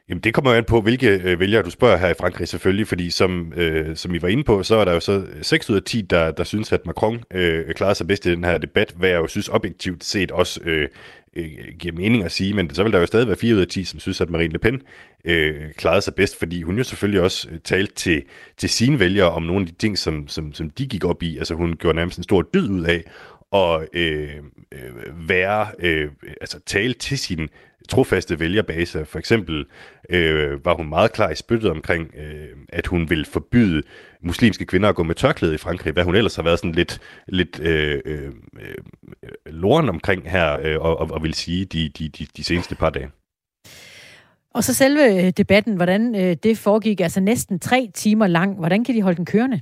Jamen, 0.10 0.22
det 0.22 0.34
kommer 0.34 0.52
jo 0.52 0.58
an 0.58 0.64
på, 0.64 0.82
hvilke 0.82 1.22
øh, 1.24 1.40
vælgere 1.40 1.64
du 1.64 1.70
spørger 1.70 1.98
her 1.98 2.10
i 2.10 2.14
Frankrig 2.20 2.48
selvfølgelig, 2.48 2.88
fordi 2.88 3.10
som, 3.10 3.54
øh, 3.56 3.96
som 3.96 4.16
I 4.16 4.22
var 4.22 4.28
inde 4.28 4.44
på, 4.44 4.64
så 4.64 4.76
er 4.76 4.86
der 4.86 4.94
jo 4.94 5.00
så 5.00 5.26
6 5.42 5.70
ud 5.70 5.76
af 5.76 5.84
10, 5.84 6.02
der, 6.02 6.32
der 6.32 6.44
synes, 6.44 6.72
at 6.72 6.86
Macron 6.86 7.24
øh, 7.34 7.74
klarer 7.74 7.94
sig 7.94 8.08
bedst 8.08 8.26
i 8.26 8.32
den 8.32 8.44
her 8.44 8.58
debat, 8.58 8.94
hvad 8.98 9.10
jeg 9.10 9.18
jo 9.18 9.28
synes 9.28 9.50
objektivt 9.50 10.04
set 10.04 10.32
også 10.32 10.60
øh, 10.64 10.88
øh, 11.36 11.46
giver 11.80 11.96
mening 11.96 12.24
at 12.24 12.32
sige, 12.32 12.54
men 12.54 12.74
så 12.74 12.84
vil 12.84 12.94
der 12.94 13.00
jo 13.00 13.06
stadig 13.06 13.28
være 13.28 13.38
4 13.38 13.56
ud 13.56 13.62
af 13.62 13.68
10, 13.68 13.84
som 13.84 14.00
synes, 14.00 14.22
at 14.22 14.30
Marine 14.30 14.54
Le 14.54 14.60
Pen 14.60 14.82
øh, 15.26 15.74
klarede 15.78 16.02
sig 16.02 16.16
bedst, 16.16 16.40
fordi 16.40 16.62
hun 16.62 16.78
jo 16.78 16.84
selvfølgelig 16.84 17.22
også 17.22 17.50
øh, 17.52 17.60
talte 17.64 17.94
til, 17.94 18.24
til 18.58 18.70
sine 18.70 19.00
vælgere 19.00 19.30
om 19.30 19.44
nogle 19.44 19.62
af 19.62 19.68
de 19.68 19.76
ting, 19.76 19.98
som, 19.98 20.28
som, 20.28 20.54
som 20.54 20.70
de 20.70 20.88
gik 20.88 21.06
op 21.06 21.24
i. 21.24 21.38
Altså 21.38 21.54
hun 21.54 21.76
gjorde 21.76 21.96
nærmest 21.96 22.18
en 22.18 22.24
stor 22.24 22.42
dyd 22.54 22.70
ud 22.70 22.84
af 22.84 23.04
at 23.54 23.88
øh, 23.94 24.30
øh, 24.72 25.30
være, 25.30 25.68
øh, 25.80 26.10
altså 26.42 26.60
tale 26.66 26.94
til 26.94 27.18
sin 27.18 27.50
trofaste 27.90 28.40
vælgerbase. 28.40 29.06
For 29.06 29.20
eksempel 29.20 29.66
øh, 30.10 30.66
var 30.66 30.74
hun 30.76 30.90
meget 30.90 31.12
klar 31.12 31.30
i 31.30 31.36
spyttet 31.36 31.72
omkring, 31.72 32.16
øh, 32.18 32.48
at 32.70 32.88
hun 32.88 33.10
vil 33.10 33.26
forbyde 33.26 33.84
muslimske 34.22 34.66
kvinder 34.66 34.90
at 34.90 34.96
gå 34.96 35.04
med 35.04 35.16
tørklæde 35.16 35.56
i 35.56 35.58
Frankrig, 35.58 35.94
hvad 35.94 36.04
hun 36.04 36.16
ellers 36.16 36.36
har 36.36 36.44
været 36.44 36.60
sådan 36.60 36.72
lidt, 36.72 37.00
lidt 37.28 37.60
øh, 37.60 38.02
øh, 38.06 38.32
loren 39.46 39.90
omkring 39.90 40.32
her, 40.32 40.60
øh, 40.62 40.80
og, 40.80 41.00
og, 41.00 41.12
og 41.12 41.24
vil 41.24 41.34
sige 41.34 41.66
de, 41.66 41.90
de, 41.90 42.10
de, 42.10 42.28
de 42.38 42.44
seneste 42.44 42.76
par 42.76 42.90
dage. 42.90 43.10
Og 44.54 44.64
så 44.64 44.74
selve 44.74 45.26
øh, 45.26 45.34
debatten, 45.38 45.76
hvordan 45.76 46.16
øh, 46.16 46.36
det 46.44 46.58
foregik, 46.58 47.02
altså 47.02 47.20
næsten 47.20 47.60
tre 47.60 47.90
timer 47.94 48.28
lang. 48.28 48.56
Hvordan 48.56 48.84
kan 48.84 48.96
de 48.96 49.02
holde 49.02 49.18
den 49.18 49.26
kørende? 49.26 49.62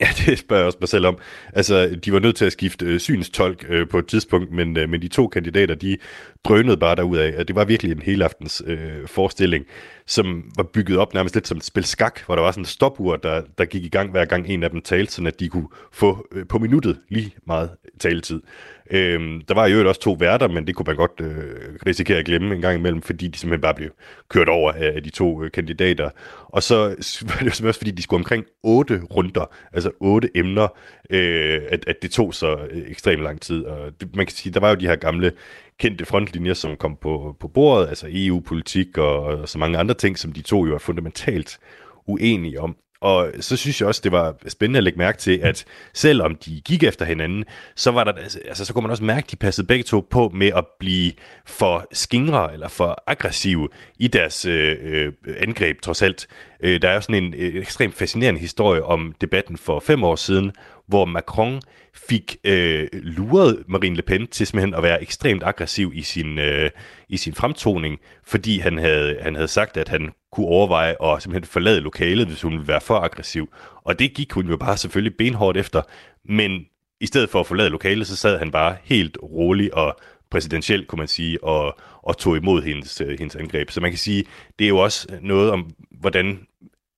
Ja, 0.00 0.08
det 0.26 0.38
spørger 0.38 0.60
jeg 0.60 0.66
også 0.66 0.78
mig 0.80 0.88
selv 0.88 1.06
om. 1.06 1.18
Altså, 1.52 1.98
de 2.04 2.12
var 2.12 2.18
nødt 2.18 2.36
til 2.36 2.44
at 2.44 2.52
skifte 2.52 2.86
øh, 2.86 3.00
synstolk 3.00 3.66
øh, 3.68 3.88
på 3.88 3.98
et 3.98 4.06
tidspunkt, 4.06 4.52
men, 4.52 4.76
øh, 4.76 4.88
men 4.88 5.02
de 5.02 5.08
to 5.08 5.28
kandidater, 5.28 5.74
de 5.74 5.96
drønede 6.44 6.76
bare 6.76 6.96
derud 6.96 7.16
af. 7.16 7.46
Det 7.46 7.56
var 7.56 7.64
virkelig 7.64 7.92
en 7.92 8.02
helaftens 8.02 8.62
øh, 8.66 9.06
forestilling, 9.06 9.66
som 10.06 10.50
var 10.56 10.62
bygget 10.62 10.98
op 10.98 11.14
nærmest 11.14 11.34
lidt 11.34 11.48
som 11.48 11.56
et 11.56 11.64
spil 11.64 11.84
skak, 11.84 12.20
hvor 12.26 12.34
der 12.34 12.42
var 12.42 12.50
sådan 12.50 12.62
en 12.62 12.66
stopur, 12.66 13.16
der, 13.16 13.42
der 13.58 13.64
gik 13.64 13.84
i 13.84 13.88
gang 13.88 14.10
hver 14.10 14.24
gang 14.24 14.48
en 14.48 14.62
af 14.62 14.70
dem 14.70 14.82
talte, 14.82 15.12
sådan 15.12 15.26
at 15.26 15.40
de 15.40 15.48
kunne 15.48 15.68
få 15.92 16.26
øh, 16.32 16.46
på 16.46 16.58
minuttet 16.58 16.98
lige 17.08 17.34
meget 17.46 17.70
taletid. 17.98 18.42
Øh, 18.90 19.40
der 19.48 19.54
var 19.54 19.66
jo 19.66 19.88
også 19.88 20.00
to 20.00 20.12
værter, 20.12 20.48
men 20.48 20.66
det 20.66 20.74
kunne 20.74 20.84
man 20.86 20.96
godt 20.96 21.20
øh, 21.20 21.74
risikere 21.86 22.18
at 22.18 22.24
glemme 22.24 22.54
en 22.54 22.60
gang 22.60 22.78
imellem, 22.78 23.02
fordi 23.02 23.28
de 23.28 23.38
simpelthen 23.38 23.62
bare 23.62 23.74
blev 23.74 23.90
kørt 24.28 24.48
over 24.48 24.72
af 24.72 25.02
de 25.02 25.10
to 25.10 25.44
øh, 25.44 25.50
kandidater. 25.50 26.10
Og 26.44 26.62
så 26.62 26.78
var 27.28 27.38
det 27.38 27.60
jo 27.60 27.68
også, 27.68 27.80
fordi 27.80 27.90
de 27.90 28.02
skulle 28.02 28.18
omkring 28.20 28.44
otte 28.62 29.02
runder, 29.16 29.54
altså 29.72 29.90
otte 30.00 30.30
emner, 30.34 30.68
øh, 31.10 31.60
at, 31.68 31.84
at 31.86 32.02
det 32.02 32.10
tog 32.10 32.34
så 32.34 32.56
øh, 32.70 32.82
ekstremt 32.88 33.22
lang 33.22 33.40
tid. 33.40 33.64
Og 33.64 33.92
det, 34.00 34.16
man 34.16 34.26
kan 34.26 34.36
sige, 34.36 34.52
der 34.52 34.60
var 34.60 34.68
jo 34.68 34.74
de 34.74 34.86
her 34.86 34.96
gamle 34.96 35.32
kendte 35.78 36.06
frontlinjer, 36.06 36.54
som 36.54 36.76
kom 36.76 36.96
på, 36.96 37.36
på 37.40 37.48
bordet, 37.48 37.88
altså 37.88 38.06
EU-politik 38.10 38.98
og, 38.98 39.22
og 39.22 39.48
så 39.48 39.58
mange 39.58 39.78
andre 39.78 39.94
ting, 39.94 40.18
som 40.18 40.32
de 40.32 40.42
to 40.42 40.66
jo 40.66 40.74
er 40.74 40.78
fundamentalt 40.78 41.58
uenige 42.06 42.60
om. 42.60 42.76
Og 43.00 43.32
så 43.40 43.56
synes 43.56 43.80
jeg 43.80 43.88
også, 43.88 44.00
det 44.04 44.12
var 44.12 44.36
spændende 44.48 44.78
at 44.78 44.84
lægge 44.84 44.98
mærke 44.98 45.18
til, 45.18 45.38
at 45.42 45.64
selvom 45.94 46.36
de 46.36 46.60
gik 46.60 46.82
efter 46.82 47.04
hinanden, 47.04 47.44
så 47.74 47.90
var 47.90 48.04
der, 48.04 48.12
altså, 48.48 48.64
så 48.64 48.72
kunne 48.72 48.82
man 48.82 48.90
også 48.90 49.04
mærke, 49.04 49.24
at 49.24 49.30
de 49.30 49.36
passede 49.36 49.66
begge 49.66 49.84
to 49.84 50.06
på 50.10 50.30
med 50.34 50.50
at 50.56 50.64
blive 50.80 51.12
for 51.46 51.86
skingre 51.92 52.52
eller 52.52 52.68
for 52.68 53.02
aggressive 53.06 53.68
i 53.98 54.08
deres 54.08 54.44
øh, 54.44 54.76
øh, 54.82 55.12
angreb, 55.38 55.80
trods 55.80 56.02
alt. 56.02 56.26
Øh, 56.60 56.82
der 56.82 56.88
er 56.88 56.94
jo 56.94 57.00
sådan 57.00 57.24
en 57.24 57.34
øh, 57.34 57.54
ekstremt 57.54 57.94
fascinerende 57.94 58.40
historie 58.40 58.84
om 58.84 59.14
debatten 59.20 59.56
for 59.56 59.80
fem 59.80 60.04
år 60.04 60.16
siden, 60.16 60.52
hvor 60.88 61.04
Macron 61.04 61.60
fik 62.08 62.36
øh, 62.44 62.88
luret 62.92 63.64
Marine 63.68 63.96
Le 63.96 64.02
Pen 64.02 64.26
til 64.26 64.46
simpelthen 64.46 64.74
at 64.74 64.82
være 64.82 65.02
ekstremt 65.02 65.42
aggressiv 65.42 65.92
i 65.94 66.02
sin, 66.02 66.38
øh, 66.38 66.70
i 67.08 67.16
sin 67.16 67.34
fremtoning, 67.34 67.98
fordi 68.24 68.58
han 68.58 68.78
havde, 68.78 69.18
han 69.20 69.34
havde 69.34 69.48
sagt, 69.48 69.76
at 69.76 69.88
han 69.88 70.12
kunne 70.32 70.46
overveje 70.46 70.96
at 71.02 71.22
simpelthen 71.22 71.48
forlade 71.48 71.80
lokalet, 71.80 72.26
hvis 72.26 72.42
hun 72.42 72.52
ville 72.52 72.68
være 72.68 72.80
for 72.80 72.98
aggressiv. 72.98 73.54
Og 73.84 73.98
det 73.98 74.14
gik 74.14 74.32
hun 74.32 74.48
jo 74.48 74.56
bare 74.56 74.76
selvfølgelig 74.76 75.16
benhårdt 75.16 75.56
efter, 75.56 75.82
men 76.24 76.66
i 77.00 77.06
stedet 77.06 77.30
for 77.30 77.40
at 77.40 77.46
forlade 77.46 77.70
lokalet, 77.70 78.06
så 78.06 78.16
sad 78.16 78.38
han 78.38 78.50
bare 78.50 78.76
helt 78.84 79.18
rolig 79.22 79.74
og 79.74 79.96
præsidentielt, 80.30 80.88
kunne 80.88 80.98
man 80.98 81.08
sige, 81.08 81.44
og, 81.44 81.78
og 82.02 82.18
tog 82.18 82.36
imod 82.36 82.62
hendes, 82.62 83.00
øh, 83.00 83.18
hendes 83.18 83.36
angreb. 83.36 83.70
Så 83.70 83.80
man 83.80 83.90
kan 83.90 83.98
sige, 83.98 84.24
det 84.58 84.64
er 84.64 84.68
jo 84.68 84.78
også 84.78 85.18
noget 85.22 85.50
om, 85.50 85.70
hvordan 85.90 86.46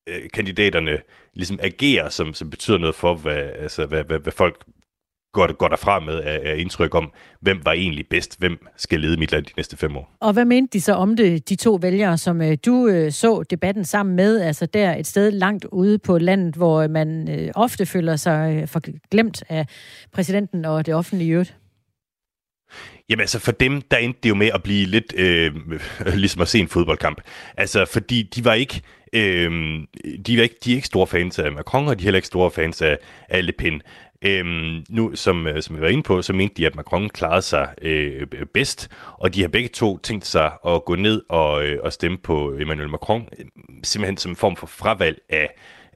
øh, 0.09 0.31
kandidaterne 0.35 0.99
ligesom 1.39 1.59
agerer, 1.63 2.09
som, 2.09 2.35
som 2.35 2.51
betyder 2.51 2.79
noget 2.79 2.95
for, 2.95 3.15
hvad, 3.15 3.43
altså, 3.59 3.87
hvad, 3.87 4.05
hvad, 4.05 4.19
hvad 4.19 4.33
folk 4.33 4.65
går, 5.33 5.53
går 5.53 5.69
derfra 5.69 6.01
med 6.01 6.21
af, 6.21 6.41
af 6.45 6.57
indtryk 6.59 6.95
om, 6.95 7.13
hvem 7.41 7.65
var 7.65 7.73
egentlig 7.73 8.07
bedst, 8.09 8.39
hvem 8.39 8.67
skal 8.77 9.01
lede 9.01 9.17
mit 9.17 9.33
land 9.33 9.45
de 9.45 9.53
næste 9.57 9.77
fem 9.77 9.97
år. 9.97 10.17
Og 10.21 10.33
hvad 10.33 10.45
mente 10.45 10.73
de 10.73 10.81
så 10.81 10.93
om 10.93 11.17
det, 11.17 11.49
de 11.49 11.57
to 11.57 11.79
vælgere, 11.83 12.19
som 12.19 12.43
øh, 12.43 12.57
du 12.67 12.89
øh, 12.89 13.13
så 13.13 13.43
debatten 13.51 13.85
sammen 13.85 14.17
med, 14.17 14.41
altså 14.41 14.67
der 14.67 14.95
et 14.95 15.07
sted 15.07 15.31
langt 15.31 15.65
ude 15.65 15.99
på 15.99 16.19
landet, 16.19 16.55
hvor 16.55 16.87
man 16.87 17.29
øh, 17.31 17.51
ofte 17.55 17.87
føler 17.87 18.17
sig 18.17 18.59
øh, 18.63 18.69
forglemt 18.69 19.43
af 19.49 19.67
præsidenten 20.13 20.65
og 20.65 20.87
det 20.87 20.95
offentlige 20.95 21.33
øvrigt? 21.33 21.55
Jamen 23.11 23.21
altså 23.21 23.39
for 23.39 23.53
dem, 23.53 23.83
der 23.83 23.97
endte 23.97 24.21
det 24.23 24.29
jo 24.29 24.35
med 24.35 24.51
at 24.55 24.63
blive 24.63 24.87
lidt 24.87 25.15
øh, 25.17 25.55
ligesom 26.23 26.43
at 26.43 26.49
se 26.49 26.59
en 26.59 26.69
fodboldkamp. 26.69 27.21
Altså 27.57 27.85
fordi 27.85 28.23
de 28.23 28.45
var 28.45 28.55
ikke, 28.55 28.83
øh, 29.13 29.51
de, 30.27 30.39
er 30.39 30.43
ikke 30.43 30.57
de 30.65 30.73
er 30.73 30.77
ikke 30.77 30.87
store 30.87 31.07
fans 31.07 31.39
af 31.39 31.53
Macron, 31.53 31.89
og 31.89 31.99
de 31.99 32.03
er 32.03 32.05
heller 32.05 32.19
ikke 32.19 32.27
store 32.27 32.51
fans 32.51 32.83
af, 32.83 32.99
af 33.29 33.47
Le 33.47 33.53
Pen. 33.53 33.83
Øhm, 34.23 34.85
nu, 34.89 35.17
som, 35.17 35.47
øh, 35.47 35.63
som 35.63 35.77
vi 35.77 35.81
var 35.81 35.89
inde 35.89 36.03
på, 36.03 36.23
så 36.23 36.33
mente 36.33 36.55
de, 36.55 36.67
at 36.67 36.77
Macron 36.77 37.09
klarede 37.09 37.43
sig 37.43 37.75
øh, 37.83 38.27
bedst, 38.55 38.89
og 39.19 39.35
de 39.35 39.41
har 39.41 39.49
begge 39.49 39.69
to 39.69 39.99
tænkt 39.99 40.27
sig 40.27 40.53
at 40.67 40.85
gå 40.85 40.95
ned 40.95 41.23
og, 41.29 41.65
øh, 41.67 41.79
og 41.83 41.93
stemme 41.93 42.19
på 42.19 42.55
Emmanuel 42.61 42.91
Macron, 42.91 43.29
simpelthen 43.85 44.17
som 44.17 44.33
en 44.33 44.37
form 44.37 44.57
for 44.57 44.67
fravalg 44.67 45.19
af, 45.29 45.49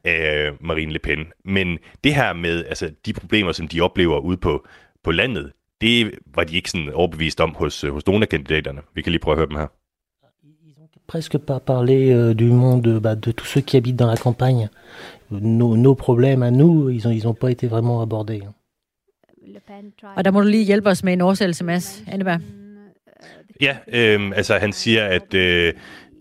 af 0.04 0.50
Marine 0.60 0.92
Le 0.92 0.98
Pen. 0.98 1.26
Men 1.44 1.78
det 2.04 2.14
her 2.14 2.32
med 2.32 2.64
altså, 2.64 2.90
de 3.06 3.12
problemer, 3.12 3.52
som 3.52 3.68
de 3.68 3.80
oplever 3.80 4.18
ude 4.18 4.36
på, 4.36 4.66
på 5.04 5.10
landet, 5.10 5.52
det 5.80 6.18
var 6.34 6.44
de 6.44 6.56
ikke 6.56 6.70
sådan 6.70 6.92
overbevist 6.92 7.40
om 7.40 7.54
hos, 7.54 7.84
øh, 7.84 7.92
hos 7.92 8.06
nogle 8.06 8.22
af 8.24 8.28
kandidaterne. 8.28 8.80
Vi 8.94 9.02
kan 9.02 9.12
lige 9.12 9.20
prøve 9.20 9.32
at 9.32 9.38
høre 9.38 9.48
dem 9.48 9.56
her 9.56 9.82
presque 11.12 11.36
pas 11.36 11.60
parler 11.60 12.10
euh, 12.10 12.32
du 12.32 12.46
monde, 12.46 12.98
bah, 13.04 13.14
de 13.14 13.32
tous 13.32 13.44
ceux 13.52 13.60
qui 13.60 13.76
habitent 13.76 13.96
dans 13.96 14.12
la 14.14 14.16
campagne. 14.16 14.70
Nos, 15.30 15.76
nos 15.76 15.94
problèmes 15.94 16.42
à 16.42 16.50
nous, 16.50 16.88
ils 16.88 17.02
n'ont 17.04 17.14
ils 17.18 17.28
ont 17.28 17.34
pas 17.34 17.50
été 17.50 17.66
vraiment 17.66 18.00
abordés. 18.00 18.42
Og 20.16 20.24
der 20.24 20.30
må 20.30 20.40
du 20.40 20.48
lige 20.48 20.64
hjælpe 20.64 20.88
os 20.88 21.04
med 21.04 21.12
en 21.12 21.20
oversættelse, 21.20 21.64
Mads 21.64 22.02
Anneberg. 22.06 22.40
Ja, 23.60 23.76
øh, 23.88 24.32
altså 24.36 24.58
han 24.58 24.72
siger, 24.72 25.04
at 25.04 25.34
øh, 25.34 25.72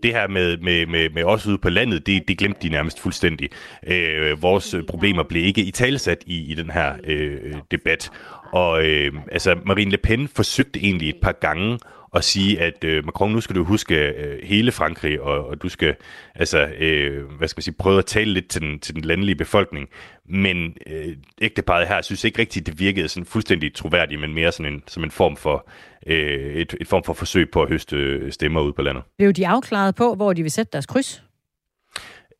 det 0.02 0.10
her 0.10 0.28
med, 0.28 0.56
med, 0.58 0.86
med, 0.86 1.10
med 1.10 1.24
os 1.24 1.46
ude 1.46 1.58
på 1.58 1.68
landet, 1.68 2.06
det, 2.06 2.28
det 2.28 2.38
glemte 2.38 2.60
de 2.62 2.68
nærmest 2.68 3.00
fuldstændig. 3.00 3.48
Øh, 3.86 4.42
vores 4.42 4.74
problemer 4.88 5.22
blev 5.22 5.44
ikke 5.44 5.64
i 5.64 5.70
talesat 5.70 6.24
i, 6.26 6.52
i 6.52 6.54
den 6.54 6.70
her 6.70 6.92
øh, 7.04 7.54
debat. 7.70 8.10
Og 8.52 8.84
øh, 8.86 9.12
altså 9.32 9.56
Marine 9.66 9.90
Le 9.90 9.98
Pen 9.98 10.28
forsøgte 10.28 10.80
egentlig 10.80 11.08
et 11.08 11.20
par 11.22 11.32
gange 11.32 11.78
at 12.14 12.24
sige, 12.24 12.60
at 12.60 12.84
øh, 12.84 13.04
Macron, 13.04 13.32
nu 13.32 13.40
skal 13.40 13.56
du 13.56 13.64
huske 13.64 13.94
øh, 13.94 14.38
hele 14.42 14.72
Frankrig, 14.72 15.20
og, 15.20 15.46
og 15.46 15.62
du 15.62 15.68
skal 15.68 15.94
altså, 16.34 16.66
øh, 16.78 17.24
hvad 17.38 17.48
skal 17.48 17.58
man 17.58 17.62
sige, 17.62 17.74
prøve 17.78 17.98
at 17.98 18.06
tale 18.06 18.32
lidt 18.32 18.48
til 18.48 18.60
den, 18.60 18.80
til 18.80 18.94
den 18.94 19.04
landlige 19.04 19.36
befolkning. 19.36 19.88
Men 20.28 20.76
øh, 20.86 21.16
ægteparet 21.40 21.88
her 21.88 22.02
synes 22.02 22.24
ikke 22.24 22.38
rigtigt, 22.38 22.66
det 22.66 22.80
virkede 22.80 23.08
sådan 23.08 23.26
fuldstændig 23.26 23.74
troværdigt, 23.74 24.20
men 24.20 24.34
mere 24.34 24.52
sådan 24.52 24.72
en, 24.72 24.82
som 24.86 25.04
en 25.04 25.10
form 25.10 25.36
for 25.36 25.68
øh, 26.06 26.54
et, 26.54 26.74
et 26.80 26.88
form 26.88 27.04
for 27.04 27.12
forsøg 27.12 27.50
på 27.50 27.62
at 27.62 27.68
høste 27.68 27.96
øh, 27.96 28.32
stemmer 28.32 28.60
ud 28.60 28.72
på 28.72 28.82
landet. 28.82 29.04
Blev 29.18 29.32
de 29.32 29.48
afklaret 29.48 29.94
på, 29.94 30.14
hvor 30.14 30.32
de 30.32 30.42
vil 30.42 30.50
sætte 30.50 30.70
deres 30.72 30.86
kryds? 30.86 31.22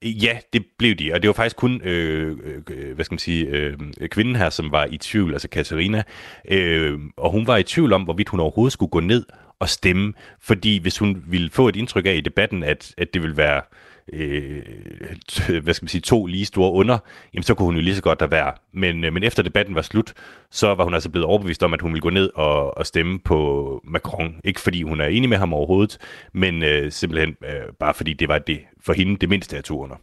Ja, 0.03 0.39
det 0.53 0.65
blev 0.79 0.95
de, 0.95 1.13
og 1.15 1.23
det 1.23 1.29
var 1.29 1.35
faktisk 1.35 1.57
kun, 1.57 1.81
øh, 1.85 2.39
øh, 2.45 2.63
øh, 2.71 2.95
hvad 2.95 3.05
skal 3.05 3.15
man 3.15 3.19
sige, 3.19 3.47
øh, 3.47 3.79
kvinden 4.11 4.37
her, 4.37 4.51
som 4.51 4.73
var 4.73 4.87
i 4.91 4.97
tvivl, 4.97 5.33
altså 5.33 5.49
Katarina, 5.49 6.03
øh, 6.51 6.99
og 7.17 7.31
hun 7.31 7.47
var 7.47 7.57
i 7.57 7.63
tvivl 7.63 7.93
om, 7.93 8.03
hvorvidt 8.03 8.29
hun 8.29 8.41
overhovedet 8.41 8.73
skulle 8.73 8.91
gå 8.91 9.01
ned 9.01 9.25
og 9.59 9.69
stemme, 9.69 10.13
fordi 10.41 10.79
hvis 10.79 10.99
hun 10.99 11.25
ville 11.27 11.51
få 11.51 11.69
et 11.69 11.77
indtryk 11.77 12.07
af 12.07 12.15
i 12.15 12.21
debatten, 12.21 12.63
at, 12.63 12.95
at 12.99 13.15
det 13.15 13.23
ville 13.23 13.37
være 13.37 13.57
øh, 13.57 13.63
hvad 15.63 15.75
skal 15.75 15.85
man 15.85 15.89
sige, 15.89 16.01
to 16.01 16.27
lige 16.27 16.45
store 16.45 16.73
under, 16.73 16.99
jamen 17.35 17.43
så 17.43 17.55
kunne 17.55 17.67
hun 17.67 17.75
jo 17.75 17.81
lige 17.81 17.95
så 17.95 18.03
godt 18.03 18.21
der 18.21 18.27
være. 18.27 18.53
Men, 18.73 19.05
øh, 19.05 19.13
men 19.13 19.23
efter 19.23 19.43
debatten 19.43 19.75
var 19.75 19.83
slut, 19.83 20.13
så 20.51 20.75
var 20.75 20.85
hun 20.85 20.95
altså 20.95 21.11
blevet 21.11 21.27
overbevist 21.27 21.63
om, 21.63 21.75
at 21.75 21.81
hun 21.81 21.93
ville 21.93 22.03
gå 22.03 22.11
ned 22.11 22.31
og, 22.35 22.79
og 22.79 22.87
stemme 22.87 23.19
på 23.19 23.81
Macron. 23.85 24.35
Ikke 24.45 24.61
fordi 24.61 24.83
hun 24.83 25.01
er 25.01 25.07
enig 25.07 25.29
med 25.29 25.39
ham 25.39 25.53
overhovedet, 25.53 25.99
men 26.33 26.63
øh, 26.63 26.93
simpelthen 26.93 27.37
øh, 27.45 27.73
bare 27.81 27.95
fordi 27.95 28.13
det 28.13 28.29
var 28.29 28.39
det 28.39 28.61
for 28.87 28.93
hende 28.93 29.17
det 29.17 29.29
mindste 29.29 29.57
af 29.57 29.65
to 29.65 29.83
under. 29.83 29.97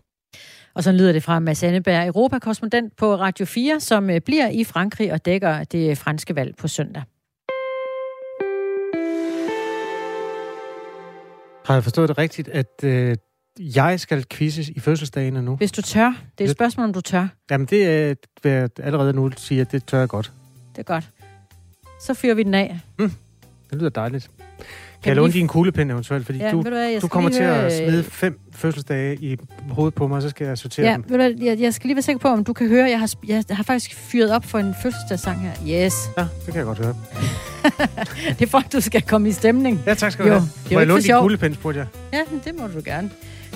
Og 0.73 0.83
så 0.83 0.91
lyder 0.91 1.11
det 1.11 1.23
fra 1.23 1.39
Mads 1.39 1.63
Anneberg, 1.63 2.07
Europakorrespondent 2.07 2.97
på 2.97 3.15
Radio 3.15 3.45
4, 3.45 3.79
som 3.79 4.09
øh, 4.09 4.21
bliver 4.21 4.49
i 4.49 4.63
Frankrig 4.63 5.13
og 5.13 5.25
dækker 5.25 5.63
det 5.63 5.97
franske 5.97 6.35
valg 6.35 6.55
på 6.55 6.67
søndag. 6.67 7.03
Har 11.65 11.73
jeg 11.73 11.83
forstået 11.83 12.09
det 12.09 12.17
rigtigt, 12.17 12.47
at 12.47 12.83
øh, 12.83 13.15
jeg 13.59 13.99
skal 13.99 14.25
quizzes 14.33 14.69
i 14.69 14.79
fødselsdagen 14.79 15.33
nu. 15.33 15.55
Hvis 15.55 15.71
du 15.71 15.81
tør. 15.81 16.13
Det 16.37 16.43
er 16.43 16.49
et 16.49 16.55
spørgsmål, 16.55 16.85
om 16.87 16.93
du 16.93 17.01
tør. 17.01 17.27
Jamen, 17.51 17.67
det 17.67 17.85
er, 17.87 18.13
vil 18.43 18.51
jeg 18.51 18.69
allerede 18.83 19.13
nu 19.13 19.31
sige, 19.37 19.61
at 19.61 19.71
det 19.71 19.85
tør 19.85 19.99
jeg 19.99 20.07
godt. 20.09 20.31
Det 20.71 20.79
er 20.79 20.83
godt. 20.83 21.09
Så 22.01 22.13
fyrer 22.13 22.33
vi 22.35 22.43
den 22.43 22.53
af. 22.53 22.79
Mm, 22.99 23.11
det 23.71 23.77
lyder 23.79 23.89
dejligt. 23.89 24.29
Kan, 24.57 25.03
Kan 25.03 25.09
jeg 25.09 25.15
låne 25.15 25.27
lige- 25.31 25.39
din 25.39 25.47
kuglepen 25.47 25.91
eventuelt? 25.91 26.25
Fordi 26.25 26.37
Ja, 26.39 26.51
du, 26.51 26.57
du 26.61 26.69
hvad, 26.69 26.99
du 27.01 27.07
kommer 27.07 27.29
til 27.29 27.43
at 27.43 27.55
høre, 27.55 27.65
øh, 27.65 27.71
smide 27.71 28.03
fem 28.03 28.39
fødselsdage 28.51 29.15
i 29.15 29.37
hovedet 29.69 29.93
på 29.93 30.07
mig, 30.07 30.21
så 30.21 30.29
skal 30.29 30.47
jeg 30.47 30.57
sortere 30.57 30.85
Ja, 30.87 30.93
dem. 30.93 31.03
ved 31.03 31.09
du, 31.09 31.15
hvad, 31.15 31.31
jeg, 31.45 31.59
jeg 31.59 31.73
skal 31.73 31.87
lige 31.87 31.95
være 31.95 32.01
sikker 32.03 32.19
på, 32.19 32.27
om 32.27 32.43
du 32.43 32.53
kan 32.53 32.67
høre, 32.67 32.89
jeg 32.89 32.99
har, 32.99 33.11
jeg 33.27 33.43
har 33.49 33.63
faktisk 33.63 33.95
fyret 33.95 34.31
op 34.31 34.45
for 34.45 34.59
en 34.59 34.75
fødselsdagssang 34.83 35.41
her. 35.41 35.51
Yes. 35.85 35.93
Ja, 36.17 36.21
det 36.21 36.45
kan 36.45 36.55
jeg 36.55 36.65
godt 36.65 36.77
høre. 36.77 36.95
det 38.29 38.41
er 38.41 38.47
for, 38.47 38.57
at 38.57 38.73
du 38.73 38.81
skal 38.81 39.01
komme 39.01 39.29
i 39.29 39.31
stemning. 39.31 39.81
Ja, 39.85 39.93
tak 39.93 40.11
skal 40.11 40.25
du 40.25 40.29
jo, 40.29 40.35
have. 40.39 40.49
Må 40.71 40.79
jeg 40.79 40.87
låne 40.87 41.01
din 41.01 41.11
kuglepen, 41.19 41.53
spurgte 41.53 41.79
jeg. 41.79 41.87
Ja, 42.13 42.21
det 42.45 42.59
må 42.59 42.67
du 42.67 42.81
gerne. 42.85 43.09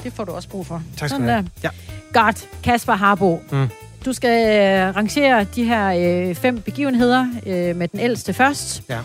Det 0.03 0.13
får 0.13 0.23
du 0.25 0.31
også 0.31 0.49
brug 0.49 0.65
for. 0.65 0.81
Tak 0.97 1.09
skal 1.09 1.21
du 1.21 1.25
have. 1.27 1.49
Der. 1.61 1.69
Godt. 2.13 2.49
Kasper 2.63 2.93
Harbo. 2.93 3.41
Mm. 3.51 3.67
Du 4.05 4.13
skal 4.13 4.59
øh, 4.89 4.95
rangere 4.95 5.43
de 5.43 5.63
her 5.63 5.87
øh, 6.29 6.35
fem 6.35 6.61
begivenheder 6.61 7.25
øh, 7.47 7.75
med 7.75 7.87
den 7.87 7.99
ældste 7.99 8.33
først. 8.33 8.83
Ja. 8.89 8.99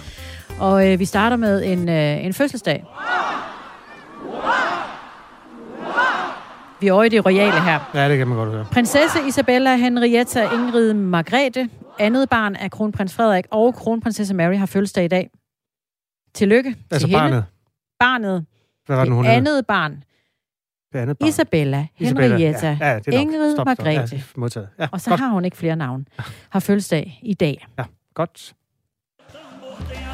Og 0.61 0.93
øh, 0.93 0.99
vi 0.99 1.05
starter 1.05 1.37
med 1.37 1.65
en, 1.65 1.89
øh, 1.89 2.25
en 2.25 2.35
fødselsdag. 2.35 2.85
Vi 6.81 6.87
er 6.89 6.93
over 6.93 7.05
i 7.05 7.09
det 7.09 7.27
royale 7.27 7.61
her. 7.61 7.91
Ja, 7.95 8.09
det 8.09 8.19
kan 8.19 8.29
man 8.29 8.37
godt 8.37 8.51
høre. 8.51 8.67
Prinsesse 8.73 9.19
Isabella 9.29 9.77
Henrietta 9.77 10.43
Ingrid 10.55 10.93
Margrethe, 10.95 11.69
andet 11.99 12.29
barn 12.29 12.57
af 12.57 12.71
kronprins 12.71 13.15
Frederik 13.15 13.45
og 13.51 13.75
kronprinsesse 13.75 14.35
Mary 14.35 14.57
har 14.57 14.67
fødselsdag 14.67 15.05
i 15.05 15.09
dag. 15.09 15.31
Tillykke 16.35 16.77
Altså 16.91 17.07
til 17.07 17.17
hende. 17.17 17.31
barnet. 17.31 17.45
Barnet. 17.99 18.45
Hvad 18.87 18.97
var 18.97 19.05
det, 19.05 19.09
det 19.11 19.17
hun 19.17 19.25
hed? 19.25 19.33
andet 19.33 19.67
barn. 19.67 20.03
Det 20.93 20.99
andet 20.99 21.19
barn. 21.19 21.29
Isabella, 21.29 21.87
Isabella, 21.99 22.37
Henrietta, 22.37 22.77
ja, 22.81 22.93
ja. 23.07 23.21
Ingrid 23.21 23.53
stop. 23.53 23.67
Margrethe. 23.67 24.17
Ja, 24.17 24.23
modtaget. 24.37 24.69
Ja, 24.79 24.89
og 24.93 25.01
så 25.01 25.11
godt. 25.11 25.21
har 25.21 25.29
hun 25.29 25.45
ikke 25.45 25.57
flere 25.57 25.77
navn. 25.77 26.09
Har 26.51 26.61
fødselsdag 26.61 27.21
i 27.23 27.35
dag. 27.35 27.67
Ja, 27.79 27.85
godt. 28.15 28.55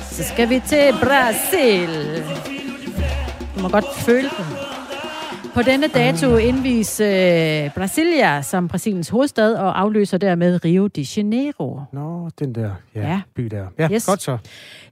Så 0.00 0.24
skal 0.24 0.48
vi 0.48 0.60
til 0.66 0.92
Brasil. 1.02 2.22
Du 3.56 3.62
må 3.62 3.68
godt 3.68 3.84
føle 3.98 4.28
den. 4.38 4.46
På 5.54 5.62
denne 5.62 5.86
dato 5.88 6.36
indvis 6.36 7.00
øh, 7.00 7.06
Brasilia 7.74 8.42
som 8.42 8.68
Brasiliens 8.68 9.08
hovedstad 9.08 9.54
og 9.54 9.80
afløser 9.80 10.18
dermed 10.18 10.64
Rio 10.64 10.86
de 10.86 11.06
Janeiro. 11.16 11.80
Nå, 11.92 12.30
den 12.38 12.54
der 12.54 12.70
ja, 12.94 13.00
Ja. 13.08 13.20
by 13.34 13.42
der. 13.44 13.66
Ja, 13.78 13.88
Yes. 13.92 14.06
godt 14.06 14.22
så. 14.22 14.38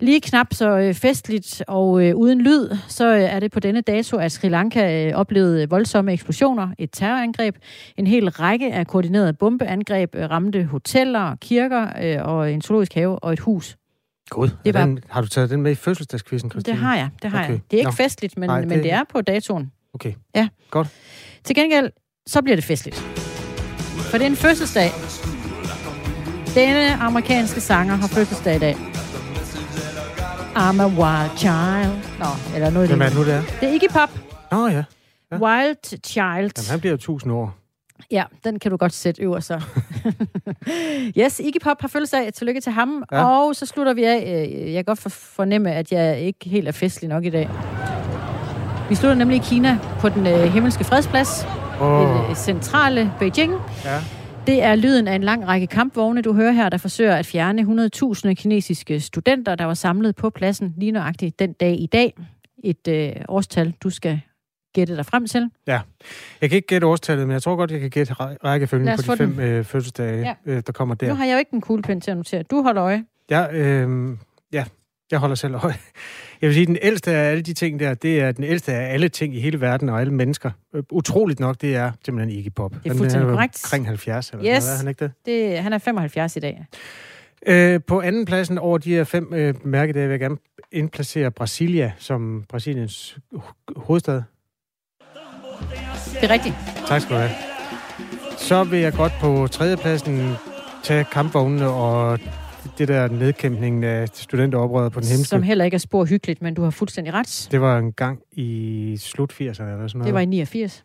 Lige 0.01 0.21
knap 0.21 0.47
så 0.55 0.79
øh, 0.79 0.95
festligt 0.95 1.63
og 1.69 2.05
øh, 2.05 2.15
uden 2.17 2.41
lyd, 2.41 2.69
så 2.89 3.15
øh, 3.15 3.21
er 3.23 3.41
det 3.41 3.53
på 3.53 3.61
denne 3.61 3.81
dato, 3.81 4.17
at 4.17 4.33
Sri 4.33 4.49
Lanka 4.49 5.07
øh, 5.09 5.15
oplevede 5.15 5.69
voldsomme 5.71 6.13
eksplosioner, 6.13 6.69
et 6.79 6.91
terrorangreb, 6.93 7.57
en 7.97 8.07
hel 8.07 8.29
række 8.31 8.73
af 8.73 8.87
koordinerede 8.87 9.33
bombeangreb 9.33 10.15
øh, 10.15 10.31
ramte 10.31 10.65
hoteller, 10.65 11.37
kirker 11.41 11.87
øh, 12.03 12.29
og 12.29 12.53
en 12.53 12.63
zoologisk 12.63 12.95
have 12.95 13.19
og 13.19 13.33
et 13.33 13.41
hus. 13.41 13.77
God. 14.31 14.49
Det 14.49 14.57
Det 14.65 14.75
var- 14.75 14.85
den, 14.85 14.99
har 15.09 15.21
du 15.21 15.29
taget 15.29 15.51
den 15.51 15.63
med 15.63 15.71
i 15.73 15.75
fødselsdagskvisten, 15.75 16.51
Christine? 16.51 16.77
Det 16.77 16.83
har 16.85 16.97
jeg, 16.97 17.09
det 17.23 17.31
har 17.31 17.39
okay. 17.39 17.51
jeg. 17.53 17.61
Det 17.71 17.77
er 17.77 17.81
ikke 17.81 17.87
Nå. 17.89 18.05
festligt, 18.05 18.39
men, 18.39 18.49
Nej, 18.49 18.61
men 18.65 18.79
det 18.79 18.93
er 18.93 19.03
på 19.13 19.21
datoen. 19.21 19.73
Okay, 19.95 20.13
Ja. 20.35 20.49
godt. 20.71 20.89
Til 21.45 21.57
gengæld, 21.57 21.91
så 22.27 22.43
bliver 22.43 22.57
det 22.57 22.65
festligt. 22.65 22.97
For 24.11 24.19
det 24.19 24.25
er 24.27 24.31
en 24.31 24.37
fødselsdag. 24.37 24.91
Denne 26.55 26.95
amerikanske 26.95 27.61
sanger 27.61 27.95
har 27.95 28.07
fødselsdag 28.09 28.57
i 28.57 28.59
dag. 28.59 28.77
I'm 30.57 30.81
a 30.83 30.87
wild 30.87 31.39
child. 31.39 32.19
Nå, 32.19 32.27
eller 32.55 32.71
noget 32.71 32.89
Hvem 32.89 33.03
er 33.03 33.07
det 33.07 33.15
nu, 33.17 33.25
det 33.25 33.35
er? 33.35 33.43
Det 33.61 33.69
er 33.69 33.73
Iggy 33.73 33.89
Pop. 33.93 34.11
Nå 34.53 34.69
ja. 34.69 34.85
Ja. 35.33 35.37
Wild 35.37 36.01
Child. 36.05 36.53
Jamen, 36.57 36.71
han 36.71 36.81
bliver 36.81 36.91
jo 36.93 36.97
tusind 36.97 37.33
år. 37.33 37.55
Ja, 38.11 38.25
den 38.45 38.59
kan 38.59 38.71
du 38.71 38.77
godt 38.77 38.93
sætte 38.93 39.23
øverst 39.23 39.47
så. 39.47 39.61
yes, 41.21 41.41
Iggy 41.41 41.57
Pop 41.63 41.81
har 41.81 41.89
fødselsdag. 41.89 42.33
Tillykke 42.33 42.61
til 42.61 42.73
ham. 42.73 43.05
Ja. 43.13 43.25
Og 43.25 43.57
så 43.57 43.67
slutter 43.67 43.95
vi 43.95 44.05
af. 44.05 44.47
Øh, 44.49 44.65
Jeg 44.73 44.75
kan 44.75 44.85
godt 44.85 44.99
for- 44.99 45.09
fornemme, 45.09 45.73
at 45.73 45.93
jeg 45.93 46.21
ikke 46.21 46.49
helt 46.49 46.69
er 46.69 46.73
festlig 46.73 47.09
nok 47.09 47.25
i 47.25 47.31
dag. 47.31 47.49
Vi 48.89 48.95
slutter 48.95 49.15
nemlig 49.15 49.37
i 49.37 49.41
Kina 49.45 49.79
på 50.01 50.09
den 50.09 50.27
øh, 50.27 50.43
himmelske 50.43 50.85
fredsplads. 50.85 51.47
Åh. 51.81 52.31
i 52.33 52.35
centrale 52.35 53.13
Beijing. 53.19 53.53
Ja. 53.85 53.99
Det 54.47 54.63
er 54.63 54.75
lyden 54.75 55.09
af 55.09 55.15
en 55.15 55.23
lang 55.23 55.47
række 55.49 55.67
kampvogne, 55.67 56.23
du 56.23 56.33
hører 56.33 56.53
her, 56.53 56.69
der 56.69 56.79
forsøger 56.79 57.17
at 57.17 57.27
fjerne 57.27 57.63
100.000 58.33 58.35
kinesiske 58.35 59.01
studenter, 59.01 59.55
der 59.55 59.65
var 59.65 59.75
samlet 59.75 60.17
på 60.17 60.31
pladsen 60.31 60.75
lige 60.77 60.93
nøjagtigt 60.93 61.39
den 61.39 61.53
dag 61.53 61.81
i 61.81 61.87
dag. 61.87 62.15
Et 62.65 62.89
øh, 62.89 63.13
årstal, 63.29 63.75
du 63.83 63.91
skal 63.91 64.21
gætte 64.75 64.97
dig 64.97 65.07
frem 65.07 65.27
til. 65.27 65.51
Ja. 65.67 65.81
Jeg 66.41 66.51
kan 66.51 66.57
ikke 66.57 66.67
gætte 66.67 66.87
årstallet, 66.87 67.27
men 67.27 67.33
jeg 67.33 67.43
tror 67.43 67.57
godt, 67.57 67.71
jeg 67.71 67.81
kan 67.81 67.91
gætte 67.91 68.13
ræ- 68.13 68.37
rækkefølgen 68.45 68.97
på 68.97 69.13
de 69.13 69.17
fem 69.17 69.33
den. 69.35 69.41
øh, 69.45 69.65
fødselsdage, 69.65 70.21
ja. 70.47 70.53
øh, 70.53 70.63
der 70.67 70.73
kommer 70.73 70.95
der. 70.95 71.09
Nu 71.09 71.15
har 71.15 71.25
jeg 71.25 71.33
jo 71.33 71.39
ikke 71.39 71.55
en 71.55 71.61
kuglepen 71.61 72.01
til 72.01 72.11
at 72.11 72.17
notere. 72.17 72.43
Du 72.43 72.63
holder 72.63 72.83
øje. 72.85 73.05
Ja, 73.31 73.53
øh, 73.53 74.17
ja, 74.53 74.65
jeg 75.13 75.21
holder 75.21 75.35
selv 75.37 75.55
øje. 75.55 75.75
Jeg 76.41 76.49
vil 76.49 76.55
sige, 76.55 76.63
at 76.63 76.69
den 76.69 76.79
ældste 76.83 77.11
af 77.13 77.31
alle 77.31 77.43
de 77.43 77.53
ting 77.55 77.81
der, 77.81 77.95
det 77.95 78.21
er 78.21 78.33
den 78.33 78.45
ældste 78.45 78.73
af 78.73 78.93
alle 78.95 79.09
ting 79.09 79.37
i 79.37 79.41
hele 79.41 79.61
verden 79.61 79.89
og 79.89 80.01
alle 80.01 80.13
mennesker. 80.15 80.51
Øh, 80.75 80.83
Utroligt 80.91 81.41
nok, 81.41 81.57
det 81.61 81.77
er 81.77 81.93
simpelthen 82.05 82.39
Iggy 82.39 82.53
Pop. 82.55 82.73
Det 82.85 82.93
er 82.93 82.97
fuldstændig 82.97 83.29
jo 83.29 83.35
korrekt. 83.35 83.61
Omkring 83.65 83.87
70 83.87 84.31
eller 84.31 84.45
Yes. 84.57 84.65
noget, 84.65 84.75
er 84.75 84.79
han 84.79 84.89
ikke 84.89 85.05
det? 85.05 85.13
det? 85.27 85.59
Han 85.59 85.73
er 85.73 85.79
75 85.79 86.37
i 86.37 86.41
dag. 86.41 86.65
Øh, 87.47 87.81
på 87.87 88.01
anden 88.01 88.25
pladsen 88.25 88.59
over 88.59 88.79
de 88.79 88.91
her 88.95 89.05
fem 89.05 89.33
øh, 89.35 89.55
mærkedage 89.67 90.07
vil 90.07 90.13
jeg 90.13 90.21
gerne 90.21 90.37
indplacere 90.73 91.31
Brasilia 91.31 91.93
som 91.99 92.45
Brasiliens 92.49 93.19
ho- 93.35 93.53
hovedstad. 93.77 94.23
Det 96.21 96.23
er 96.23 96.31
rigtigt. 96.31 96.55
Tak 96.89 97.01
skal 97.01 97.17
du 97.17 97.21
have. 97.21 97.31
Så 98.39 98.65
vil 98.65 98.79
jeg 98.81 98.93
godt 98.93 99.13
på 99.21 99.47
tredjepladsen 99.51 100.35
tage 100.85 101.05
kampvognene 101.05 101.67
og 101.69 102.19
det 102.79 102.89
der 102.89 103.09
nedkæmpningen 103.09 103.85
af 103.85 104.09
studenteroprøret 104.13 104.93
på 104.93 105.01
den 105.01 105.09
himmelske. 105.09 105.29
Som 105.29 105.43
heller 105.43 105.65
ikke 105.65 105.75
er 105.75 105.79
spor 105.79 106.05
hyggeligt, 106.05 106.43
men 106.43 106.55
du 106.55 106.63
har 106.63 106.71
fuldstændig 106.71 107.15
ret. 107.15 107.49
Det 107.51 107.61
var 107.61 107.79
en 107.79 107.93
gang 107.93 108.21
i 108.33 108.97
slut 109.01 109.33
80'erne 109.33 109.41
eller 109.45 109.53
sådan 109.55 109.71
noget. 109.95 110.07
Det 110.07 110.15
var 110.15 110.21
i 110.21 110.27
89. 110.27 110.85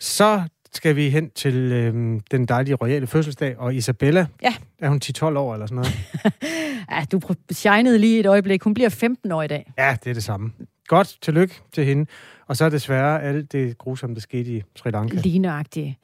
Så 0.00 0.42
skal 0.72 0.96
vi 0.96 1.10
hen 1.10 1.30
til 1.30 1.54
øhm, 1.72 2.20
den 2.30 2.46
dejlige 2.46 2.74
royale 2.74 3.06
fødselsdag, 3.06 3.58
og 3.58 3.74
Isabella, 3.74 4.26
Ja. 4.42 4.54
er 4.78 4.88
hun 4.88 5.00
10-12 5.04 5.24
år 5.24 5.54
eller 5.54 5.66
sådan 5.66 5.76
noget? 5.76 5.98
Ja, 6.90 7.04
du 7.12 7.20
shinede 7.50 7.98
lige 7.98 8.20
et 8.20 8.26
øjeblik. 8.26 8.62
Hun 8.62 8.74
bliver 8.74 8.88
15 8.88 9.32
år 9.32 9.42
i 9.42 9.46
dag. 9.46 9.72
ja, 9.78 9.96
det 10.04 10.10
er 10.10 10.14
det 10.14 10.24
samme. 10.24 10.52
Godt, 10.86 11.18
tillykke 11.22 11.54
til 11.72 11.84
hende. 11.84 12.06
Og 12.46 12.56
så 12.56 12.64
er 12.64 12.68
desværre 12.68 13.22
alt 13.22 13.52
det 13.52 13.78
grusomme, 13.78 14.14
der 14.14 14.20
skete 14.20 14.50
i 14.52 14.62
Sri 14.76 14.90
Lanka. 14.90 15.16
Lige 15.16 15.38
nøjagtigt. 15.38 15.94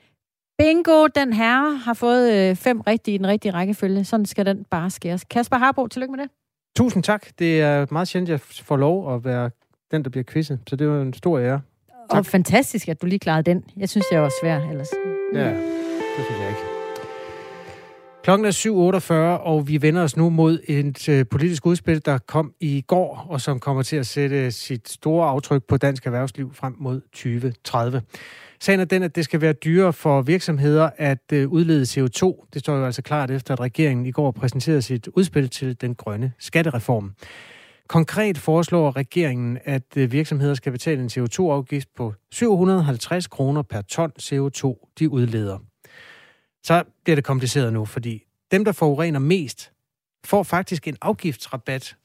Bingo, 0.58 1.06
den 1.06 1.32
herre 1.32 1.76
har 1.76 1.94
fået 1.94 2.32
øh, 2.32 2.56
fem 2.56 2.80
rigtige 2.80 3.14
i 3.14 3.18
den 3.18 3.26
rigtige 3.26 3.52
rækkefølge. 3.52 4.04
Sådan 4.04 4.26
skal 4.26 4.46
den 4.46 4.64
bare 4.70 4.90
skæres. 4.90 5.24
Kasper 5.24 5.56
Harbo, 5.56 5.86
tillykke 5.86 6.12
med 6.12 6.22
det. 6.24 6.30
Tusind 6.76 7.02
tak. 7.02 7.26
Det 7.38 7.60
er 7.60 7.86
meget 7.90 8.08
sjældent, 8.08 8.30
jeg 8.30 8.40
får 8.40 8.76
lov 8.76 9.14
at 9.14 9.24
være 9.24 9.50
den, 9.90 10.04
der 10.04 10.10
bliver 10.10 10.24
quizzet. 10.24 10.58
Så 10.66 10.76
det 10.76 10.88
var 10.88 11.02
en 11.02 11.12
stor 11.12 11.38
ære. 11.38 11.60
Og 12.10 12.26
fantastisk, 12.26 12.88
at 12.88 13.02
du 13.02 13.06
lige 13.06 13.18
klarede 13.18 13.42
den. 13.42 13.64
Jeg 13.76 13.88
synes, 13.88 14.06
jeg 14.12 14.22
var 14.22 14.30
svær 14.42 14.60
ellers. 14.70 14.88
Ja, 15.34 15.50
det 15.50 16.24
synes 16.26 16.40
jeg 16.40 16.48
ikke. 16.48 16.60
Klokken 18.22 18.46
er 18.46 19.00
7.48, 19.40 19.42
og 19.46 19.68
vi 19.68 19.82
vender 19.82 20.02
os 20.02 20.16
nu 20.16 20.30
mod 20.30 20.58
et 20.68 21.08
øh, 21.08 21.26
politisk 21.30 21.66
udspil, 21.66 22.04
der 22.04 22.18
kom 22.18 22.52
i 22.60 22.84
går, 22.86 23.26
og 23.28 23.40
som 23.40 23.60
kommer 23.60 23.82
til 23.82 23.96
at 23.96 24.06
sætte 24.06 24.50
sit 24.50 24.88
store 24.88 25.28
aftryk 25.28 25.62
på 25.68 25.76
dansk 25.76 26.06
erhvervsliv 26.06 26.54
frem 26.54 26.74
mod 26.78 27.00
2030. 27.00 28.02
Sagen 28.60 28.80
er 28.80 28.84
den, 28.84 29.02
at 29.02 29.16
det 29.16 29.24
skal 29.24 29.40
være 29.40 29.52
dyrere 29.52 29.92
for 29.92 30.22
virksomheder 30.22 30.90
at 30.96 31.32
øh, 31.32 31.48
udlede 31.48 31.82
CO2. 31.82 32.46
Det 32.54 32.60
står 32.60 32.76
jo 32.76 32.84
altså 32.84 33.02
klart 33.02 33.30
efter, 33.30 33.54
at 33.54 33.60
regeringen 33.60 34.06
i 34.06 34.10
går 34.10 34.30
præsenterede 34.30 34.82
sit 34.82 35.08
udspil 35.08 35.50
til 35.50 35.80
den 35.80 35.94
grønne 35.94 36.32
skattereform. 36.38 37.14
Konkret 37.88 38.38
foreslår 38.38 38.96
regeringen, 38.96 39.58
at 39.64 39.96
øh, 39.96 40.12
virksomheder 40.12 40.54
skal 40.54 40.72
betale 40.72 41.02
en 41.02 41.10
CO2-afgift 41.12 41.88
på 41.96 42.14
750 42.32 43.26
kroner 43.26 43.62
per 43.62 43.82
ton 43.82 44.12
CO2, 44.20 44.92
de 44.98 45.10
udleder. 45.10 45.58
Så 46.62 46.84
bliver 47.04 47.14
det 47.14 47.24
kompliceret 47.24 47.72
nu, 47.72 47.84
fordi 47.84 48.22
dem, 48.50 48.64
der 48.64 48.72
forurener 48.72 49.18
mest, 49.18 49.72
får 50.24 50.42
faktisk 50.42 50.88
en 50.88 50.96
afgiftsrabat. 51.02 51.96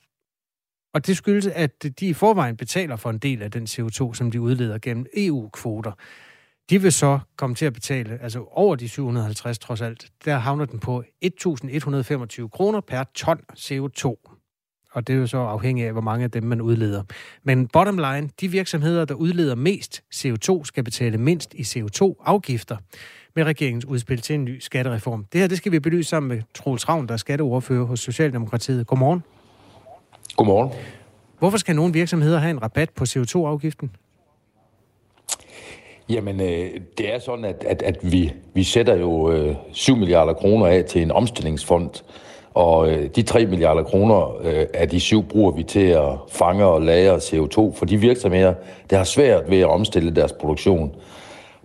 Og 0.94 1.08
det 1.08 1.18
skyldes, 1.18 1.48
at 1.48 1.84
de 2.00 2.08
i 2.08 2.14
forvejen 2.14 2.58
betaler 2.58 2.96
for 2.96 3.10
en 3.10 3.18
del 3.18 3.42
af 3.42 3.52
den 3.52 3.64
CO2, 3.64 4.14
som 4.14 4.32
de 4.32 4.42
udleder 4.42 4.78
gennem 4.78 5.06
EU-kvoter. 5.18 5.92
De 6.70 6.82
vil 6.82 6.92
så 6.92 7.20
komme 7.38 7.56
til 7.56 7.66
at 7.66 7.74
betale, 7.74 8.20
altså 8.22 8.46
over 8.52 8.76
de 8.76 8.90
750 8.90 9.60
trods 9.60 9.82
alt, 9.82 10.08
der 10.26 10.38
havner 10.38 10.66
den 10.66 10.80
på 10.80 11.04
1.125 11.26 12.48
kroner 12.48 12.82
per 12.82 13.04
ton 13.16 13.40
CO2 13.58 14.16
og 14.92 15.08
det 15.08 15.16
er 15.16 15.20
jo 15.20 15.28
så 15.28 15.38
afhængigt 15.38 15.88
af, 15.88 15.92
hvor 15.92 16.02
mange 16.02 16.24
af 16.24 16.32
dem 16.32 16.44
man 16.44 16.62
udleder. 16.62 17.04
Men 17.44 17.68
bottom 17.68 17.98
line, 17.98 18.30
de 18.42 18.48
virksomheder, 18.48 19.06
der 19.06 19.14
udleder 19.14 19.56
mest 19.56 20.04
CO2, 20.16 20.64
skal 20.64 20.84
betale 20.84 21.18
mindst 21.18 21.54
i 21.54 21.62
CO2-afgifter 21.62 22.78
med 23.36 23.44
regeringens 23.44 23.86
udspil 23.86 24.22
til 24.22 24.36
en 24.36 24.46
ny 24.46 24.60
skattereform. 24.60 25.26
Det 25.34 25.42
her, 25.42 25.48
det 25.48 25.58
skal 25.58 25.72
vi 25.72 25.80
belyse 25.80 26.10
sammen 26.10 26.30
med 26.30 26.42
Troels 26.54 26.90
Ravn, 26.90 27.08
der 27.08 27.14
er 27.14 27.18
skatteordfører 27.18 27.86
hos 27.86 28.00
Socialdemokratiet. 28.00 28.88
Godmorgen. 28.88 29.24
Godmorgen. 30.36 30.74
Hvorfor 31.40 31.58
skal 31.58 31.76
nogle 31.76 31.94
virksomheder 31.94 32.40
have 32.40 32.52
en 32.52 32.62
rabat 32.62 32.90
på 32.90 33.04
CO2-afgiften? 33.04 33.92
Jamen, 36.10 36.42
øh, 36.42 36.70
det 36.98 37.14
er 37.14 37.20
sådan, 37.20 37.46
at, 37.46 37.66
at, 37.68 37.82
at 37.82 37.98
vi, 38.02 38.34
vi 38.54 38.64
sætter 38.64 38.96
jo 38.96 39.32
øh, 39.32 39.56
7 39.72 39.96
milliarder 39.96 40.34
kroner 40.34 40.66
af 40.66 40.86
til 40.86 41.02
en 41.02 41.12
omstillingsfond, 41.12 41.90
og 42.54 42.92
øh, 42.92 43.10
de 43.16 43.22
3 43.22 43.46
milliarder 43.46 43.84
kroner 43.84 44.38
øh, 44.44 44.66
af 44.74 44.90
de 44.90 45.00
syv 45.00 45.24
bruger 45.24 45.52
vi 45.52 45.64
til 45.64 45.88
at 45.88 46.10
fange 46.30 46.66
og 46.66 46.82
lagre 46.82 47.16
CO2 47.16 47.76
for 47.76 47.86
de 47.86 47.98
virksomheder, 47.98 48.54
der 48.90 48.98
har 48.98 49.04
svært 49.04 49.50
ved 49.50 49.60
at 49.60 49.68
omstille 49.68 50.16
deres 50.16 50.32
produktion 50.32 50.96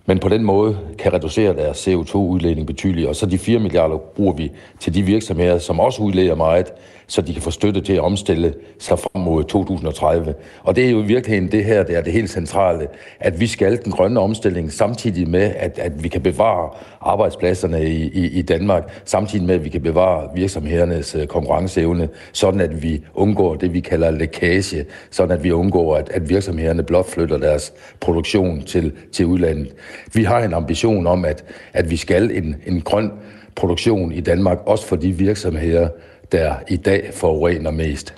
men 0.06 0.18
på 0.18 0.28
den 0.28 0.44
måde 0.44 0.78
kan 0.98 1.12
reducere 1.12 1.56
deres 1.56 1.88
CO2-udledning 1.88 2.66
betydeligt. 2.66 3.08
Og 3.08 3.16
så 3.16 3.26
de 3.26 3.38
4 3.38 3.58
milliarder 3.58 3.96
bruger 3.96 4.34
vi 4.34 4.52
til 4.80 4.94
de 4.94 5.02
virksomheder, 5.02 5.58
som 5.58 5.80
også 5.80 6.02
udleder 6.02 6.34
meget, 6.34 6.72
så 7.06 7.22
de 7.22 7.32
kan 7.32 7.42
få 7.42 7.50
støtte 7.50 7.80
til 7.80 7.92
at 7.92 8.00
omstille 8.00 8.54
sig 8.78 8.98
frem 8.98 9.22
mod 9.22 9.44
2030. 9.44 10.34
Og 10.62 10.76
det 10.76 10.86
er 10.86 10.90
jo 10.90 11.02
i 11.02 11.06
virkeligheden 11.06 11.52
det 11.52 11.64
her, 11.64 11.82
der 11.82 11.98
er 11.98 12.02
det 12.02 12.12
helt 12.12 12.30
centrale, 12.30 12.86
at 13.20 13.40
vi 13.40 13.46
skal 13.46 13.84
den 13.84 13.92
grønne 13.92 14.20
omstilling 14.20 14.72
samtidig 14.72 15.28
med, 15.28 15.52
at, 15.56 15.78
at 15.78 16.04
vi 16.04 16.08
kan 16.08 16.20
bevare 16.20 16.70
arbejdspladserne 17.00 17.84
i, 17.84 18.02
i, 18.08 18.26
i 18.26 18.42
Danmark, 18.42 19.02
samtidig 19.04 19.46
med, 19.46 19.54
at 19.54 19.64
vi 19.64 19.68
kan 19.68 19.82
bevare 19.82 20.28
virksomhedernes 20.34 21.14
øh, 21.14 21.26
konkurrenceevne, 21.26 22.08
sådan 22.32 22.60
at 22.60 22.82
vi 22.82 23.02
undgår 23.14 23.54
det, 23.54 23.72
vi 23.72 23.80
kalder 23.80 24.10
lækage, 24.10 24.84
sådan 25.10 25.36
at 25.36 25.44
vi 25.44 25.52
undgår, 25.52 25.96
at, 25.96 26.08
at 26.08 26.28
virksomhederne 26.28 26.82
blot 26.82 27.10
flytter 27.10 27.38
deres 27.38 27.72
produktion 28.00 28.62
til, 28.62 28.92
til 29.12 29.26
udlandet. 29.26 29.74
Vi 30.14 30.24
har 30.24 30.38
en 30.38 30.54
ambition 30.54 31.06
om, 31.06 31.24
at, 31.24 31.44
at 31.72 31.90
vi 31.90 31.96
skal 31.96 32.30
en, 32.36 32.56
en 32.66 32.80
grøn 32.80 33.12
produktion 33.54 34.12
i 34.12 34.20
Danmark, 34.20 34.58
også 34.66 34.86
for 34.86 34.96
de 34.96 35.12
virksomheder, 35.12 35.88
der 36.32 36.54
i 36.68 36.76
dag 36.76 37.10
forurener 37.14 37.70
mest. 37.70 38.14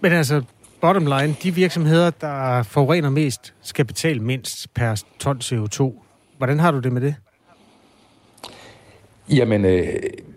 Men 0.00 0.12
altså, 0.12 0.42
bottom 0.80 1.06
line, 1.06 1.36
de 1.42 1.54
virksomheder, 1.54 2.10
der 2.10 2.62
forurener 2.62 3.10
mest, 3.10 3.54
skal 3.62 3.84
betale 3.84 4.20
mindst 4.20 4.74
per 4.74 5.02
ton 5.18 5.38
CO2. 5.38 5.92
Hvordan 6.38 6.60
har 6.60 6.70
du 6.70 6.78
det 6.78 6.92
med 6.92 7.00
det? 7.00 7.14
Jamen, 9.28 9.64
øh, 9.64 9.86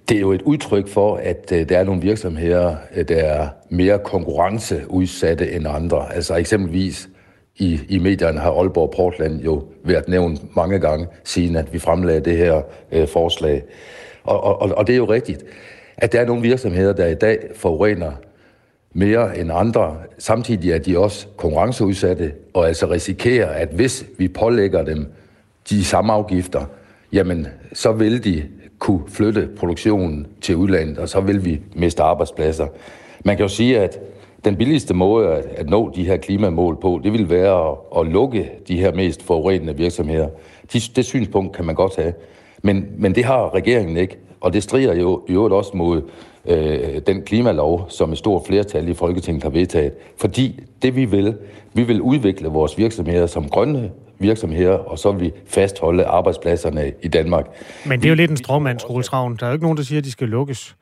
det 0.10 0.18
er 0.18 0.22
jo 0.22 0.32
et 0.32 0.42
udtryk 0.42 0.88
for, 0.88 1.16
at 1.16 1.52
øh, 1.54 1.70
der 1.70 1.78
er 1.78 1.84
nogle 1.84 2.02
virksomheder, 2.02 2.76
øh, 2.96 3.08
der 3.08 3.16
er 3.16 3.50
mere 3.70 4.00
konkurrenceudsatte 4.00 5.52
end 5.52 5.68
andre. 5.68 6.16
Altså 6.16 6.36
eksempelvis 6.36 7.10
i, 7.58 7.80
i 7.90 8.00
medierne 8.00 8.40
har 8.40 8.52
Aalborg 8.52 8.94
Portland 8.96 9.42
jo 9.42 9.64
været 9.84 10.08
nævnt 10.08 10.56
mange 10.56 10.80
gange, 10.80 11.08
siden 11.24 11.56
at 11.56 11.74
vi 11.74 11.80
fremlagde 11.80 12.20
det 12.20 12.38
her 12.38 12.62
øh, 12.92 13.08
forslag. 13.08 13.64
Og, 14.24 14.44
og, 14.44 14.78
og 14.78 14.88
det 14.88 14.94
er 14.94 14.98
jo 14.98 15.06
rigtigt, 15.06 15.44
at 15.98 16.12
der 16.12 16.22
er 16.22 16.26
nogle 16.26 16.42
virksomheder, 16.42 16.94
der 16.94 17.08
i 17.08 17.16
dag 17.16 17.38
forurener 17.56 18.12
mere 18.94 19.38
end 19.38 19.52
andre. 19.54 19.98
Samtidig 20.18 20.72
er 20.72 20.78
de 20.78 20.98
også 20.98 21.28
konkurrenceudsatte, 21.38 22.32
og 22.54 22.68
altså 22.68 22.86
risikerer, 22.86 23.50
at 23.50 23.70
hvis 23.70 24.06
vi 24.18 24.28
pålægger 24.28 24.84
dem 24.84 25.08
de 25.70 25.86
samme 25.86 26.14
afgifter, 26.14 26.66
jamen 27.14 27.48
så 27.74 27.92
vil 27.92 28.24
de 28.24 28.44
kunne 28.80 29.02
flytte 29.08 29.50
produktionen 29.58 30.28
til 30.42 30.56
udlandet, 30.56 30.98
og 30.98 31.10
så 31.10 31.20
vil 31.20 31.46
vi 31.46 31.62
miste 31.76 32.04
arbejdspladser. 32.04 32.68
Man 33.26 33.38
kan 33.38 33.44
jo 33.44 33.50
sige, 33.50 33.80
at 33.80 34.00
den 34.46 34.56
billigste 34.56 34.94
måde 34.94 35.28
at, 35.28 35.46
at 35.46 35.70
nå 35.70 35.92
de 35.96 36.06
her 36.06 36.18
klimamål 36.18 36.78
på, 36.82 37.02
det 37.04 37.14
vil 37.14 37.30
være 37.30 37.70
at, 37.70 37.78
at 38.00 38.12
lukke 38.12 38.50
de 38.68 38.80
her 38.80 38.94
mest 38.94 39.24
forurenende 39.24 39.78
virksomheder. 39.78 40.28
De, 40.74 40.80
det 40.96 41.06
synspunkt 41.06 41.56
kan 41.56 41.66
man 41.66 41.76
godt 41.76 41.96
have. 41.96 42.14
Men, 42.62 42.86
men 42.98 43.16
det 43.16 43.24
har 43.26 43.54
regeringen 43.56 43.98
ikke, 43.98 44.18
og 44.42 44.54
det 44.54 44.64
strider 44.64 44.96
jo 44.96 45.22
i 45.30 45.32
øvrigt 45.32 45.54
også 45.54 45.72
mod 45.74 46.02
øh, 46.46 47.02
den 47.08 47.22
klimalov, 47.22 47.86
som 47.90 48.12
et 48.12 48.18
stort 48.18 48.44
flertal 48.48 48.88
i 48.88 48.94
Folketinget 48.94 49.44
har 49.44 49.50
vedtaget. 49.50 49.94
Fordi 50.18 50.60
det 50.82 50.96
vi 50.96 51.06
vil, 51.06 51.38
vi 51.74 51.84
vil 51.84 52.02
udvikle 52.02 52.48
vores 52.48 52.78
virksomheder 52.78 53.28
som 53.28 53.50
grønne 53.50 53.92
virksomheder, 54.20 54.74
og 54.74 55.00
så 55.00 55.12
vil 55.12 55.22
vi 55.22 55.32
fastholde 55.46 56.06
arbejdspladserne 56.06 56.92
i 57.02 57.08
Danmark. 57.08 57.46
Men 57.86 58.00
det 58.00 58.06
er 58.06 58.10
jo 58.10 58.16
lidt 58.16 58.32
en 58.32 58.38
stråmand, 58.38 58.80
Der 59.38 59.46
er 59.46 59.50
jo 59.50 59.54
ikke 59.54 59.66
nogen, 59.66 59.78
der 59.78 59.84
siger, 59.84 60.00
at 60.00 60.06
de 60.06 60.12
skal 60.12 60.28
lukkes. 60.28 60.76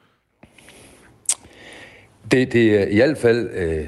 Det, 2.32 2.54
det 2.54 2.82
er 2.82 2.86
i 2.86 2.96
hvert 2.96 3.18
fald, 3.18 3.50
øh, 3.54 3.88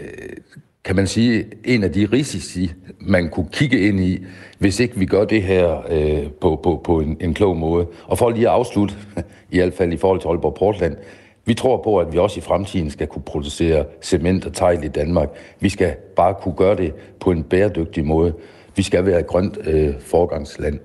kan 0.85 0.95
man 0.95 1.07
sige, 1.07 1.45
en 1.63 1.83
af 1.83 1.91
de 1.91 2.07
risici, 2.13 2.71
man 2.99 3.29
kunne 3.29 3.47
kigge 3.51 3.79
ind 3.79 3.99
i, 3.99 4.25
hvis 4.59 4.79
ikke 4.79 4.99
vi 4.99 5.05
gør 5.05 5.25
det 5.25 5.43
her 5.43 5.81
øh, 5.89 6.29
på, 6.41 6.59
på, 6.63 6.81
på 6.83 6.99
en, 6.99 7.17
en 7.19 7.33
klog 7.33 7.57
måde. 7.57 7.87
Og 8.03 8.17
for 8.17 8.29
lige 8.29 8.47
at 8.47 8.53
afslutte, 8.53 8.95
i 9.51 9.57
hvert 9.57 9.73
fald 9.73 9.93
i 9.93 9.97
forhold 9.97 10.19
til 10.21 10.27
Aalborg 10.27 10.55
Portland, 10.55 10.95
vi 11.45 11.53
tror 11.53 11.81
på, 11.83 11.99
at 11.99 12.13
vi 12.13 12.17
også 12.17 12.39
i 12.39 12.41
fremtiden 12.41 12.89
skal 12.89 13.07
kunne 13.07 13.21
producere 13.21 13.85
cement 14.01 14.45
og 14.45 14.53
tegl 14.53 14.83
i 14.83 14.87
Danmark. 14.87 15.29
Vi 15.59 15.69
skal 15.69 15.95
bare 16.15 16.33
kunne 16.41 16.55
gøre 16.55 16.75
det 16.75 16.93
på 17.19 17.31
en 17.31 17.43
bæredygtig 17.43 18.05
måde. 18.05 18.33
Vi 18.75 18.83
skal 18.83 19.05
være 19.05 19.19
et 19.19 19.27
grønt 19.27 19.57
øh, 19.67 19.93
forgangsland. 19.99 20.79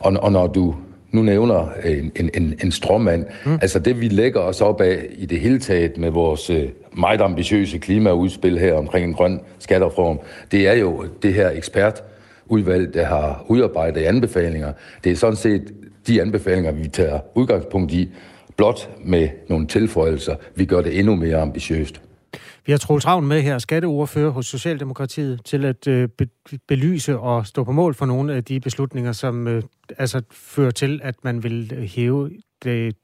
Og, 0.00 0.12
og 0.12 0.32
når 0.32 0.46
du 0.46 0.74
nu 1.12 1.22
nævner 1.22 1.68
en, 1.84 2.12
en, 2.16 2.30
en, 2.34 2.54
en 2.64 2.72
stråmand. 2.72 3.24
Mm. 3.46 3.58
Altså 3.62 3.78
det, 3.78 4.00
vi 4.00 4.08
lægger 4.08 4.40
os 4.40 4.60
op 4.60 4.80
af 4.80 5.06
i 5.18 5.26
det 5.26 5.40
hele 5.40 5.58
taget 5.58 5.98
med 5.98 6.10
vores 6.10 6.50
øh, 6.50 6.68
meget 6.96 7.20
ambitiøse 7.20 7.78
klimaudspil 7.78 8.58
her 8.58 8.74
omkring 8.74 9.06
en 9.06 9.14
grøn 9.14 9.40
skattereform, 9.58 10.20
det 10.52 10.68
er 10.68 10.74
jo 10.74 11.04
det 11.22 11.34
her 11.34 11.50
ekspertudvalg, 11.50 12.94
der 12.94 13.04
har 13.04 13.44
udarbejdet 13.48 14.00
anbefalinger. 14.00 14.72
Det 15.04 15.12
er 15.12 15.16
sådan 15.16 15.36
set 15.36 15.72
de 16.06 16.22
anbefalinger, 16.22 16.72
vi 16.72 16.88
tager 16.88 17.18
udgangspunkt 17.34 17.92
i, 17.92 18.08
blot 18.56 18.90
med 19.04 19.28
nogle 19.48 19.66
tilføjelser. 19.66 20.36
Vi 20.54 20.64
gør 20.64 20.80
det 20.80 20.98
endnu 20.98 21.14
mere 21.14 21.36
ambitiøst. 21.36 22.00
Vi 22.66 22.72
har 22.72 22.78
Troels 22.78 23.06
Ravn 23.06 23.26
med 23.26 23.42
her, 23.42 23.58
skatteordfører 23.58 24.30
hos 24.30 24.46
Socialdemokratiet, 24.46 25.44
til 25.44 25.64
at 25.64 25.88
øh, 25.88 26.08
be- 26.08 26.58
belyse 26.68 27.18
og 27.18 27.46
stå 27.46 27.64
på 27.64 27.72
mål 27.72 27.94
for 27.94 28.06
nogle 28.06 28.34
af 28.34 28.44
de 28.44 28.60
beslutninger, 28.60 29.12
som 29.12 29.48
øh, 29.48 29.62
altså 29.98 30.22
fører 30.30 30.70
til, 30.70 31.00
at 31.02 31.24
man 31.24 31.42
vil 31.42 31.72
øh, 31.76 31.82
hæve 31.82 32.30
det, 32.64 32.96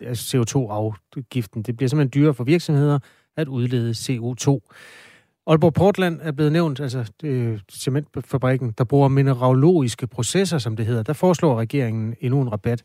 altså 0.00 0.36
CO2-afgiften. 0.36 1.62
Det 1.62 1.76
bliver 1.76 1.88
simpelthen 1.88 2.22
dyrere 2.22 2.34
for 2.34 2.44
virksomheder 2.44 2.98
at 3.36 3.48
udlede 3.48 3.90
CO2. 3.90 4.60
Aalborg 5.46 5.74
Portland 5.74 6.20
er 6.22 6.32
blevet 6.32 6.52
nævnt, 6.52 6.80
altså 6.80 7.12
øh, 7.22 7.60
cementfabrikken, 7.72 8.74
der 8.78 8.84
bruger 8.84 9.08
mineralogiske 9.08 10.06
processer, 10.06 10.58
som 10.58 10.76
det 10.76 10.86
hedder. 10.86 11.02
Der 11.02 11.12
foreslår 11.12 11.58
regeringen 11.58 12.14
endnu 12.20 12.40
en 12.42 12.52
rabat. 12.52 12.82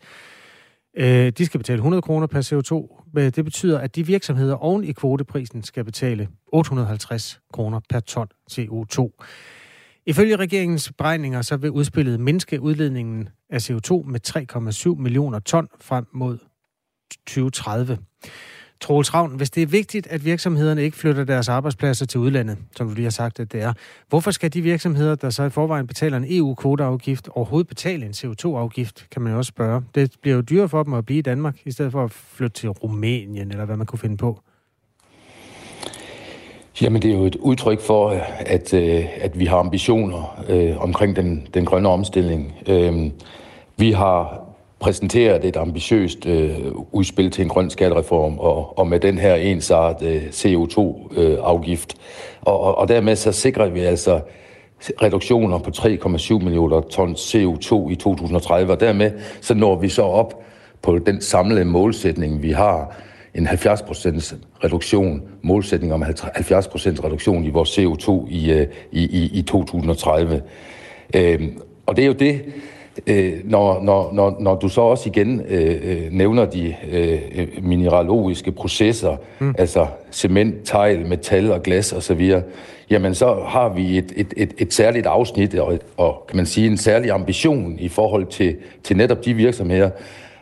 Øh, 0.97 1.31
de 1.37 1.45
skal 1.45 1.57
betale 1.57 1.77
100 1.77 2.01
kroner 2.01 2.27
per 2.27 2.41
CO2. 2.41 3.05
Øh, 3.17 3.29
det 3.35 3.45
betyder, 3.45 3.79
at 3.79 3.95
de 3.95 4.05
virksomheder 4.05 4.55
oven 4.55 4.83
i 4.83 4.91
kvoteprisen 4.91 5.63
skal 5.63 5.83
betale 5.85 6.27
850 6.47 7.39
kroner 7.53 7.79
per 7.89 7.99
ton 7.99 8.27
CO2. 8.51 9.09
Ifølge 10.05 10.35
regeringens 10.35 10.91
beregninger, 10.97 11.41
så 11.41 11.57
vil 11.57 11.71
udspillet 11.71 12.19
mindske 12.19 12.61
udledningen 12.61 13.29
af 13.49 13.69
CO2 13.69 14.03
med 14.03 14.19
3,7 14.95 15.01
millioner 15.01 15.39
ton 15.39 15.67
frem 15.81 16.05
mod 16.13 16.37
2030. 17.27 17.97
Troels 18.81 19.13
Ravn, 19.13 19.35
hvis 19.35 19.49
det 19.49 19.63
er 19.63 19.67
vigtigt, 19.67 20.07
at 20.07 20.25
virksomhederne 20.25 20.83
ikke 20.83 20.97
flytter 20.97 21.23
deres 21.23 21.49
arbejdspladser 21.49 22.05
til 22.05 22.19
udlandet, 22.19 22.57
som 22.75 22.87
du 22.87 22.93
lige 22.93 23.03
har 23.03 23.11
sagt, 23.11 23.39
at 23.39 23.51
det 23.51 23.61
er, 23.61 23.73
hvorfor 24.09 24.31
skal 24.31 24.53
de 24.53 24.61
virksomheder, 24.61 25.15
der 25.15 25.29
så 25.29 25.43
i 25.43 25.49
forvejen 25.49 25.87
betaler 25.87 26.17
en 26.17 26.25
EU-kvoteafgift, 26.29 27.29
overhovedet 27.29 27.67
betale 27.67 28.05
en 28.05 28.11
CO2-afgift, 28.11 29.07
kan 29.11 29.21
man 29.21 29.31
jo 29.31 29.37
også 29.37 29.49
spørge. 29.49 29.81
Det 29.95 30.11
bliver 30.21 30.35
jo 30.35 30.41
dyrere 30.41 30.69
for 30.69 30.83
dem 30.83 30.93
at 30.93 31.05
blive 31.05 31.19
i 31.19 31.21
Danmark, 31.21 31.55
i 31.65 31.71
stedet 31.71 31.91
for 31.91 32.03
at 32.03 32.11
flytte 32.11 32.59
til 32.59 32.69
Rumænien, 32.69 33.51
eller 33.51 33.65
hvad 33.65 33.77
man 33.77 33.85
kunne 33.85 33.99
finde 33.99 34.17
på. 34.17 34.39
Jamen, 36.81 37.01
det 37.01 37.11
er 37.11 37.15
jo 37.15 37.25
et 37.25 37.35
udtryk 37.35 37.81
for, 37.81 38.09
at, 38.39 38.73
øh, 38.73 39.05
at 39.21 39.39
vi 39.39 39.45
har 39.45 39.57
ambitioner 39.57 40.43
øh, 40.49 40.81
omkring 40.81 41.15
den, 41.15 41.47
den 41.53 41.65
grønne 41.65 41.89
omstilling. 41.89 42.53
Øh, 42.67 43.11
vi 43.77 43.91
har 43.91 44.48
præsenteret 44.79 45.45
et 45.45 45.57
ambitiøst 45.57 46.25
øh, 46.25 46.57
udspil 46.91 47.31
til 47.31 47.41
en 47.41 47.49
grøn 47.49 47.69
skattereform, 47.69 48.39
og, 48.39 48.79
og 48.79 48.87
med 48.87 48.99
den 48.99 49.17
her 49.17 49.35
ensart 49.35 50.03
øh, 50.03 50.23
CO2-afgift. 50.23 51.93
Øh, 51.93 52.41
og, 52.41 52.59
og, 52.59 52.77
og 52.77 52.87
dermed 52.87 53.15
så 53.15 53.31
sikrer 53.31 53.69
vi 53.69 53.79
altså 53.79 54.21
reduktioner 55.01 55.59
på 55.59 55.71
3,7 55.75 56.33
millioner 56.33 56.81
ton 56.81 57.13
CO2 57.13 57.89
i 57.91 57.95
2030, 57.95 58.71
og 58.71 58.79
dermed 58.79 59.11
så 59.41 59.53
når 59.53 59.75
vi 59.75 59.89
så 59.89 60.01
op 60.01 60.43
på 60.81 60.97
den 60.97 61.21
samlede 61.21 61.65
målsætning, 61.65 62.41
vi 62.41 62.51
har, 62.51 62.95
en 63.35 63.47
70% 63.47 64.35
reduktion, 64.63 65.21
målsætning 65.41 65.93
om 65.93 66.03
70% 66.03 66.07
reduktion 67.05 67.45
i 67.45 67.49
vores 67.49 67.79
CO2 67.79 68.11
øh, 68.11 68.27
i, 68.29 68.65
i, 68.91 69.05
i, 69.05 69.29
i 69.33 69.41
2030. 69.41 70.41
Øh, 71.15 71.41
og 71.85 71.95
det 71.95 72.01
er 72.01 72.07
jo 72.07 72.13
det, 72.13 72.41
Øh, 73.07 73.33
når, 73.43 73.81
når, 73.81 74.11
når, 74.13 74.37
når 74.39 74.55
du 74.55 74.69
så 74.69 74.81
også 74.81 75.09
igen 75.09 75.41
øh, 75.49 75.75
øh, 75.83 76.11
nævner 76.11 76.45
de 76.45 76.75
øh, 76.91 77.47
mineralogiske 77.61 78.51
processer, 78.51 79.17
mm. 79.39 79.55
altså 79.57 79.87
cement, 80.11 80.55
tegl, 80.63 81.05
metal 81.07 81.51
og 81.51 81.63
glas 81.63 81.93
osv., 81.93 82.33
jamen 82.89 83.15
så 83.15 83.43
har 83.47 83.69
vi 83.69 83.97
et, 83.97 84.13
et, 84.15 84.33
et, 84.37 84.53
et 84.57 84.73
særligt 84.73 85.05
afsnit 85.05 85.55
og, 85.55 85.79
og 85.97 86.25
kan 86.27 86.37
man 86.37 86.45
sige 86.45 86.67
en 86.67 86.77
særlig 86.77 87.11
ambition 87.11 87.75
i 87.79 87.87
forhold 87.87 88.25
til, 88.25 88.55
til 88.83 88.97
netop 88.97 89.25
de 89.25 89.33
virksomheder. 89.33 89.89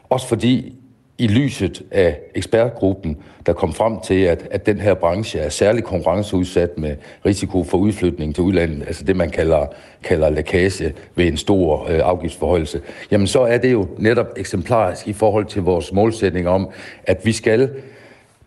Også 0.09 0.27
fordi 0.27 0.73
i 1.20 1.28
lyset 1.28 1.82
af 1.91 2.20
ekspertgruppen, 2.36 3.18
der 3.45 3.53
kom 3.53 3.74
frem 3.74 3.99
til, 3.99 4.22
at, 4.22 4.47
at 4.51 4.65
den 4.65 4.80
her 4.80 4.93
branche 4.93 5.39
er 5.39 5.49
særlig 5.49 5.84
konkurrenceudsat 5.84 6.78
med 6.78 6.95
risiko 7.26 7.63
for 7.63 7.78
udflytning 7.78 8.36
til 8.36 8.43
udlandet, 8.43 8.88
altså 8.88 9.03
det, 9.03 9.15
man 9.15 9.30
kalder, 9.30 9.65
kalder 10.03 10.30
lækage 10.30 10.93
ved 11.15 11.28
en 11.28 11.38
stor 11.38 11.88
øh, 11.89 11.99
afgiftsforhøjelse, 12.03 12.82
jamen 13.11 13.28
så 13.28 13.41
er 13.41 13.57
det 13.57 13.72
jo 13.72 13.88
netop 13.97 14.28
eksemplarisk 14.38 15.07
i 15.07 15.13
forhold 15.13 15.45
til 15.45 15.61
vores 15.61 15.93
målsætning 15.93 16.47
om, 16.47 16.70
at 17.03 17.26
vi 17.26 17.32
skal 17.32 17.70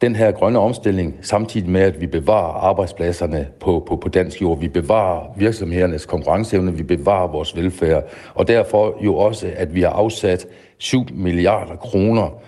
den 0.01 0.16
her 0.16 0.31
grønne 0.31 0.59
omstilling, 0.59 1.14
samtidig 1.23 1.71
med, 1.71 1.81
at 1.81 2.01
vi 2.01 2.07
bevarer 2.07 2.53
arbejdspladserne 2.53 3.47
på, 3.61 3.85
på, 3.89 3.97
på 3.97 4.09
dansk 4.09 4.43
jord, 4.43 4.59
vi 4.59 4.68
bevarer 4.68 5.35
virksomhedernes 5.37 6.07
konkurrenceevne, 6.07 6.77
vi 6.77 6.83
bevarer 6.83 7.29
vores 7.29 7.57
velfærd, 7.57 8.05
og 8.35 8.49
derfor 8.49 9.05
jo 9.05 9.16
også, 9.16 9.51
at 9.57 9.75
vi 9.75 9.81
har 9.83 9.91
afsat 9.91 10.47
7 10.79 11.07
milliarder 11.12 11.77
kroner 11.77 12.41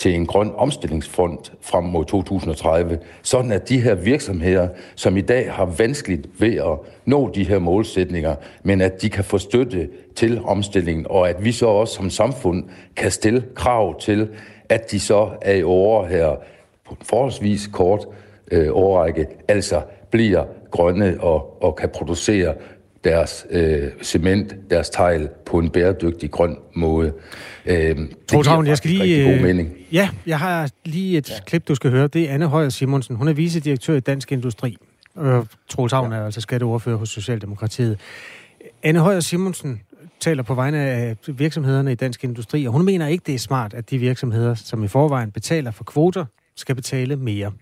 til 0.00 0.14
en 0.14 0.26
grøn 0.26 0.52
omstillingsfond 0.54 1.38
frem 1.60 1.84
mod 1.84 2.04
2030, 2.04 2.98
sådan 3.22 3.52
at 3.52 3.68
de 3.68 3.80
her 3.80 3.94
virksomheder, 3.94 4.68
som 4.94 5.16
i 5.16 5.20
dag 5.20 5.52
har 5.52 5.64
vanskeligt 5.64 6.26
ved 6.38 6.54
at 6.54 6.78
nå 7.04 7.30
de 7.34 7.44
her 7.44 7.58
målsætninger, 7.58 8.34
men 8.62 8.80
at 8.80 9.02
de 9.02 9.10
kan 9.10 9.24
få 9.24 9.38
støtte 9.38 9.88
til 10.16 10.40
omstillingen, 10.44 11.06
og 11.10 11.28
at 11.28 11.44
vi 11.44 11.52
så 11.52 11.66
også 11.66 11.94
som 11.94 12.10
samfund 12.10 12.64
kan 12.96 13.10
stille 13.10 13.44
krav 13.54 14.00
til, 14.00 14.28
at 14.68 14.90
de 14.90 15.00
så 15.00 15.30
er 15.42 15.54
i 15.54 15.62
år 15.62 16.06
her 16.06 16.36
på 16.86 16.90
en 16.90 17.06
forholdsvis 17.06 17.66
kort 17.66 18.06
øh, 18.50 18.68
årrække, 18.72 19.26
altså 19.48 19.82
bliver 20.10 20.44
grønne 20.70 21.16
og, 21.20 21.62
og 21.62 21.76
kan 21.76 21.88
producere 21.88 22.54
deres 23.04 23.46
øh, 23.50 23.88
cement, 24.02 24.54
deres 24.70 24.90
tegl 24.90 25.28
på 25.46 25.58
en 25.58 25.70
bæredygtig 25.70 26.30
grøn 26.30 26.56
måde. 26.74 27.12
Øh, 27.66 27.96
Troels 28.28 28.48
Havn, 28.48 28.66
jeg 28.66 28.76
skal 28.76 28.90
lige... 28.90 29.24
God 29.24 29.34
øh, 29.34 29.42
mening. 29.42 29.72
Ja, 29.92 30.08
jeg 30.26 30.38
har 30.38 30.70
lige 30.84 31.18
et 31.18 31.30
ja. 31.30 31.34
klip, 31.46 31.68
du 31.68 31.74
skal 31.74 31.90
høre. 31.90 32.08
Det 32.08 32.30
er 32.30 32.34
Anne 32.34 32.46
Højer 32.46 32.68
Simonsen. 32.68 33.16
Hun 33.16 33.28
er 33.28 33.32
vicedirektør 33.32 33.94
i 33.94 34.00
Dansk 34.00 34.32
Industri. 34.32 34.76
Øh, 35.18 35.44
Troels 35.68 35.92
Havn 35.92 36.12
ja. 36.12 36.18
er 36.18 36.24
altså 36.24 36.40
skatteordfører 36.40 36.96
hos 36.96 37.08
Socialdemokratiet. 37.08 37.98
Anne 38.82 39.00
Højer 39.00 39.20
Simonsen 39.20 39.80
taler 40.20 40.42
på 40.42 40.54
vegne 40.54 40.78
af 40.78 41.16
virksomhederne 41.28 41.92
i 41.92 41.94
Dansk 41.94 42.24
Industri, 42.24 42.66
og 42.66 42.72
hun 42.72 42.84
mener 42.84 43.06
ikke, 43.06 43.22
det 43.26 43.34
er 43.34 43.38
smart, 43.38 43.74
at 43.74 43.90
de 43.90 43.98
virksomheder, 43.98 44.54
som 44.54 44.84
i 44.84 44.88
forvejen 44.88 45.30
betaler 45.30 45.70
for 45.70 45.84
kvoter, 45.84 46.24
skal 46.56 46.74
betale 46.74 47.16
mere. 47.16 47.52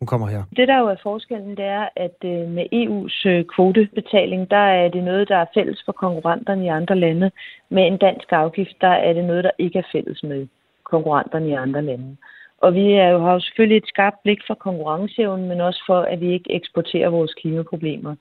Hun 0.00 0.06
kommer 0.06 0.26
her. 0.26 0.42
Det, 0.56 0.68
der 0.68 0.78
jo 0.78 0.86
er 0.86 0.96
forskellen, 1.02 1.56
det 1.56 1.64
er, 1.64 1.88
at 1.96 2.18
øh, 2.24 2.48
med 2.48 2.66
EU's 2.80 3.28
øh, 3.28 3.44
kvotebetaling, 3.44 4.50
der 4.50 4.66
er 4.80 4.88
det 4.88 5.04
noget, 5.04 5.28
der 5.28 5.36
er 5.36 5.46
fælles 5.54 5.82
for 5.84 5.92
konkurrenterne 5.92 6.64
i 6.64 6.68
andre 6.68 6.96
lande. 6.96 7.30
Med 7.68 7.86
en 7.86 7.96
dansk 7.96 8.32
afgift, 8.32 8.80
der 8.80 8.94
er 9.06 9.12
det 9.12 9.24
noget, 9.24 9.44
der 9.44 9.50
ikke 9.58 9.78
er 9.78 9.88
fælles 9.92 10.22
med 10.22 10.46
konkurrenterne 10.84 11.48
i 11.48 11.52
andre 11.52 11.82
lande. 11.82 12.16
Og 12.58 12.74
vi 12.74 12.92
er 12.92 13.08
jo, 13.08 13.18
har 13.18 13.32
jo 13.32 13.40
selvfølgelig 13.40 13.76
et 13.76 13.88
skarpt 13.88 14.22
blik 14.22 14.38
for 14.46 14.54
konkurrenceevnen, 14.54 15.48
men 15.48 15.60
også 15.60 15.82
for, 15.86 16.00
at 16.00 16.20
vi 16.20 16.32
ikke 16.32 16.52
eksporterer 16.52 17.08
vores 17.08 17.34
klimaproblemer. 17.34 18.14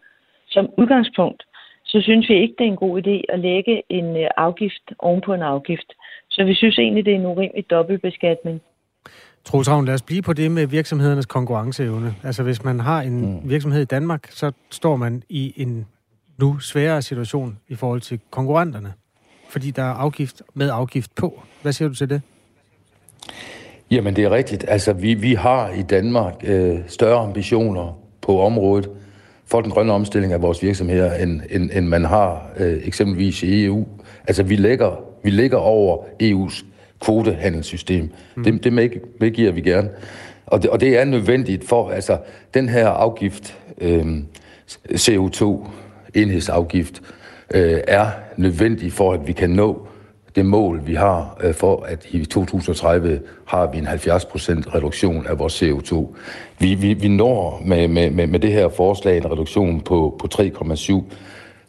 Som 0.48 0.70
udgangspunkt, 0.78 1.44
så 1.86 2.02
synes 2.02 2.30
vi 2.30 2.36
ikke, 2.42 2.56
det 2.58 2.64
er 2.64 2.72
en 2.72 2.84
god 2.86 3.02
idé 3.02 3.34
at 3.34 3.40
lægge 3.40 3.84
en 3.90 4.18
øh, 4.18 4.30
afgift 4.38 4.94
ovenpå 5.00 5.34
en 5.34 5.42
afgift. 5.42 5.94
Så 6.30 6.44
vi 6.44 6.54
synes 6.54 6.80
egentlig, 6.80 7.06
det 7.06 7.14
er 7.14 7.20
en 7.20 7.26
urimelig 7.26 7.70
dobbeltbeskatning. 7.70 8.62
Troels 9.48 9.70
Ravn, 9.70 9.86
lad 9.86 9.94
os 9.94 10.02
blive 10.02 10.22
på 10.22 10.34
det 10.34 10.52
med 10.52 10.66
virksomhedernes 10.68 11.26
konkurrenceevne. 11.26 12.16
Altså 12.24 12.44
hvis 12.44 12.64
man 12.64 12.80
har 12.80 13.02
en 13.02 13.22
mm. 13.22 13.50
virksomhed 13.50 13.82
i 13.82 13.86
Danmark, 13.86 14.28
så 14.32 14.52
står 14.72 14.96
man 14.96 15.24
i 15.30 15.54
en 15.56 15.86
nu 16.38 16.60
sværere 16.60 17.02
situation 17.02 17.58
i 17.68 17.76
forhold 17.76 18.02
til 18.02 18.20
konkurrenterne. 18.32 18.94
Fordi 19.50 19.72
der 19.72 19.84
er 19.84 19.94
afgift 19.94 20.42
med 20.54 20.70
afgift 20.70 21.16
på. 21.16 21.42
Hvad 21.62 21.74
siger 21.74 21.90
du 21.90 21.96
til 21.96 22.10
det? 22.10 22.22
Jamen 23.92 24.16
det 24.16 24.24
er 24.24 24.30
rigtigt. 24.30 24.66
Altså 24.68 24.94
vi, 24.94 25.14
vi 25.14 25.34
har 25.34 25.70
i 25.70 25.82
Danmark 25.82 26.34
øh, 26.44 26.80
større 26.88 27.20
ambitioner 27.20 28.00
på 28.22 28.42
området 28.42 28.90
for 29.46 29.62
den 29.62 29.72
grønne 29.72 29.94
omstilling 29.94 30.34
af 30.34 30.42
vores 30.42 30.64
virksomheder, 30.64 31.14
end, 31.14 31.42
end, 31.50 31.70
end 31.74 31.88
man 31.88 32.06
har 32.06 32.50
øh, 32.58 32.88
eksempelvis 32.88 33.44
i 33.44 33.66
EU. 33.66 33.88
Altså 34.28 34.44
vi 34.44 34.56
ligger, 34.56 35.04
vi 35.24 35.30
ligger 35.30 35.58
over 35.58 35.98
EU's 36.24 36.66
kvotehandelssystem. 37.02 38.10
Mm. 38.36 38.44
Det, 38.44 38.64
det 38.64 38.74
medgiver 39.20 39.52
vi 39.52 39.62
gerne. 39.62 39.90
Og 40.46 40.62
det, 40.62 40.70
og 40.70 40.82
det 40.82 40.98
er 40.98 41.06
nødvendigt 41.06 41.68
for, 41.68 41.90
altså 41.90 42.18
den 42.54 42.70
her 42.70 42.88
afgift, 42.88 43.58
øh, 43.82 44.18
CO2, 44.92 45.68
enhedsafgift, 46.14 47.02
øh, 47.54 47.80
er 47.88 48.08
nødvendig 48.38 48.94
for, 48.94 49.14
at 49.14 49.28
vi 49.28 49.32
kan 49.32 49.50
nå 49.50 49.88
det 50.36 50.46
mål, 50.46 50.82
vi 50.86 50.94
har 50.94 51.38
øh, 51.44 51.54
for, 51.54 51.84
at 51.84 52.06
i 52.10 52.26
2030 52.26 53.22
har 53.46 53.72
vi 53.72 53.78
en 53.78 53.88
70% 53.88 54.76
reduktion 54.76 55.28
af 55.28 55.40
vores 55.40 55.64
CO2. 55.64 56.16
Vi, 56.60 56.74
vi, 56.74 56.94
vi 56.94 57.08
når 57.08 57.62
med, 57.66 57.88
med, 57.88 58.10
med, 58.10 58.28
med 58.28 58.40
det 58.40 58.52
her 58.52 58.70
forslag 58.70 59.18
en 59.18 59.32
reduktion 59.32 59.82
på, 59.82 60.16
på 60.20 60.42
3,7 60.42 61.04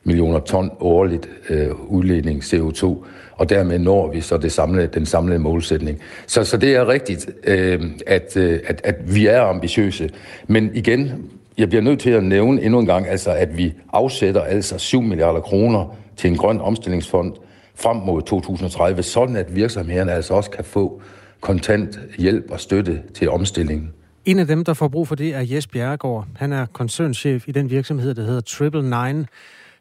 millioner 0.05 0.41
ton 0.41 0.71
årligt 0.81 1.29
øh, 1.49 1.71
udledning 1.87 2.43
CO2 2.43 3.05
og 3.39 3.51
dermed 3.51 3.79
når 3.79 4.13
vi 4.13 4.21
så 4.21 4.37
det 4.37 4.53
samlede, 4.53 4.87
den 4.87 5.07
samlede 5.07 5.39
målsætning. 5.39 5.99
Så, 6.27 6.45
så 6.45 6.57
det 6.57 6.77
er 6.77 6.89
rigtigt, 6.89 7.31
øh, 7.45 7.83
at, 8.07 8.37
øh, 8.37 8.61
at, 8.67 8.81
at 8.85 9.15
vi 9.15 9.27
er 9.27 9.41
ambitiøse. 9.41 10.11
Men 10.47 10.71
igen, 10.75 11.31
jeg 11.59 11.69
bliver 11.69 11.83
nødt 11.83 12.01
til 12.01 12.11
at 12.11 12.25
nævne 12.25 12.63
endnu 12.63 12.79
en 12.79 12.87
gang, 12.87 13.09
altså, 13.09 13.31
at 13.31 13.57
vi 13.57 13.75
afsætter 13.93 14.43
altså 14.43 14.79
7 14.79 15.03
milliarder 15.03 15.41
kroner 15.41 15.97
til 16.17 16.31
en 16.31 16.37
grøn 16.37 16.61
omstillingsfond 16.61 17.33
frem 17.75 17.97
mod 17.97 18.23
2030, 18.23 19.03
sådan 19.03 19.37
at 19.37 19.55
virksomhederne 19.57 20.13
altså 20.13 20.35
også 20.35 20.51
kan 20.51 20.65
få 20.65 21.03
kontant 21.41 22.01
hjælp 22.19 22.51
og 22.51 22.61
støtte 22.61 23.03
til 23.15 23.31
omstillingen. 23.31 23.93
En 24.25 24.39
af 24.39 24.47
dem, 24.47 24.65
der 24.65 24.75
får 24.75 24.89
brug 24.89 25.09
for 25.09 25.15
det, 25.15 25.35
er 25.35 25.41
Jes 25.51 25.67
Bjerregaard. 25.67 26.27
Han 26.37 26.53
er 26.53 26.67
koncernchef 26.67 27.49
i 27.49 27.53
den 27.53 27.71
virksomhed, 27.71 28.15
der 28.15 28.23
hedder 28.23 28.41
Triple 28.41 28.83
Nine, 28.83 29.27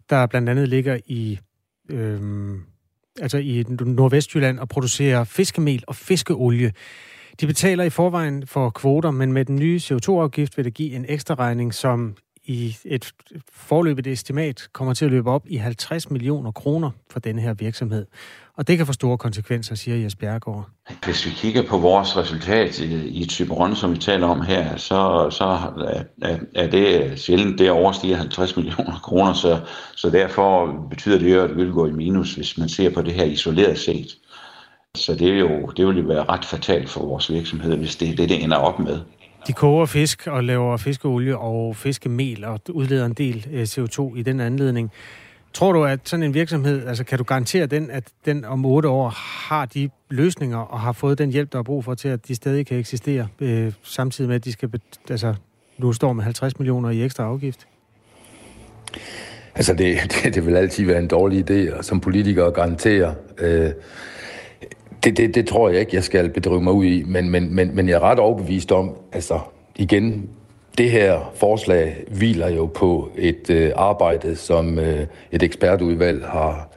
der 0.09 0.25
blandt 0.25 0.49
andet 0.49 0.69
ligger 0.69 0.97
i 1.05 1.39
øh, 1.89 2.19
altså 3.21 3.37
i 3.37 3.63
Nordvestjylland, 3.79 4.59
og 4.59 4.69
producerer 4.69 5.23
fiskemel 5.23 5.83
og 5.87 5.95
fiskeolie. 5.95 6.73
De 7.41 7.47
betaler 7.47 7.83
i 7.83 7.89
forvejen 7.89 8.47
for 8.47 8.69
kvoter, 8.69 9.11
men 9.11 9.33
med 9.33 9.45
den 9.45 9.55
nye 9.55 9.79
CO2-afgift 9.83 10.57
vil 10.57 10.65
det 10.65 10.73
give 10.73 10.95
en 10.95 11.05
ekstra 11.07 11.35
regning, 11.35 11.73
som 11.73 12.15
i 12.45 12.77
et 12.85 13.11
forløbet 13.51 14.07
estimat 14.07 14.67
kommer 14.73 14.93
til 14.93 15.05
at 15.05 15.11
løbe 15.11 15.31
op 15.31 15.43
i 15.47 15.55
50 15.55 16.09
millioner 16.09 16.51
kroner 16.51 16.91
for 17.11 17.19
denne 17.19 17.41
her 17.41 17.53
virksomhed. 17.53 18.05
Og 18.57 18.67
det 18.67 18.77
kan 18.77 18.85
få 18.85 18.93
store 18.93 19.17
konsekvenser, 19.17 19.75
siger 19.75 19.97
Jes 19.97 20.15
Bjergård. 20.15 20.69
Hvis 21.05 21.25
vi 21.25 21.31
kigger 21.31 21.63
på 21.63 21.77
vores 21.77 22.17
resultat 22.17 22.79
i, 22.79 23.07
i 23.07 23.25
Typeron, 23.25 23.75
som 23.75 23.91
vi 23.93 23.97
taler 23.97 24.27
om 24.27 24.41
her, 24.41 24.77
så, 24.77 25.27
så 25.31 25.43
er, 26.21 26.37
er 26.55 26.67
det 26.67 27.19
sjældent, 27.19 27.59
det 27.59 27.71
overstiger 27.71 28.17
50 28.17 28.55
millioner 28.55 28.99
kroner, 29.03 29.33
så, 29.33 29.59
så 29.95 30.09
derfor 30.09 30.85
betyder 30.89 31.19
det 31.19 31.35
jo, 31.35 31.43
at 31.43 31.49
det 31.49 31.57
vil 31.57 31.71
gå 31.71 31.87
i 31.87 31.91
minus, 31.91 32.33
hvis 32.33 32.57
man 32.57 32.69
ser 32.69 32.89
på 32.89 33.01
det 33.01 33.13
her 33.13 33.25
isoleret 33.25 33.79
set. 33.79 34.07
Så 34.95 35.15
det, 35.15 35.29
er 35.29 35.39
jo, 35.39 35.67
det 35.77 35.87
vil 35.87 35.97
jo 35.97 36.07
være 36.07 36.23
ret 36.23 36.45
fatalt 36.45 36.89
for 36.89 37.05
vores 37.05 37.31
virksomhed, 37.31 37.77
hvis 37.77 37.95
det 37.95 38.09
er 38.09 38.15
det, 38.15 38.29
det 38.29 38.43
ender 38.43 38.57
op 38.57 38.79
med. 38.79 38.99
De 39.47 39.53
koger 39.53 39.85
fisk 39.85 40.27
og 40.27 40.43
laver 40.43 40.77
fiskeolie 40.77 41.37
og 41.37 41.75
fiskemel 41.75 42.45
og 42.45 42.59
udleder 42.69 43.05
en 43.05 43.13
del 43.13 43.47
øh, 43.51 43.63
CO2 43.63 44.17
i 44.17 44.23
den 44.23 44.39
anledning. 44.39 44.91
Tror 45.57 45.73
du, 45.73 45.85
at 45.85 45.99
sådan 46.03 46.23
en 46.23 46.33
virksomhed, 46.33 46.87
altså 46.87 47.03
kan 47.03 47.17
du 47.17 47.23
garantere 47.23 47.65
den, 47.65 47.91
at 47.91 48.03
den 48.25 48.45
om 48.45 48.65
otte 48.65 48.89
år 48.89 49.09
har 49.49 49.65
de 49.65 49.89
løsninger 50.09 50.57
og 50.57 50.79
har 50.79 50.91
fået 50.91 51.17
den 51.17 51.31
hjælp, 51.31 51.53
der 51.53 51.59
er 51.59 51.63
brug 51.63 51.83
for 51.83 51.95
til, 51.95 52.09
at 52.09 52.27
de 52.27 52.35
stadig 52.35 52.65
kan 52.67 52.77
eksistere, 52.77 53.27
øh, 53.39 53.73
samtidig 53.83 54.27
med, 54.27 54.35
at 54.35 54.45
de 54.45 54.51
skal, 54.51 54.69
altså, 55.09 55.35
nu 55.77 55.93
står 55.93 56.13
med 56.13 56.23
50 56.23 56.59
millioner 56.59 56.89
i 56.89 57.03
ekstra 57.03 57.23
afgift? 57.23 57.67
Altså, 59.55 59.73
det, 59.73 59.97
det, 60.23 60.35
det 60.35 60.45
vil 60.45 60.55
altid 60.55 60.85
være 60.85 60.99
en 60.99 61.07
dårlig 61.07 61.51
idé, 61.51 61.81
som 61.81 61.99
politiker 61.99 62.45
at 62.45 62.53
garantere. 62.53 63.15
Øh, 63.37 63.71
det, 65.03 65.17
det, 65.17 65.35
det 65.35 65.47
tror 65.47 65.69
jeg 65.69 65.79
ikke, 65.79 65.95
jeg 65.95 66.03
skal 66.03 66.29
bedrive 66.29 66.61
mig 66.61 66.73
ud 66.73 66.85
i, 66.85 67.03
men, 67.03 67.29
men, 67.29 67.55
men, 67.55 67.75
men 67.75 67.89
jeg 67.89 67.95
er 67.95 67.99
ret 67.99 68.19
overbevist 68.19 68.71
om, 68.71 68.95
altså 69.11 69.39
igen, 69.75 70.29
det 70.77 70.91
her 70.91 71.31
forslag 71.35 72.03
hviler 72.07 72.49
jo 72.49 72.65
på 72.65 73.09
et 73.17 73.49
øh, 73.49 73.71
arbejde, 73.75 74.35
som 74.35 74.79
øh, 74.79 75.05
et 75.31 75.43
ekspertudvalg 75.43 76.25
har, 76.25 76.69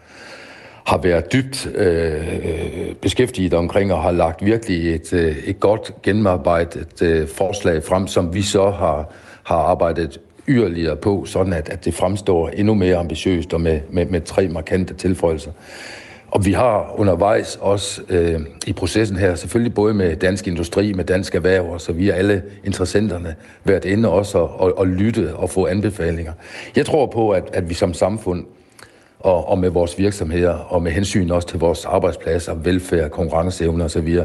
har 0.86 0.98
været 0.98 1.32
dybt 1.32 1.66
øh, 1.74 2.94
beskæftiget 3.02 3.54
omkring 3.54 3.92
og 3.92 4.02
har 4.02 4.10
lagt 4.10 4.44
virkelig 4.44 4.94
et, 4.94 5.12
øh, 5.12 5.36
et 5.46 5.60
godt 5.60 5.92
gennemarbejdet 6.02 7.02
øh, 7.02 7.28
forslag 7.28 7.84
frem, 7.84 8.06
som 8.06 8.34
vi 8.34 8.42
så 8.42 8.70
har, 8.70 9.12
har 9.42 9.56
arbejdet 9.56 10.20
yderligere 10.48 10.96
på, 10.96 11.24
sådan 11.26 11.52
at, 11.52 11.68
at 11.68 11.84
det 11.84 11.94
fremstår 11.94 12.48
endnu 12.48 12.74
mere 12.74 12.96
ambitiøst 12.96 13.54
og 13.54 13.60
med, 13.60 13.80
med, 13.90 14.06
med 14.06 14.20
tre 14.20 14.48
markante 14.48 14.94
tilføjelser. 14.94 15.52
Og 16.30 16.46
vi 16.46 16.52
har 16.52 16.94
undervejs 16.96 17.58
også 17.60 18.02
øh, 18.08 18.40
i 18.66 18.72
processen 18.72 19.16
her, 19.16 19.34
selvfølgelig 19.34 19.74
både 19.74 19.94
med 19.94 20.16
dansk 20.16 20.46
industri, 20.46 20.92
med 20.92 21.04
dansk 21.04 21.34
erhverv, 21.34 21.70
og 21.70 21.80
så 21.80 21.92
vi 21.92 22.08
er 22.08 22.14
alle 22.14 22.42
interessenterne 22.64 23.34
været 23.64 23.84
inde 23.84 24.08
også 24.08 24.38
og, 24.38 24.60
og, 24.60 24.78
og 24.78 24.86
lytte 24.86 25.36
og 25.36 25.50
få 25.50 25.66
anbefalinger. 25.66 26.32
Jeg 26.76 26.86
tror 26.86 27.06
på, 27.06 27.30
at, 27.30 27.44
at 27.52 27.68
vi 27.68 27.74
som 27.74 27.94
samfund 27.94 28.44
og, 29.18 29.48
og 29.48 29.58
med 29.58 29.70
vores 29.70 29.98
virksomheder, 29.98 30.54
og 30.54 30.82
med 30.82 30.92
hensyn 30.92 31.30
også 31.30 31.48
til 31.48 31.58
vores 31.58 31.84
arbejdspladser, 31.84 32.54
velfærd, 32.54 33.10
konkurrenceevne 33.10 33.84
osv., 33.84 34.18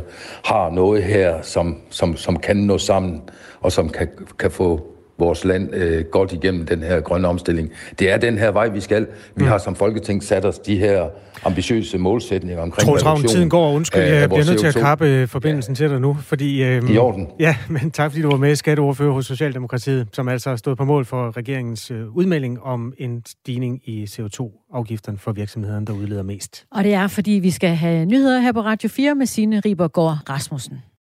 har 0.46 0.70
noget 0.70 1.04
her, 1.04 1.42
som, 1.42 1.78
som, 1.90 2.18
som 2.18 2.38
kan 2.38 2.58
nå 2.58 2.78
sammen, 2.78 3.22
og 3.62 3.72
som 3.72 3.90
kan, 3.90 4.08
kan 4.40 4.52
få 4.52 4.95
vores 5.18 5.46
land 5.46 5.74
øh, 5.74 6.06
godt 6.06 6.34
igennem 6.34 6.66
den 6.66 6.84
her 6.84 7.02
grønne 7.02 7.28
omstilling. 7.28 7.72
Det 8.00 8.12
er 8.12 8.18
den 8.18 8.38
her 8.38 8.52
vej, 8.52 8.68
vi 8.68 8.80
skal. 8.80 9.08
Vi 9.36 9.44
mm. 9.44 9.48
har 9.48 9.58
som 9.58 9.76
Folketing 9.76 10.24
sat 10.24 10.46
os 10.46 10.60
de 10.60 10.78
her 10.78 11.08
ambitiøse 11.46 11.98
målsætninger 11.98 12.62
omkring 12.62 12.88
Troels 12.88 13.06
Ravn, 13.06 13.24
tiden 13.24 13.50
går. 13.50 13.72
Undskyld, 13.72 14.02
af, 14.02 14.20
jeg 14.20 14.30
bliver 14.30 14.46
nødt 14.46 14.60
til 14.60 14.68
at 14.68 14.76
kappe 14.76 15.28
forbindelsen 15.28 15.74
ja. 15.74 15.76
til 15.76 15.90
dig 15.90 16.02
nu. 16.02 16.18
Fordi, 16.22 16.64
øhm, 16.64 16.94
I 16.94 16.98
orden. 16.98 17.28
Ja, 17.40 17.56
men 17.70 17.92
tak 17.92 18.12
fordi 18.12 18.22
du 18.22 18.30
var 18.30 18.38
med 18.38 18.56
skatteordfører 18.56 19.12
hos 19.12 19.26
Socialdemokratiet, 19.26 20.08
som 20.14 20.28
altså 20.28 20.50
har 20.50 20.58
stået 20.58 20.78
på 20.78 20.86
mål 20.86 21.06
for 21.06 21.38
regeringens 21.38 21.92
øh, 21.92 22.18
udmelding 22.18 22.62
om 22.62 22.94
en 22.98 23.24
stigning 23.28 23.82
i 23.90 24.04
CO2-afgifterne 24.04 25.18
for 25.18 25.32
virksomhederne, 25.32 25.86
der 25.86 25.94
udleder 25.94 26.24
mest. 26.24 26.66
Og 26.72 26.84
det 26.84 26.94
er, 26.94 27.08
fordi 27.08 27.32
vi 27.32 27.52
skal 27.52 27.70
have 27.70 28.06
nyheder 28.06 28.40
her 28.40 28.52
på 28.52 28.62
Radio 28.62 28.90
4 28.90 29.16
med 29.16 29.26
Signe 29.26 29.60
Ribergaard 29.60 30.18
Rasmussen. 30.30 30.82